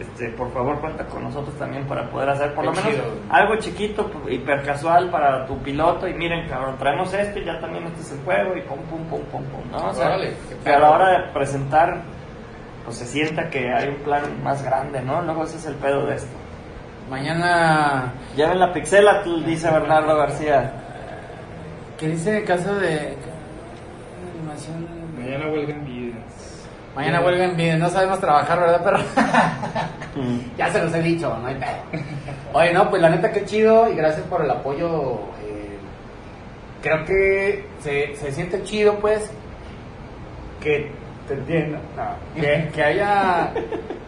[0.00, 3.04] Este, por favor, cuenta con nosotros también para poder hacer por Qué lo menos chido.
[3.28, 6.08] algo chiquito, hiper casual para tu piloto.
[6.08, 9.04] Y miren, cabrón, traemos esto y ya también este es el juego y pum, pum,
[9.10, 9.88] pum, pum, pum, ¿no?
[9.90, 12.00] O sea, Órale, que a la hora de presentar,
[12.84, 15.20] pues se sienta que hay un plan más grande, ¿no?
[15.20, 16.36] Luego ese es el pedo de esto.
[17.10, 18.12] Mañana.
[18.36, 20.72] Lleven la pixela, tú, dice Bernardo García.
[21.98, 23.16] ¿Qué dice el caso de.
[24.34, 24.86] Animación.
[25.18, 25.89] Mañana huelga en vidas.
[26.94, 27.78] Mañana huelga en video.
[27.78, 28.98] No sabemos trabajar, ¿verdad, perro?
[30.58, 32.02] Ya se los he dicho, no hay pedo.
[32.52, 35.14] Oye, no, pues la neta, qué chido y gracias por el apoyo.
[35.42, 35.78] eh,
[36.82, 39.30] creo que se, se siente chido, pues,
[40.60, 40.90] que
[41.30, 41.78] te entiendo.
[41.96, 43.52] No, que, que haya.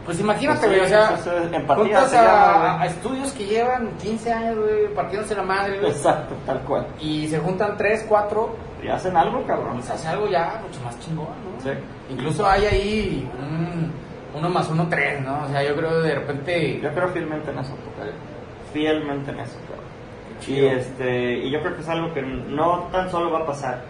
[0.04, 3.46] Pues imagínate, Pues sí, o sea, eso es empatía, juntas se llama, a, estudios que
[3.46, 6.86] llevan 15 años, güey, partiéndose la madre, güey, Exacto, tal cual.
[7.00, 9.74] y se juntan 3, 4, Y hacen algo, cabrón.
[9.76, 11.60] pues hace algo ya mucho más chingón, ¿no?
[11.62, 11.70] Sí.
[12.10, 13.92] Incluso hay ahí un
[14.34, 15.44] uno más uno, tres, ¿no?
[15.44, 16.80] O sea, yo creo de repente.
[16.80, 17.74] Yo creo fielmente en eso.
[18.72, 19.82] Fielmente en eso, cabrón.
[20.48, 23.82] Y, este, y yo creo que es algo que no tan solo va a pasar,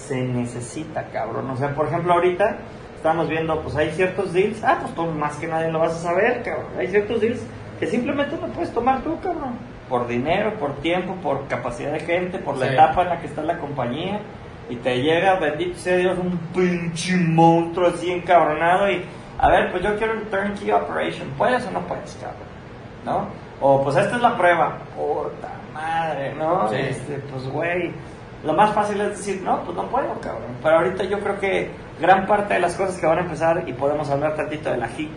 [0.00, 1.48] se necesita, cabrón.
[1.50, 2.58] O sea, por ejemplo, ahorita
[2.96, 6.08] estamos viendo, pues hay ciertos deals, ah, pues tú más que nadie lo vas a
[6.08, 6.66] saber, cabrón.
[6.78, 7.40] Hay ciertos deals
[7.78, 9.54] que simplemente no puedes tomar tú, cabrón.
[9.88, 12.72] Por dinero, por tiempo, por capacidad de gente, por la Sí.
[12.74, 14.20] etapa en la que está la compañía.
[14.68, 19.04] Y te llega, bendito sea Dios, un pinche monstruo así encabronado y...
[19.38, 21.28] A ver, pues yo quiero un turnkey operation.
[21.38, 22.46] ¿Puedes o no puedes, cabrón?
[23.04, 23.26] ¿No?
[23.60, 24.78] O pues esta es la prueba.
[24.94, 26.68] Puta madre, ¿no?
[26.68, 26.76] Sí.
[26.76, 27.90] Este, pues güey,
[28.44, 30.56] Lo más fácil es decir, no, pues no puedo, cabrón.
[30.62, 33.72] Pero ahorita yo creo que gran parte de las cosas que van a empezar, y
[33.74, 35.10] podemos hablar tantito de la HIC,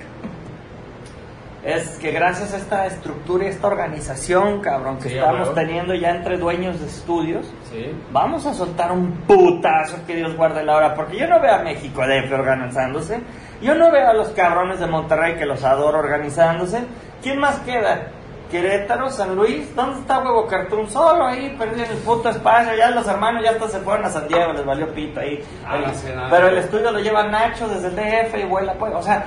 [1.64, 6.10] es que gracias a esta estructura y esta organización, cabrón, que Sí, estamos teniendo ya
[6.10, 7.96] entre dueños de estudios, Sí.
[8.12, 11.60] vamos a soltar un putazo que Dios guarde la hora, porque yo no veo a
[11.60, 13.22] México DF organizándose,
[13.62, 16.84] yo no veo a los cabrones de Monterrey que los adoro organizándose.
[17.22, 18.08] ¿Quién más queda?
[18.54, 20.88] Querétaro, San Luis, ¿dónde está Huevo Cartoon?
[20.88, 24.10] Solo ahí, perdido en el puto espacio, ya los hermanos ya hasta se fueron a
[24.10, 25.44] San Diego, les valió pito ahí.
[25.66, 26.30] Ah, El- no sé nada.
[26.30, 29.26] pero el estudio lo lleva Nacho desde el DF y vuela, pues, o sea,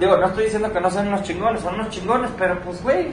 [0.00, 3.08] digo, no estoy diciendo que no sean unos chingones, son unos chingones, pero pues, güey,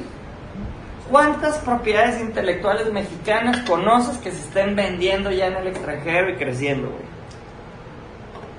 [1.12, 6.88] ¿Cuántas propiedades intelectuales mexicanas conoces que se estén vendiendo ya en el extranjero y creciendo,
[6.88, 7.02] güey?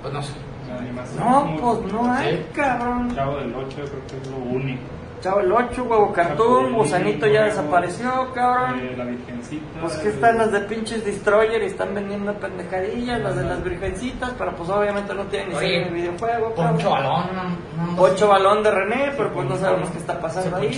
[0.02, 0.32] Pues no sé.
[1.18, 3.14] No, muy- pues no hay, cabrón.
[3.14, 4.82] Chavo del 8 yo creo que es lo único.
[5.20, 8.80] Chavo el 8, huevo Chapulín, gusanito ya desapareció, cabrón.
[8.80, 9.80] eh, la virgencita.
[9.80, 14.32] Pues que están las de pinches Destroyer y están vendiendo pendejadillas, las de las virgencitas,
[14.38, 16.54] pero pues obviamente no tienen ni Oye, serie ni videojuego.
[16.54, 17.42] Poncho balón, no,
[17.86, 20.76] no, no Ocho balón de René, pero pues no sabemos qué está pasando ¿Se ahí.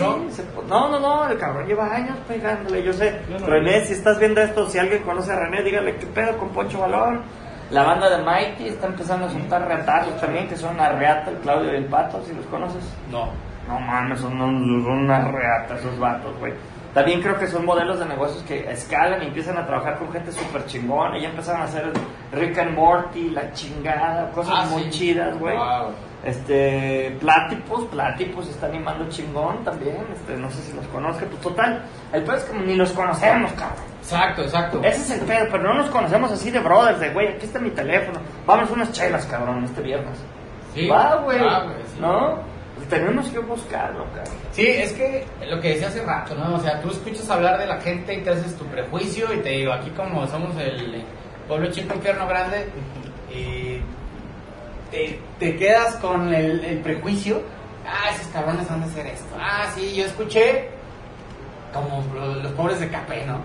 [0.68, 2.82] no, no, no, el cabrón lleva años pegándole.
[2.82, 3.86] Yo sé, Yo no René, vi.
[3.86, 7.22] si estás viendo esto, si alguien conoce a René, dígale qué pedo con Poncho Balón.
[7.70, 11.72] La banda de Mighty está empezando a soltar reatazos también, que son Arreata, el Claudio
[11.72, 12.82] y el Pato, si los conoces.
[13.10, 13.30] No.
[13.72, 16.52] No mames, son, son una reata esos vatos, güey.
[16.94, 20.30] También creo que son modelos de negocios que escalan y empiezan a trabajar con gente
[20.30, 21.16] súper chingona.
[21.16, 21.90] Y ya empezaron a hacer
[22.32, 24.90] Rick and Morty, la chingada, cosas Ah, muy sí.
[24.90, 25.56] chidas, güey.
[25.56, 25.92] Wow.
[26.22, 30.04] Este, Platypus, Platypus está animando chingón también.
[30.12, 31.82] Este, no sé si los conozca, pues total.
[32.12, 33.78] El pedo es que ni los conocemos, cabrón.
[34.02, 34.80] Exacto, exacto.
[34.82, 37.58] Ese es el pedo, pero no nos conocemos así de brothers, de güey, aquí está
[37.58, 38.20] mi teléfono.
[38.46, 40.18] Vamos unas chelas, cabrón, este viernes.
[40.74, 40.86] Sí.
[40.88, 41.38] Va, güey.
[41.38, 41.52] Güey,
[41.86, 42.00] sí.
[42.00, 42.51] ¿No?
[42.96, 44.34] Tenemos que buscarlo, cabrón.
[44.52, 46.54] Sí, es que lo que decía hace rato, ¿no?
[46.56, 49.48] O sea, tú escuchas hablar de la gente y te haces tu prejuicio y te
[49.50, 51.02] digo, aquí como somos el
[51.48, 52.66] pueblo chico, infierno grande,
[53.34, 53.80] y
[54.90, 57.42] te, te quedas con el, prejuicio,
[57.86, 59.34] ah, esos cabrones van a hacer esto.
[59.40, 60.68] Ah, sí, yo escuché
[61.72, 63.38] como lo- los pobres de Capé, ¿no?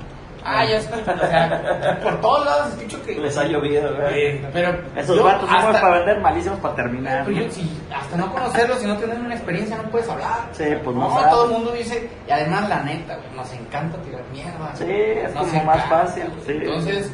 [0.50, 3.16] Ah, yo escuché, o sea, por todos lados escucho que...
[3.16, 4.42] Les ha llovido, güey.
[4.54, 7.26] Pero Esos vatos hasta- para vender, malísimos para terminar.
[7.26, 10.48] pero yo, si hasta no conocerlos, si no tener una experiencia, no puedes hablar.
[10.54, 13.98] Sí, pues no no, todo el mundo dice, y además la neta, güey, nos encanta
[14.04, 14.72] tirar mierda.
[14.76, 16.52] Sí, es como más encanta, fácil, sí.
[16.54, 17.12] Entonces,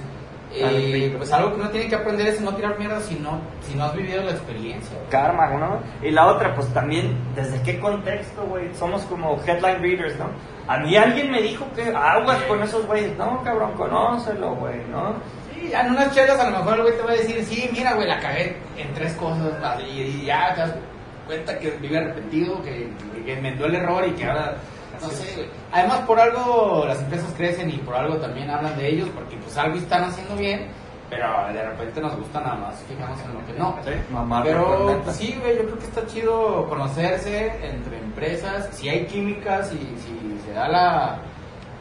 [0.56, 3.76] eh, pues algo que uno tiene que aprender es no tirar mierda si no, si
[3.76, 4.98] no has vivido la experiencia.
[4.98, 5.10] güey.
[5.10, 5.80] Karma, ¿no?
[6.02, 8.74] Y la otra, pues también, ¿desde qué contexto, güey?
[8.76, 10.30] Somos como headline readers, ¿no?
[10.68, 13.18] A mí alguien me dijo que aguas con esos güeyes.
[13.18, 15.16] No, cabrón, conócelo, güey, ¿no?
[15.54, 17.94] Sí, en unas chelas a lo mejor el güey te va a decir, sí, mira,
[17.94, 20.76] güey, la cagué en tres cosas, y ya te das
[21.26, 22.90] cuenta que vive arrepentido, que,
[23.26, 24.56] que inventó el error y que ahora,
[25.04, 25.48] no sé, güey.
[25.72, 29.58] Además, por algo las empresas crecen y por algo también hablan de ellos, porque pues
[29.58, 30.68] algo están haciendo bien,
[31.10, 33.76] pero de repente nos gusta nada más fijarnos en lo que no.
[34.12, 39.06] Mamá, Pero pues, sí, güey, yo creo que está chido conocerse entre empresas, si hay
[39.06, 41.18] químicas y si se da la...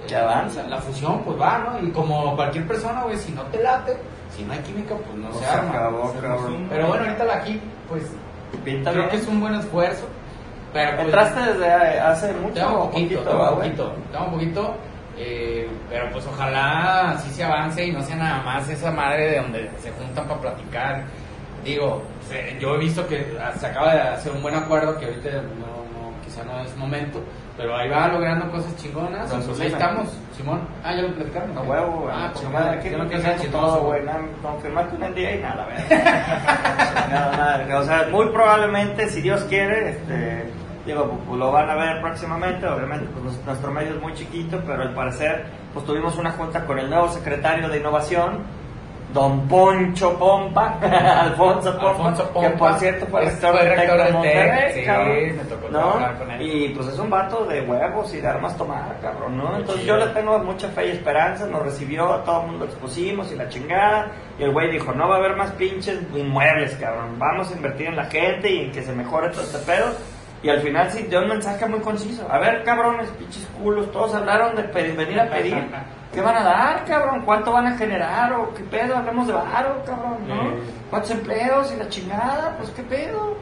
[0.07, 0.65] Que avanza.
[0.65, 1.87] La fusión, pues va, ¿no?
[1.87, 3.97] Y como cualquier persona, güey, si no te late,
[4.37, 5.71] si no hay química, pues no No se se arma.
[5.71, 6.19] acabó, Se.
[6.69, 8.03] Pero bueno, ahorita la aquí, pues
[8.65, 10.07] Pinta creo que es un buen esfuerzo.
[10.73, 14.75] Pero pues, ¿Entraste desde hace mucho Tengo poquito, poquito, tengo poquito, tengo poquito.
[15.19, 19.37] eh, pero pues ojalá sí se avance y no sea nada más esa madre de
[19.41, 21.03] donde se juntan para platicar.
[21.65, 25.31] Digo, se- yo he visto que se acaba de hacer un buen acuerdo que ahorita
[25.31, 25.41] no,
[26.11, 27.21] no, quizá no es momento,
[27.57, 29.31] pero ahí va logrando cosas chingonas.
[29.31, 30.61] Pues ahí estamos, Simón.
[30.83, 31.57] Ah, ya lo platicaron.
[31.57, 32.09] A huevo.
[32.11, 34.03] Ah, pues Chingada, yo no no quiero quiero ser ser todo, güey.
[34.03, 35.85] nada, Confirmarte un NDA y nada, ¿verdad?
[37.05, 37.75] Chingada madre.
[37.75, 40.51] O sea, muy probablemente, si Dios quiere, este,
[40.87, 42.67] digo, pues, lo van a ver próximamente.
[42.67, 46.79] Obviamente, pues nuestro medio es muy chiquito, pero al parecer, pues tuvimos una junta con
[46.79, 48.63] el nuevo secretario de Innovación.
[49.13, 54.13] Don Poncho Pompa, Alfonso Pompa, Alfonso que por Pompa, cierto fue rector del Tec de
[54.13, 55.37] Monterrey, sí, cabrón.
[55.37, 56.19] me tocó ¿no?
[56.19, 56.43] con él.
[56.43, 59.57] Y pues es un vato de huevos y de armas tomar, cabrón, ¿no?
[59.57, 59.99] Entonces chido.
[59.99, 63.49] yo le tengo mucha fe y esperanza, nos recibió, todo el mundo expusimos y la
[63.49, 64.13] chingada.
[64.39, 67.19] Y el güey dijo, no va a haber más pinches inmuebles, cabrón.
[67.19, 69.89] Vamos a invertir en la gente y en que se mejore todo este pedo.
[70.43, 72.27] Y al final sí dio un mensaje muy conciso.
[72.31, 75.65] A ver, cabrones, pinches culos, todos hablaron de pedir- venir a pedir.
[76.13, 77.23] ¿Qué van a dar, cabrón?
[77.25, 78.33] ¿Cuánto van a generar?
[78.35, 78.97] ¿O qué pedo?
[78.97, 80.51] Hablemos de varo, cabrón, ¿no?
[80.91, 82.55] ¿Cuántos empleos y la chingada?
[82.59, 83.37] Pues qué pedo.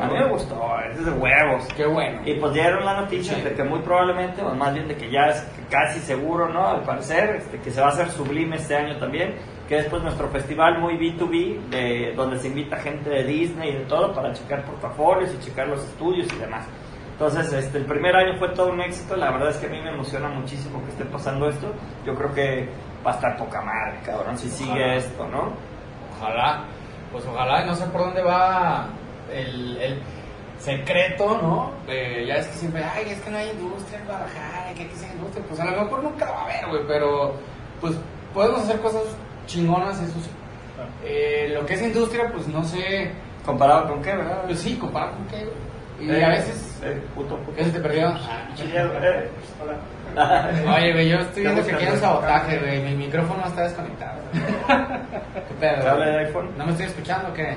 [0.00, 1.66] A mí me gustó, es de huevos.
[1.76, 2.20] Qué bueno.
[2.24, 3.42] Y pues dieron la noticia Sí.
[3.42, 6.66] de que muy probablemente, o más bien de que ya es casi seguro, ¿no?
[6.68, 9.34] Al parecer, este, que se va a hacer sublime este año también,
[9.68, 13.78] que es pues nuestro festival muy B2B, de, donde se invita gente de Disney y
[13.78, 16.66] de todo para checar portafolios y checar los estudios y demás.
[17.12, 19.80] Entonces, este, el primer año fue todo un éxito, la verdad es que a mí
[19.80, 21.72] me emociona muchísimo que esté pasando esto.
[22.04, 22.68] Yo creo que
[23.06, 25.52] va a estar poca madre, cabrón, si sigue esto, ¿no?
[26.16, 26.64] Ojalá,
[27.12, 28.88] pues ojalá, no sé por dónde va
[29.32, 30.02] el, el
[30.58, 31.72] secreto, ¿no?
[31.88, 34.94] Eh, ya es que siempre, ay, es que no hay industria en Guadalajara, que aquí
[34.94, 37.34] se industria, pues a lo mejor nunca va a haber, güey, pero
[37.80, 37.94] pues
[38.32, 39.02] podemos hacer cosas
[39.46, 40.30] chingonas, eso sí.
[41.04, 43.10] Eh, lo que es industria, pues no sé,
[43.44, 44.42] ¿Comparado con qué, verdad?
[44.46, 45.72] pues sí, comparado con qué, güey.
[46.00, 47.56] Y Eh, a veces, eh, puto, puto.
[47.56, 48.08] ¿qué se te perdió?
[48.10, 49.76] Eh, hola.
[50.76, 52.82] Oye, güey, yo estoy viendo que Tengo aquí hay un que- sabotaje, güey.
[52.82, 54.18] Mi micrófono está desconectado.
[54.32, 55.82] ¿Qué pedo?
[55.82, 56.50] ¿Se habla de iPhone?
[56.58, 57.56] ¿No me estoy escuchando o qué?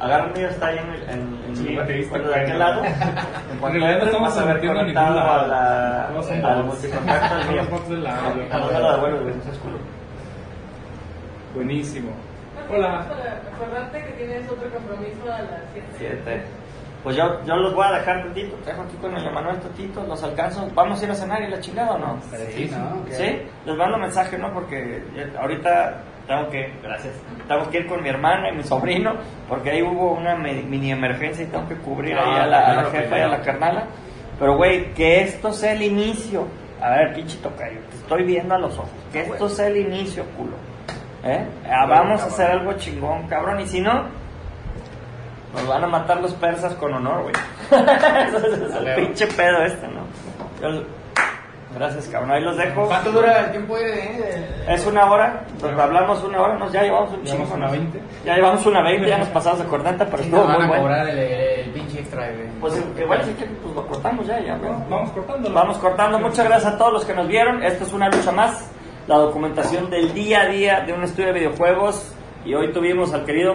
[0.00, 1.76] Agarra el mío, está ahí en, el- en, en Sí,
[2.08, 2.82] bueno, de aquel lado.
[3.52, 5.20] En cuanto no estamos vas a ver metiendo a ningún lado.
[5.20, 6.04] a la.
[6.04, 6.88] A.
[11.54, 12.10] Buenísimo.
[12.70, 13.06] Hola.
[13.54, 15.86] Acordate que tienes otro compromiso a las 7.
[15.98, 16.42] Siete.
[17.02, 20.02] Pues yo, yo los voy a dejar tantito, te dejo aquí con el Emanuel tantito,
[20.02, 20.68] los alcanzo.
[20.74, 22.18] ¿Vamos a ir a cenar y la chingada o no?
[22.52, 23.04] Sí, ¿no?
[23.08, 24.52] Sí, les mando mensaje, ¿no?
[24.52, 25.00] Porque
[25.40, 27.14] ahorita tengo que, gracias,
[27.46, 29.14] tengo que ir con mi hermana y mi sobrino,
[29.48, 32.74] porque ahí hubo una mini emergencia y tengo que cubrir ahí Ah, a la, a
[32.74, 33.86] la jefa y a la carnala.
[34.38, 36.46] Pero, güey, que esto sea el inicio.
[36.82, 38.90] A ver, pinche tocayo, te estoy viendo a los ojos.
[39.12, 40.56] Que esto sea el inicio, culo.
[41.24, 41.46] ¿Eh?
[41.68, 43.60] Ah, vamos a hacer algo chingón, cabrón.
[43.60, 44.04] Y si no,
[45.54, 47.34] nos van a matar los persas con honor, güey.
[47.70, 50.02] Es el pinche pedo este, ¿no?
[50.60, 50.82] Yo-
[51.74, 52.30] Gracias, cabrón.
[52.32, 52.86] Ahí los dejo.
[52.86, 56.82] ¿Cuánto dura el tiempo de, de- Es una hora, pues hablamos una hora, nos ya
[56.82, 57.44] llevamos un chingo.
[57.54, 57.72] una ¿no?
[57.72, 58.00] 20.
[58.24, 60.64] Ya llevamos una 20, ya nos pasamos de 40, pero Sí, estuvo nos van muy
[60.64, 60.82] a bueno.
[60.82, 62.48] cobrar el, el pinche extra, güey.
[62.58, 64.56] Pues igual si quieren, pues lo cortamos ya, ya.
[64.56, 64.82] ¿no?
[64.88, 65.52] Vamos cortando.
[65.52, 66.18] Vamos cortando.
[66.18, 67.62] Muchas gracias a todos los que nos vieron.
[67.62, 68.70] Esto es una lucha más.
[69.08, 72.12] La documentación del día a día de un estudio de videojuegos.
[72.44, 73.54] Y hoy tuvimos al querido.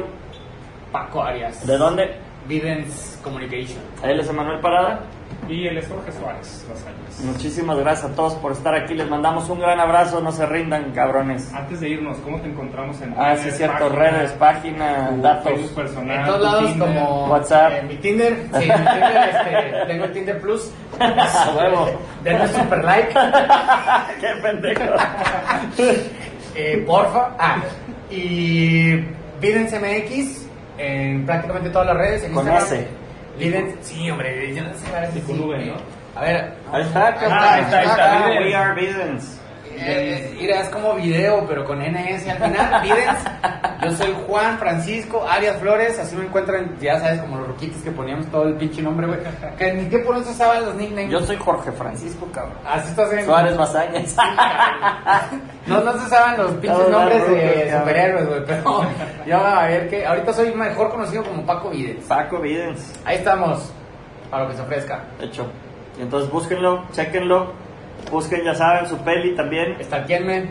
[0.91, 1.67] Paco Arias.
[1.67, 2.15] ¿De dónde?
[2.47, 3.77] Videns Communication.
[4.03, 5.05] Él es Emanuel Parada.
[5.49, 7.19] Y él es Jorge Suárez, Los Ángeles.
[7.25, 8.93] Muchísimas gracias a todos por estar aquí.
[8.93, 10.21] Les mandamos un gran abrazo.
[10.21, 11.53] No se rindan, cabrones.
[11.53, 13.87] Antes de irnos, ¿cómo te encontramos en Ah, sí, cierto.
[13.89, 15.59] página, Redes, página, tu datos.
[15.75, 16.87] Personal, En todos lados Tinder?
[16.95, 17.71] como WhatsApp.
[17.73, 20.71] eh, mi Tinder, sí, mi Tinder, este, tengo el Tinder Plus.
[21.57, 21.89] Huevo.
[22.23, 23.13] Denme super like,
[24.21, 24.83] Qué pendejo.
[26.55, 27.29] eh, porfa.
[27.37, 27.57] Ah,
[28.09, 28.95] y
[29.41, 30.47] Videns MX
[30.77, 32.23] en prácticamente todas las redes.
[32.23, 32.79] En Con Instagram.
[32.79, 32.87] S.
[33.81, 35.65] Sí, hombre, yo no sé, a ver si Y con sí, V.
[35.65, 35.75] ¿no?
[36.15, 36.53] A ver.
[36.71, 38.25] Ahí está, está, ahí está, ahí está.
[38.25, 38.39] Ah.
[38.39, 39.39] We are Videns.
[39.77, 42.81] Eh, mira, es como video, pero con NS al final.
[42.83, 43.19] Videns.
[43.83, 45.99] Yo soy Juan Francisco Arias Flores.
[45.99, 49.19] Así me encuentran, ya sabes, como los roquitos que poníamos todo el pinche nombre, güey.
[49.57, 51.11] Que en mi tiempo no se usaban los nicknames.
[51.11, 52.57] Yo soy Jorge Francisco, cabrón.
[52.65, 53.25] Así estás en.
[53.25, 54.15] Suárez Bazañas.
[55.65, 57.79] No, no se usaban los pinches nombres de cabrón.
[57.79, 58.45] superhéroes, güey.
[58.45, 58.81] Pero
[59.25, 60.05] yo a ver que.
[60.05, 62.05] Ahorita soy mejor conocido como Paco Videns.
[62.05, 62.99] Paco Videns.
[63.05, 63.71] Ahí estamos.
[64.29, 65.03] Para lo que se ofrezca.
[65.19, 65.45] Hecho.
[65.99, 67.53] Entonces búsquenlo, chequenlo.
[68.11, 69.75] Busquen, ya saben, su peli también.
[69.79, 70.49] Estalquenme.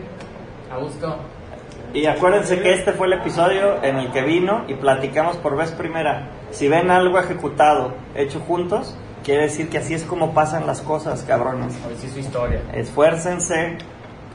[0.71, 1.17] A gusto.
[1.93, 5.71] Y acuérdense que este fue el episodio en el que vino y platicamos por vez
[5.71, 6.29] primera.
[6.49, 11.23] Si ven algo ejecutado, hecho juntos, quiere decir que así es como pasan las cosas,
[11.23, 11.77] cabrones.
[11.87, 12.61] Hoy sí su historia.
[12.73, 13.77] Esfuércense,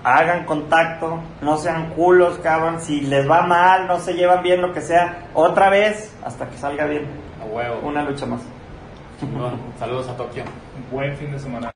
[0.04, 2.80] hagan contacto, no sean culos, cabrón.
[2.80, 6.56] Si les va mal, no se llevan bien, lo que sea, otra vez hasta que
[6.56, 7.06] salga bien.
[7.42, 7.80] A huevo.
[7.88, 8.40] Una lucha más.
[9.18, 9.58] Chingón.
[9.78, 10.44] Saludos a Tokio.
[10.92, 11.72] Buen fin de semana.